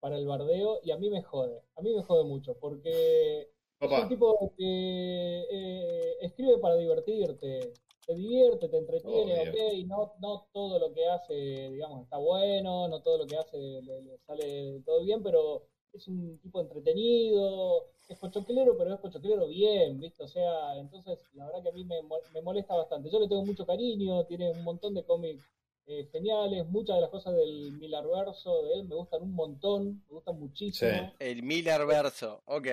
[0.00, 3.50] para el bardeo y a mí me jode, a mí me jode mucho, porque
[3.80, 7.72] es un tipo que eh, escribe para divertirte,
[8.06, 12.88] te divierte, te entretiene, ok, y no, no todo lo que hace, digamos, está bueno,
[12.88, 18.18] no todo lo que hace le sale todo bien, pero es un tipo entretenido, es
[18.18, 20.22] pochoclero, pero es pochoclero bien, ¿viste?
[20.22, 22.02] O sea, entonces la verdad que a mí me,
[22.42, 23.10] molesta bastante.
[23.10, 25.44] Yo le tengo mucho cariño, tiene un montón de cómics
[25.86, 30.04] eh, geniales, muchas de las cosas del Miller Verso de él me gustan un montón,
[30.08, 30.90] me gustan muchísimo.
[30.90, 31.16] Sí.
[31.18, 32.68] El Miller Verso, ok.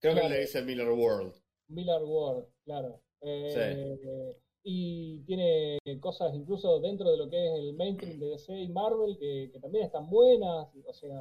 [0.00, 1.34] Creo que le dice Miller World.
[1.68, 3.00] Miller World, claro.
[3.20, 8.68] Eh, y tiene cosas incluso dentro de lo que es el mainstream de DC y
[8.68, 11.20] Marvel que, también están buenas, o sea,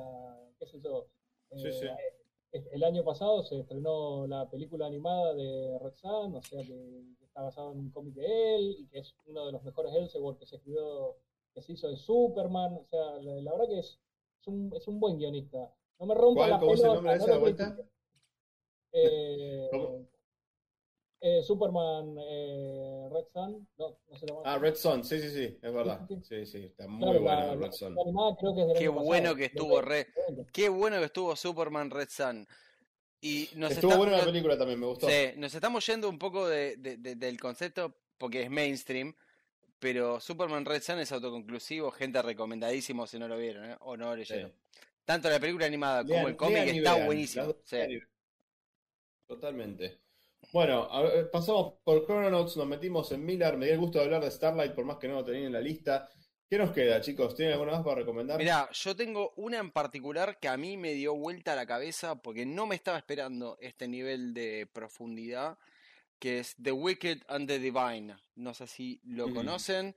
[0.59, 1.07] qué sé yo.
[1.51, 7.43] Eh, el año pasado se estrenó la película animada de Roxanne, o sea que, está
[7.43, 10.45] basado en un cómic de él y que es uno de los mejores Elseworld que
[10.45, 11.15] se escribió,
[11.53, 13.99] que se hizo de Superman, o sea, la, verdad que es,
[14.41, 15.73] es, un, es un buen guionista.
[15.97, 17.77] No me rompa la ¿Cómo pelota, nombre de esa vuelta?
[18.91, 19.69] Eh,
[21.22, 24.41] eh, Superman eh, Red Sun, no, no se llama.
[24.43, 26.07] Ah, Red Sun, sí, sí, sí, es verdad.
[26.23, 27.95] Sí, sí, está muy bueno Red Sun.
[28.77, 30.07] Qué bueno que estuvo Red,
[30.52, 32.48] qué bueno que estuvo Superman Red Sun.
[33.23, 35.07] Y nos Estuvo buena la película también, me gustó.
[35.07, 39.15] Sí, nos estamos yendo un poco de, de, del concepto porque es mainstream,
[39.77, 43.77] pero Superman Red Sun es autoconclusivo, gente recomendadísimo si no lo vieron ¿eh?
[43.81, 44.52] o no lo leyeron.
[45.06, 47.56] Tanto la película animada como el cómic está buenísimo.
[49.27, 49.99] Totalmente.
[50.51, 50.89] Bueno,
[51.31, 54.73] pasamos por Chrononauts, nos metimos en Miller, me dio el gusto de hablar de Starlight,
[54.73, 56.09] por más que no lo tenía en la lista.
[56.49, 57.34] ¿Qué nos queda, chicos?
[57.34, 58.38] ¿Tienen alguna más para recomendar?
[58.38, 62.22] Mirá, yo tengo una en particular que a mí me dio vuelta a la cabeza
[62.22, 65.57] porque no me estaba esperando este nivel de profundidad,
[66.19, 68.18] que es The Wicked and the Divine.
[68.35, 69.34] No sé si lo mm.
[69.34, 69.95] conocen,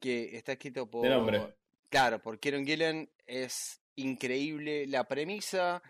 [0.00, 1.02] que está escrito por...
[1.02, 1.54] De nombre.
[1.90, 3.10] Claro, por Kieron Gillen.
[3.26, 5.82] Es increíble la premisa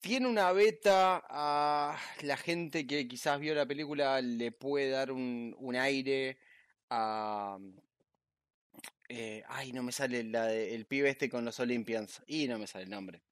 [0.00, 5.76] tiene una beta a la gente que quizás vio la película, le puede dar un,
[5.78, 6.38] aire
[6.90, 7.58] a,
[9.08, 12.22] eh, ay, no me sale la de- el pibe este con los Olympians.
[12.26, 13.22] Y no me sale el nombre.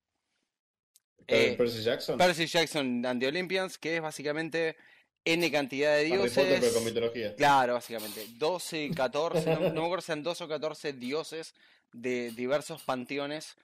[1.27, 2.19] Eh, Percy Jackson.
[2.19, 4.77] Percy Jackson and the Olympians, que es básicamente
[5.25, 6.75] N cantidad de Harry Potter, pero dioses.
[6.75, 7.35] con mitología.
[7.35, 8.27] Claro, básicamente.
[8.37, 11.55] 12, 14, no, no me acuerdo si eran 12 o 14 dioses
[11.93, 13.57] de diversos panteones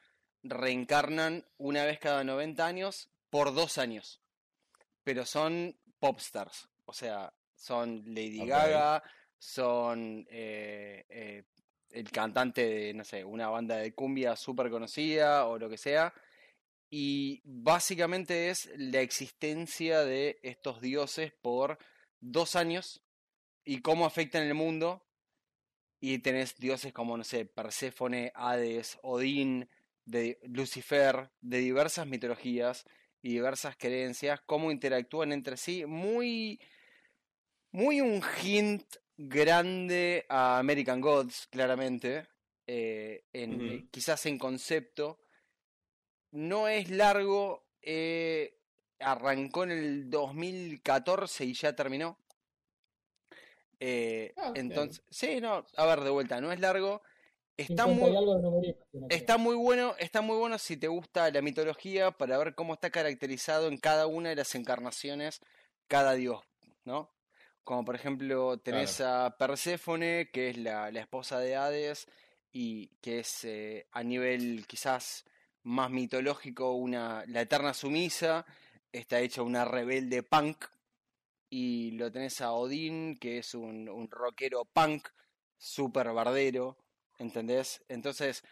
[0.43, 4.21] reencarnan una vez cada 90 años por dos años.
[5.05, 6.69] Pero son popstars.
[6.85, 8.45] O sea, son Lady.
[8.47, 9.03] Gaga,
[9.39, 11.45] son eh, eh,
[11.91, 16.13] el cantante de, no sé, una banda de cumbia súper conocida o lo que sea.
[16.91, 21.79] Y básicamente es la existencia de estos dioses por
[22.19, 23.03] dos años
[23.65, 25.07] y cómo afectan el mundo.
[26.01, 29.69] Y tenés dioses como, no sé, Perséfone, Hades, Odín,
[30.11, 32.85] de Lucifer, de diversas mitologías
[33.23, 35.85] y diversas creencias, cómo interactúan entre sí.
[35.87, 36.61] Muy,
[37.73, 38.85] muy un hint
[39.17, 42.27] grande a American Gods, claramente.
[42.73, 45.19] eh, en, eh, quizás en concepto.
[46.33, 47.67] No es largo.
[47.83, 48.57] eh,
[49.01, 52.19] arrancó en el 2014 y ya terminó.
[53.81, 57.03] Eh, Ah, entonces, sí, no, a ver, de vuelta, no es largo.
[57.61, 58.77] Está 50 muy.
[59.11, 62.91] Está muy bueno, está muy bueno si te gusta la mitología para ver cómo está
[62.91, 65.41] caracterizado en cada una de las encarnaciones
[65.87, 66.41] cada dios,
[66.85, 67.11] ¿no?
[67.63, 72.07] Como por ejemplo tenés a Perséfone, que es la, la esposa de Hades,
[72.51, 75.25] y que es eh, a nivel quizás
[75.63, 78.47] más mitológico una la eterna sumisa,
[78.91, 80.65] está hecha una rebelde punk,
[81.51, 85.09] y lo tenés a Odín, que es un, un rockero punk,
[85.59, 86.79] super bardero,
[87.21, 87.83] ¿entendés?
[87.89, 88.43] Entonces,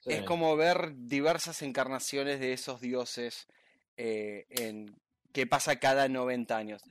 [0.00, 0.12] Sí.
[0.12, 3.48] es como ver diversas encarnaciones de esos dioses
[3.96, 4.94] eh, en
[5.32, 6.82] que pasa cada 90 años.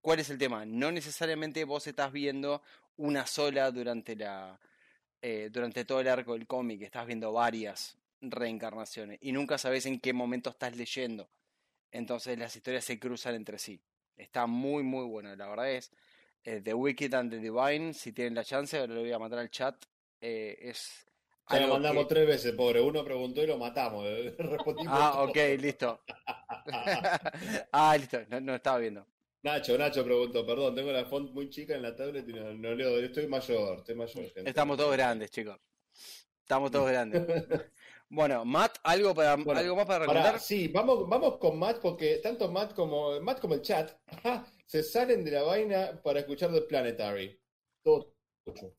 [0.00, 0.64] ¿Cuál es el tema?
[0.64, 2.62] No necesariamente vos estás viendo
[2.96, 4.60] una sola durante la
[5.22, 9.98] eh, durante todo el arco del cómic, estás viendo varias reencarnaciones y nunca sabes en
[9.98, 11.28] qué momento estás leyendo.
[11.90, 13.80] Entonces las historias se cruzan entre sí.
[14.16, 15.90] Está muy muy bueno, la verdad es
[16.44, 19.40] eh, The Wicked and the Divine, si tienen la chance, ahora lo voy a mandar
[19.40, 19.74] al chat.
[20.26, 21.06] Eh, es
[21.50, 22.80] Ya lo mandamos que- tres veces, pobre.
[22.80, 24.06] Uno preguntó y lo matamos.
[24.38, 26.00] Respondimos Ah, ok, listo.
[27.72, 29.06] ah, listo, no, no estaba viendo.
[29.42, 32.74] Nacho, Nacho preguntó, perdón, tengo la font muy chica en la tablet y no, no
[32.74, 32.98] leo.
[32.98, 34.48] Estoy mayor, estoy mayor, gente.
[34.48, 35.58] Estamos todos grandes, chicos.
[36.40, 37.22] Estamos todos grandes.
[38.06, 40.40] Bueno, Matt, ¿algo, para, Bueno, ¿algo más para Pará, recomendar?
[40.40, 44.82] sí, vamos, vamos con Matt porque tanto Matt como Matt como el chat ajá, se
[44.84, 47.40] salen de la vaina para escuchar The Planetary.
[47.82, 48.14] Todo
[48.46, 48.72] mucho.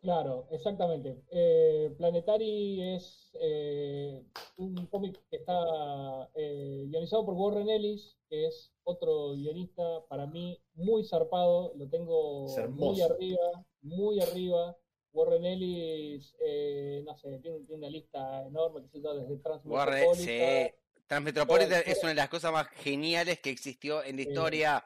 [0.00, 1.24] Claro, exactamente.
[1.30, 4.22] Eh, Planetary es eh,
[4.56, 10.60] un cómic que está eh, guionizado por Warren Ellis, que es otro guionista para mí
[10.74, 11.72] muy zarpado.
[11.74, 14.76] Lo tengo muy arriba, muy arriba.
[15.12, 19.42] Warren Ellis, eh, no sé, tiene, tiene una lista enorme, que se yo, desde Warren,
[19.42, 20.14] Transmetropolitan.
[20.14, 20.74] sí.
[21.08, 24.84] Transmetropolitan es una de las cosas más geniales que existió en la historia.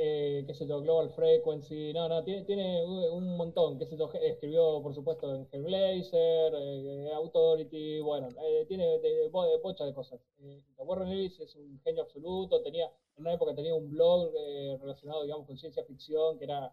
[0.00, 4.08] Eh, qué sé yo, Global Frequency, no, no, tiene, tiene un montón, qué sé yo,
[4.22, 10.20] escribió por supuesto en Hellblazer, eh, Authority, bueno, eh, tiene de, de bocha de cosas.
[10.40, 14.78] Eh, Warren Ellis es un genio absoluto, tenía, en una época tenía un blog eh,
[14.80, 16.72] relacionado, digamos, con ciencia ficción, que era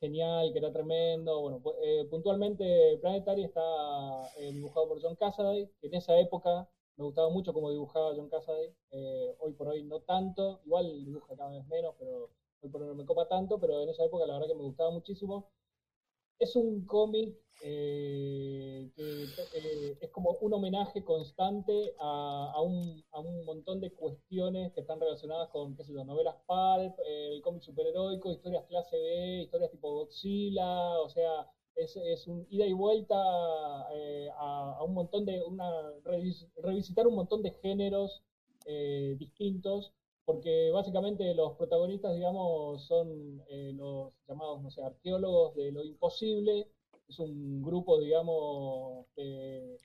[0.00, 3.62] genial, que era tremendo, bueno, eh, puntualmente Planetary está
[4.50, 8.74] dibujado por John Cassaday, que en esa época me gustaba mucho cómo dibujaba John Cassaday,
[9.38, 12.30] hoy por hoy no tanto, igual dibuja cada vez menos, pero
[12.64, 14.90] hoy por no me copa tanto, pero en esa época la verdad que me gustaba
[14.90, 15.46] muchísimo.
[16.38, 23.20] Es un cómic eh, que eh, es como un homenaje constante a, a un, a
[23.20, 27.62] un montón de cuestiones que están relacionadas con, qué sé yo, novelas pulp, el cómic
[27.62, 33.16] superheroico, historias clase B, historias tipo Godzilla, o sea, es, es un ida y vuelta
[33.92, 35.64] eh, a, a un montón de, una,
[36.04, 38.22] revis- revisitar un montón de géneros
[38.64, 39.92] eh, distintos
[40.24, 46.68] porque básicamente los protagonistas, digamos, son eh, los llamados, no sé, arqueólogos de lo imposible.
[47.08, 49.78] Es un grupo, digamos, de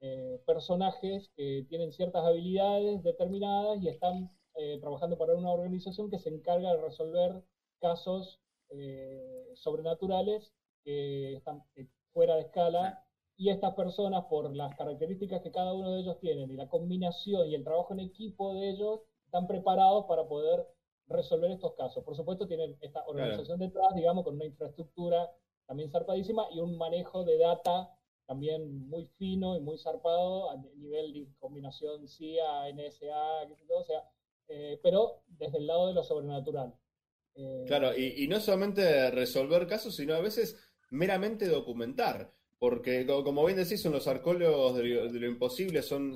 [0.00, 6.18] eh, personajes que tienen ciertas habilidades determinadas y están eh, trabajando para una organización que
[6.18, 7.42] se encarga de resolver
[7.80, 8.40] casos
[8.70, 10.52] eh, sobrenaturales
[10.84, 13.04] que están eh, fuera de escala.
[13.36, 17.48] Y estas personas, por las características que cada uno de ellos tienen y la combinación
[17.48, 19.00] y el trabajo en equipo de ellos,
[19.30, 20.66] están preparados para poder
[21.06, 22.02] resolver estos casos.
[22.04, 25.30] Por supuesto, tienen esta organización detrás, digamos, con una infraestructura
[25.66, 27.96] también zarpadísima y un manejo de data
[28.26, 33.78] también muy fino y muy zarpado a nivel de combinación CIA, NSA, qué sé yo,
[33.78, 34.04] o sea,
[34.48, 36.74] eh, pero desde el lado de lo sobrenatural.
[37.34, 40.56] Eh, Claro, y, y no solamente resolver casos, sino a veces
[40.90, 42.32] meramente documentar.
[42.60, 46.14] Porque, como bien decís, son los arqueólogos de lo, imposible, son,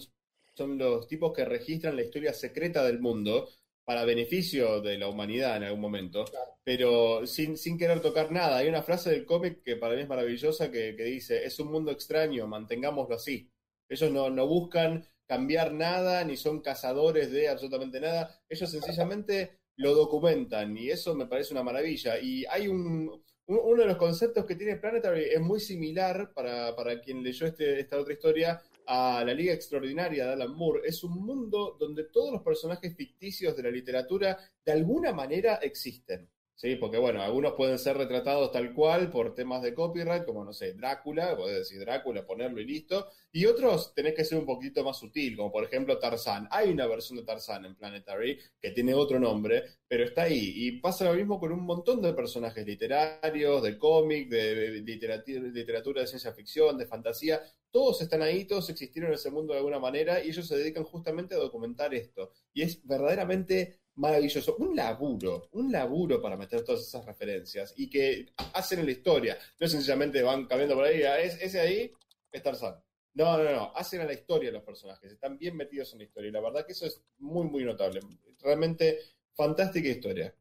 [0.56, 3.48] son los tipos que registran la historia secreta del mundo
[3.85, 6.24] para beneficio de la humanidad en algún momento,
[6.62, 8.56] pero sin, sin querer tocar nada.
[8.56, 11.70] Hay una frase del cómic que para mí es maravillosa que, que dice, es un
[11.70, 13.51] mundo extraño, mantengámoslo así.
[13.89, 18.40] Ellos no, no buscan cambiar nada, ni son cazadores de absolutamente nada.
[18.48, 22.18] Ellos sencillamente lo documentan y eso me parece una maravilla.
[22.18, 27.01] Y hay un, uno de los conceptos que tiene Planetary es muy similar para, para
[27.01, 30.82] quien leyó este, esta otra historia a la Liga Extraordinaria de Alan Moore.
[30.85, 36.28] Es un mundo donde todos los personajes ficticios de la literatura de alguna manera existen.
[36.56, 40.52] Sí, porque bueno, algunos pueden ser retratados tal cual por temas de copyright, como no
[40.52, 43.09] sé, Drácula, podés decir Drácula, ponerlo y listo.
[43.32, 46.47] Y otros tenés que ser un poquito más sutil, como por ejemplo Tarzán.
[46.52, 50.52] Hay una versión de Tarzán en Planetary que tiene otro nombre, pero está ahí.
[50.55, 56.06] Y pasa lo mismo con un montón de personajes literarios, de cómic, de, literatura, de
[56.06, 57.43] ciencia ficción, de fantasía.
[57.74, 60.84] Todos están ahí, todos existieron en ese mundo de alguna manera y ellos se dedican
[60.84, 62.30] justamente a documentar esto.
[62.52, 64.55] Y es verdaderamente maravilloso.
[64.60, 69.36] Un laburo, un laburo para meter todas esas referencias y que hacen en la historia.
[69.59, 71.92] No sencillamente van cambiando por ahí, ah, es, ese ahí
[72.30, 72.80] es Tarzán.
[73.14, 76.28] No, no, no, hacen a la historia los personajes, están bien metidos en la historia
[76.28, 77.98] y la verdad que eso es muy, muy notable.
[78.38, 79.01] Realmente
[79.32, 80.32] fantástica historia.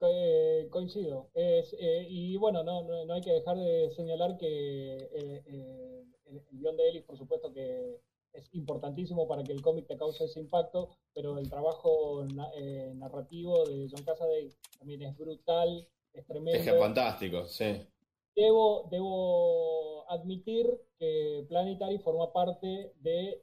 [0.00, 1.30] Sí, coincido.
[1.34, 6.76] Eh, y bueno, no, no, hay que dejar de señalar que eh, eh, el, guion
[6.76, 8.00] de Ellis, por supuesto que
[8.32, 13.64] es importantísimo para que el cómic te cause ese impacto, pero el trabajo eh, narrativo
[13.64, 16.58] de John Cassaday también es brutal, es tremendo.
[16.58, 17.84] Es fantástico, sí.
[18.36, 23.42] Debo, debo admitir que Planetary forma parte de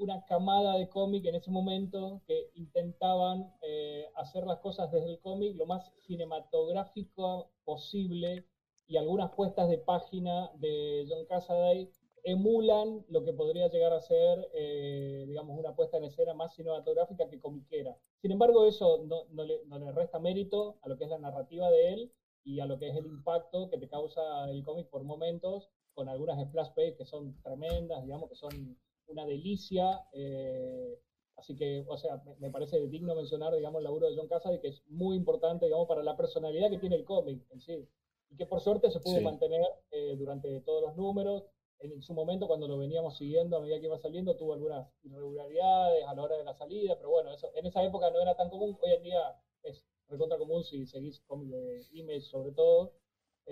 [0.00, 5.20] una camada de cómic en ese momento que intentaban eh, hacer las cosas desde el
[5.20, 8.46] cómic lo más cinematográfico posible
[8.86, 11.90] y algunas puestas de página de John Cassaday
[12.24, 17.28] emulan lo que podría llegar a ser, eh, digamos, una puesta en escena más cinematográfica
[17.28, 17.96] que comiquera.
[18.20, 22.12] Sin embargo, eso no, le, resta mérito a lo que es la narrativa de él
[22.44, 26.08] y a lo que es el impacto que te causa el cómic por momentos, con
[26.08, 28.78] algunas splash pages que son tremendas, digamos, que son
[29.10, 30.06] una delicia.
[30.12, 30.98] Eh,
[31.36, 34.68] así que, o sea, me, parece digno mencionar, digamos, el laburo de John Cassaday, que
[34.68, 37.88] es muy importante, digamos, para la personalidad que tiene el cómic en sí.
[38.30, 41.44] Y que por suerte se pudo mantener eh, durante todos los números
[41.80, 46.04] en su momento cuando lo veníamos siguiendo a medida que iba saliendo tuvo algunas irregularidades
[46.06, 48.50] a la hora de la salida, pero bueno, eso en esa época no era tan
[48.50, 52.92] común, hoy en día es recontra común si seguís con de Image sobre todo,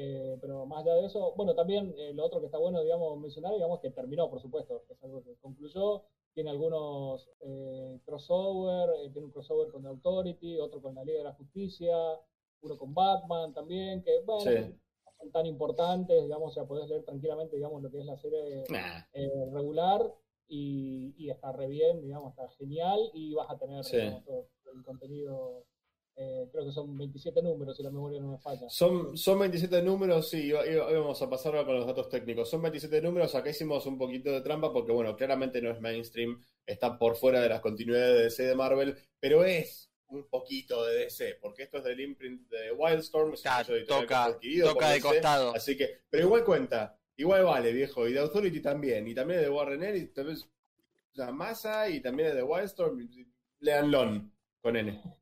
[0.01, 3.19] eh, pero más allá de eso, bueno, también eh, lo otro que está bueno, digamos,
[3.19, 6.05] mencionar, digamos, que terminó, por supuesto, es algo que concluyó,
[6.35, 11.25] tiene algunos eh, crossover, tiene un crossover con The Authority, otro con la Liga de
[11.25, 11.97] la Justicia,
[12.62, 14.45] uno con Batman también, que bueno,
[15.19, 18.62] son tan importantes, digamos, o sea, podés leer tranquilamente, digamos, lo que es la serie
[19.15, 20.15] eh, regular
[20.47, 23.85] y, está re bien, digamos, está genial y vas a tener
[24.25, 24.47] todo
[24.77, 25.65] el contenido.
[26.20, 28.69] Eh, creo que son 27 números, si la memoria no me falla.
[28.69, 32.51] Son, son 27 números, sí, vamos a pasar con los datos técnicos.
[32.51, 36.43] Son 27 números, acá hicimos un poquito de trampa porque, bueno, claramente no es mainstream,
[36.66, 41.05] está por fuera de las continuidades de DC de Marvel, pero es un poquito de
[41.05, 43.43] DC, porque esto es del imprint de Wildstorm, es
[43.86, 45.55] toca, toca de costado.
[45.55, 49.51] Así que, pero igual cuenta, igual vale, viejo, y de Authority también, y también de
[49.51, 50.39] Warren Ellis, también
[51.15, 53.09] la masa, y también de Wildstorm,
[53.61, 54.24] leanlo
[54.61, 55.18] con N.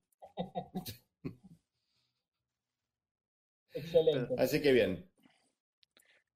[3.72, 4.34] Excelente.
[4.38, 5.10] Así que bien.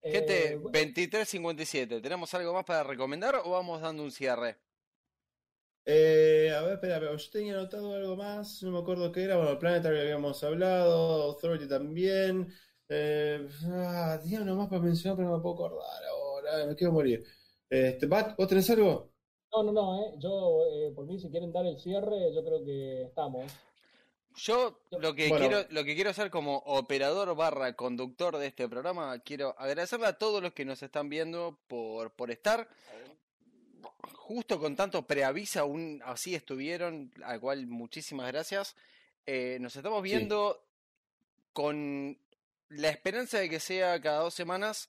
[0.03, 4.57] Gente, 23.57, eh, ¿tenemos algo más para recomendar o vamos dando un cierre?
[5.85, 9.37] Eh, a ver, espera, yo tenía anotado algo más, no me acuerdo qué era.
[9.37, 12.53] Bueno, Planetary habíamos hablado, Authority también.
[12.89, 17.25] Eh, ah, uno más para mencionar, pero no me puedo acordar ahora, me quiero morir.
[17.69, 19.13] Este, Bat, ¿vos tenés algo?
[19.53, 20.15] No, no, no, eh.
[20.19, 23.51] yo, eh, por mí, si quieren dar el cierre, yo creo que estamos.
[24.37, 29.19] Yo lo que quiero, lo que quiero hacer como operador barra conductor de este programa,
[29.19, 32.69] quiero agradecerle a todos los que nos están viendo por, por estar
[34.31, 38.77] justo con tanto preavisa, aún así estuvieron, al cual muchísimas gracias.
[39.27, 40.65] Eh, nos estamos viendo
[41.53, 42.17] con
[42.69, 44.89] la esperanza de que sea cada dos semanas,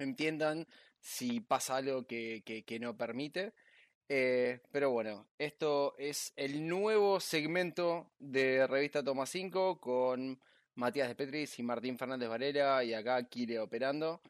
[0.00, 0.66] entiendan
[1.00, 3.52] si pasa algo que, que, no permite.
[4.12, 10.36] Eh, pero bueno, esto es el nuevo segmento de Revista Toma 5 con
[10.74, 14.20] Matías de Petris y Martín Fernández Varela y acá Kire operando.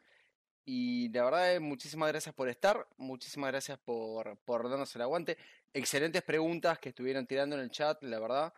[0.66, 5.39] Y la verdad, es muchísimas gracias por estar, muchísimas gracias por, por darnos el aguante.
[5.73, 8.52] Excelentes preguntas que estuvieron tirando en el chat, la verdad.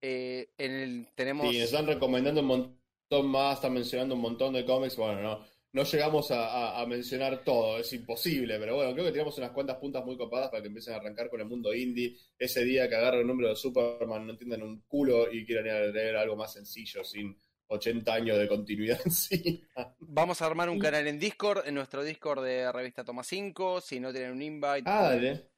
[0.00, 1.48] Eh, en el, tenemos...
[1.50, 4.96] Sí, están recomendando un montón más, está mencionando un montón de cómics.
[4.96, 9.50] Bueno, no, no llegamos a, mencionar todo, es imposible, pero bueno, creo que tenemos unas
[9.50, 12.16] cuantas puntas muy copadas para que empiecen a arrancar con el mundo indie.
[12.38, 16.16] Ese día que agarran el número de Superman, no entiendan un culo y quieran leer
[16.16, 17.38] algo más sencillo, sin
[17.68, 19.94] 80 años de continuidad encima.
[19.98, 23.80] Vamos a armar un canal en Discord, en nuestro Discord de Revista Toma 5.
[23.80, 25.50] Si no tienen un invite, ah, dale.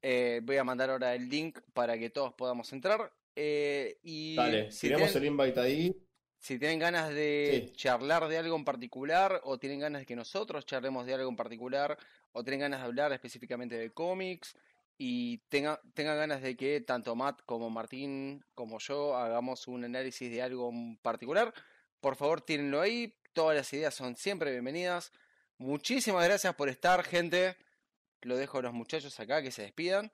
[0.00, 3.12] Eh, voy a mandar ahora el link para que todos podamos entrar.
[3.36, 6.07] Eh, y dale, si tenemos el invite ahí.
[6.38, 10.64] Si tienen ganas de charlar de algo en particular, o tienen ganas de que nosotros
[10.66, 11.98] charlemos de algo en particular,
[12.32, 14.56] o tienen ganas de hablar específicamente de cómics,
[14.98, 20.28] y tengan tenga ganas de que tanto Matt como Martín como yo hagamos un análisis
[20.28, 21.54] de algo en particular,
[22.00, 23.14] por favor tírenlo ahí.
[23.32, 25.12] Todas las ideas son siempre bienvenidas.
[25.58, 27.56] Muchísimas gracias por estar, gente.
[28.22, 30.10] Lo dejo a los muchachos acá que se despidan.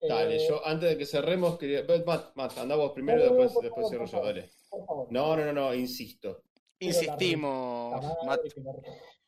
[0.00, 1.84] Dale, yo antes de que cerremos, quería.
[2.04, 4.50] Matt, Matt anda vos primero, y después, después cierro yo, dale.
[5.10, 6.42] No, no, no, no, insisto.
[6.78, 8.40] Insistimos, Matt.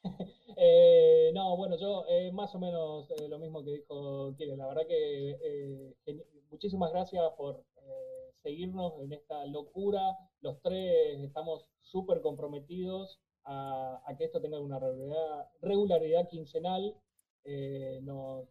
[0.60, 4.56] Eh, no, bueno, yo eh, más o menos eh, lo mismo que dijo Kire.
[4.56, 5.94] La verdad que
[6.50, 7.64] muchísimas gracias por
[8.42, 10.00] seguirnos en esta locura.
[10.40, 16.96] Los tres estamos súper comprometidos a, a, que esto tenga una regularidad, regularidad quincenal
[17.44, 18.48] eh, nos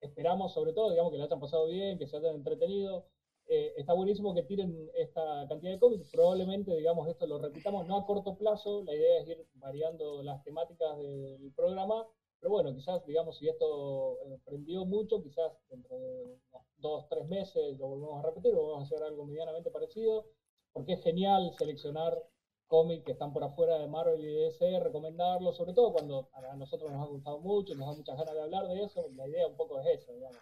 [0.00, 3.06] esperamos sobre todo, digamos, que lo hayan pasado bien, que se hayan entretenido.
[3.46, 6.10] Eh, está buenísimo que tiren esta cantidad de cómics.
[6.10, 8.84] Probablemente, digamos, esto lo repitamos no a corto plazo.
[8.84, 12.06] La idea es ir variando las temáticas del programa.
[12.40, 16.40] Pero bueno, quizás, digamos, si esto eh, prendió mucho, quizás dentro de unos
[16.76, 20.26] dos, tres meses lo volvemos a repetir, o vamos a hacer algo medianamente parecido,
[20.72, 22.22] porque es genial seleccionar
[22.68, 26.54] cómics que están por afuera de Marvel y de DC, recomendarlos, sobre todo cuando a
[26.54, 29.46] nosotros nos ha gustado mucho, nos da muchas ganas de hablar de eso, la idea
[29.46, 30.38] un poco es eso, digamos,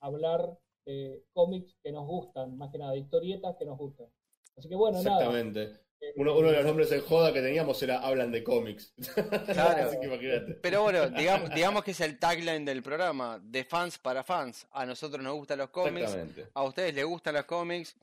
[0.00, 4.06] hablar de cómics que nos gustan, más que nada, de historietas que nos gustan.
[4.56, 5.66] Así que bueno, Exactamente.
[5.66, 5.80] nada.
[6.02, 8.94] Eh, uno, uno, de los nombres de joda que teníamos era Hablan de cómics.
[9.52, 9.90] Claro.
[10.62, 14.66] Pero bueno, digamos, digamos que es el tagline del programa, de fans para fans.
[14.72, 16.16] A nosotros nos gustan los cómics,
[16.54, 17.94] a ustedes les gustan los cómics.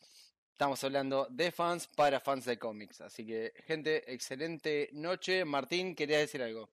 [0.58, 3.00] Estamos hablando de fans para fans de cómics.
[3.02, 5.46] Así que, gente, excelente noche.
[5.46, 6.68] Martín, ¿querías decir algo?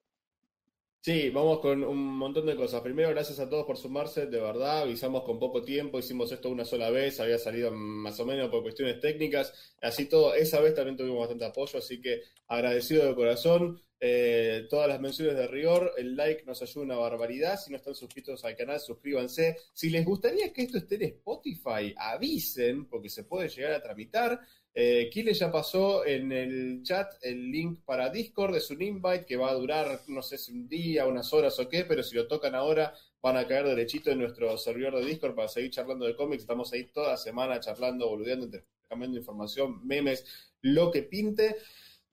[1.05, 2.81] Sí, vamos con un montón de cosas.
[2.81, 6.65] Primero, gracias a todos por sumarse, de verdad, avisamos con poco tiempo, hicimos esto una
[6.65, 9.53] sola vez, había salido más o menos por cuestiones técnicas,
[9.83, 13.79] así todo, esa vez también tuvimos bastante apoyo, así que agradecido de corazón.
[13.99, 17.59] Eh, todas las menciones de rigor, el like nos ayuda una barbaridad.
[17.59, 19.57] Si no están suscritos al canal, suscríbanse.
[19.73, 24.39] Si les gustaría que esto esté en Spotify, avisen, porque se puede llegar a tramitar.
[24.77, 29.37] Eh, Kile ya pasó en el chat el link para Discord, es un invite que
[29.37, 32.27] va a durar, no sé si un día, unas horas o qué, pero si lo
[32.27, 36.17] tocan ahora van a caer derechito en nuestro servidor de Discord para seguir charlando de
[36.17, 36.43] cómics.
[36.43, 40.25] Estamos ahí toda semana charlando, boludeando, intercambiando información, memes,
[40.61, 41.55] lo que pinte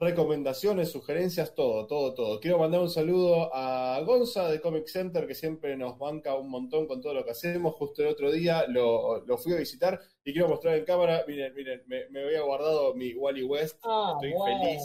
[0.03, 2.41] recomendaciones, sugerencias, todo, todo, todo.
[2.41, 6.87] Quiero mandar un saludo a Gonza de Comic Center, que siempre nos banca un montón
[6.87, 7.75] con todo lo que hacemos.
[7.77, 11.25] Justo el otro día lo, fui a visitar y quiero mostrar en cámara.
[11.27, 13.79] Miren, miren, me, me había guardado mi Wally West.
[13.85, 14.83] Ah, Estoy feliz.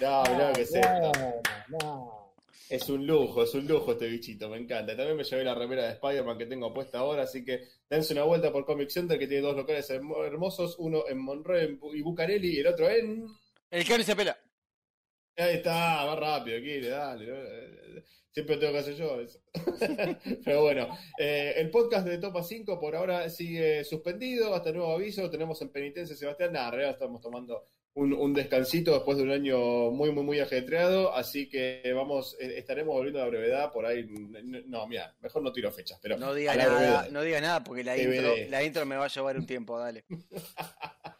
[0.00, 1.12] No, no, que sea.
[2.68, 4.96] Es un lujo, es un lujo este bichito, me encanta.
[4.96, 8.24] También me llevé la remera de Spider-Man que tengo puesta ahora, así que dense una
[8.24, 12.58] vuelta por Comic Center que tiene dos locales hermosos, uno en Monroe y Bucareli y
[12.58, 13.28] el otro en...
[13.70, 14.36] El que se pela.
[15.36, 18.04] Ahí está, va rápido, Kire, dale.
[18.30, 19.40] Siempre tengo que hacer yo eso.
[20.44, 20.88] Pero bueno,
[21.18, 25.30] eh, el podcast de Topa 5 por ahora sigue suspendido, hasta nuevo aviso.
[25.30, 26.52] Tenemos en penitencia Sebastián.
[26.52, 31.14] Nada, en realidad estamos tomando un, descansito después de un año muy, muy, muy ajetreado.
[31.14, 34.06] Así que vamos, eh, estaremos volviendo a la brevedad por ahí.
[34.66, 35.98] No, mira, mejor no tiro fechas.
[36.02, 39.08] Pero no diga nada, no diga nada porque la intro, la intro me va a
[39.08, 40.04] llevar un tiempo, dale.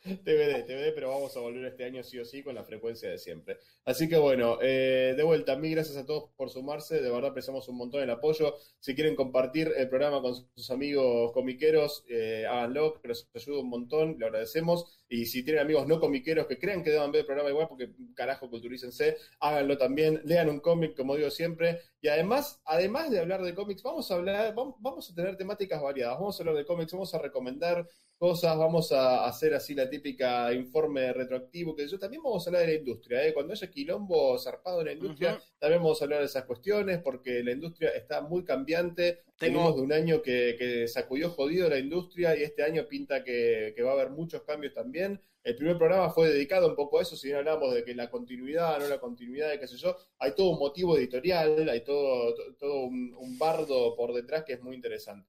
[0.06, 3.18] TBD, TBD, pero vamos a volver este año sí o sí con la frecuencia de
[3.18, 3.58] siempre.
[3.84, 7.68] Así que bueno, eh, de vuelta, mil gracias a todos por sumarse, de verdad apreciamos
[7.68, 8.54] un montón el apoyo.
[8.78, 13.68] Si quieren compartir el programa con sus amigos comiqueros, eh, háganlo, que nos ayuda un
[13.68, 15.00] montón, le agradecemos.
[15.08, 17.90] Y si tienen amigos no comiqueros que crean que deban ver el programa igual, porque
[18.14, 21.80] carajo, culturícense, háganlo también, lean un cómic, como digo siempre.
[22.00, 26.18] Y además, además de hablar de cómics, vamos a hablar, vamos a tener temáticas variadas.
[26.18, 27.88] Vamos a hablar de cómics, vamos a recomendar
[28.18, 32.62] cosas, vamos a hacer así la típica informe retroactivo, que yo también vamos a hablar
[32.62, 33.34] de la industria, ¿eh?
[33.34, 37.42] cuando haya quilombo zarpado en la industria, también vamos a hablar de esas cuestiones, porque
[37.42, 42.36] la industria está muy cambiante, tenemos de un año que, que, sacudió jodido la industria
[42.36, 45.20] y este año pinta que, va a haber muchos cambios también.
[45.44, 48.10] El primer programa fue dedicado un poco a eso, si bien hablamos de que la
[48.10, 52.34] continuidad, no la continuidad, de qué sé yo, hay todo un motivo editorial, hay todo,
[52.58, 55.28] todo un, un bardo por detrás que es muy interesante.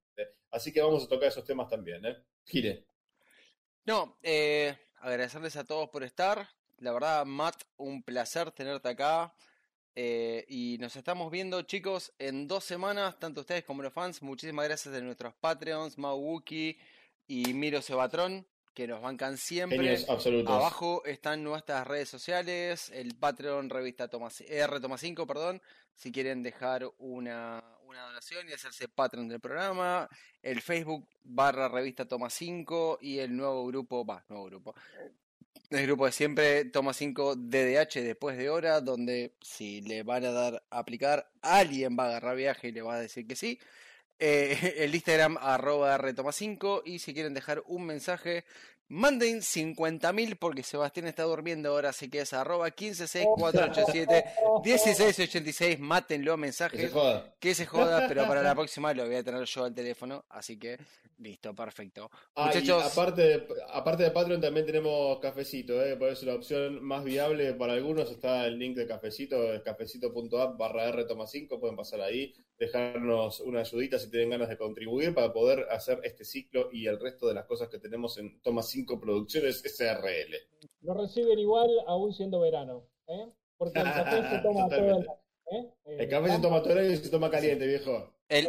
[0.49, 2.15] Así que vamos a tocar esos temas también, ¿eh?
[2.47, 2.85] Gire.
[3.85, 6.49] No, eh, agradecerles a todos por estar.
[6.77, 9.33] La verdad, Matt, un placer tenerte acá.
[9.95, 14.21] Eh, y nos estamos viendo, chicos, en dos semanas, tanto ustedes como los fans.
[14.21, 16.77] Muchísimas gracias de nuestros Patreons, Mauwuki
[17.27, 19.97] y Miro Sebatrón, que nos bancan siempre.
[20.45, 25.61] Abajo están nuestras redes sociales, el Patreon Revista Toma, R Toma 5, perdón,
[25.95, 30.09] si quieren dejar una, una donación y hacerse Patreon del programa,
[30.41, 34.76] el Facebook barra Revista Toma 5 y el nuevo grupo, va, nuevo grupo,
[35.69, 40.31] el grupo de siempre, Toma 5 DDH después de hora, donde si le van a
[40.31, 43.57] dar a aplicar, alguien va a agarrar viaje y le va a decir que sí.
[44.19, 48.43] Eh, el Instagram arroba retoma5 y si quieren dejar un mensaje,
[48.89, 54.26] manden 50.000 porque Sebastián está durmiendo ahora, así que es arroba 156487
[54.64, 57.35] 1686, mátenlo Que se mensajes, joda.
[57.39, 60.57] que se joda, pero para la próxima lo voy a tener yo al teléfono, así
[60.57, 60.77] que
[61.19, 62.09] listo, perfecto.
[62.35, 65.95] Ah, Muchachos, aparte de, aparte de Patreon también tenemos cafecito, ¿eh?
[65.97, 70.57] por eso la opción más viable para algunos está el link de cafecito, es cafecito.app
[70.57, 75.13] barra R toma 5, pueden pasar ahí, dejarnos una ayudita si tienen ganas de contribuir
[75.13, 78.63] para poder hacer este ciclo y el resto de las cosas que tenemos en Toma
[78.63, 80.35] 5 Producciones SRL.
[80.81, 83.27] Lo reciben igual aún siendo verano, ¿eh?
[83.57, 85.07] Porque el café se toma todo el.
[85.51, 85.71] ¿eh?
[85.85, 88.13] El café se toma todo el año y se toma caliente, viejo.
[88.29, 88.47] el-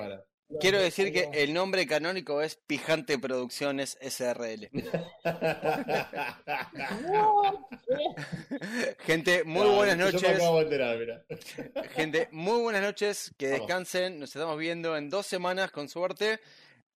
[0.00, 0.24] No.
[0.60, 4.68] Quiero decir que el nombre canónico es Pijante Producciones SRL.
[9.00, 10.30] Gente, muy No, buenas Yo me noches.
[10.36, 11.24] acabo de enterar, mira.
[11.94, 16.40] Gente, muy buenas noches, que descansen, nos estamos viendo en dos semanas con suerte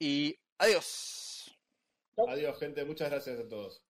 [0.01, 1.57] y adiós.
[2.29, 2.85] Adiós, gente.
[2.85, 3.81] Muchas gracias a todos.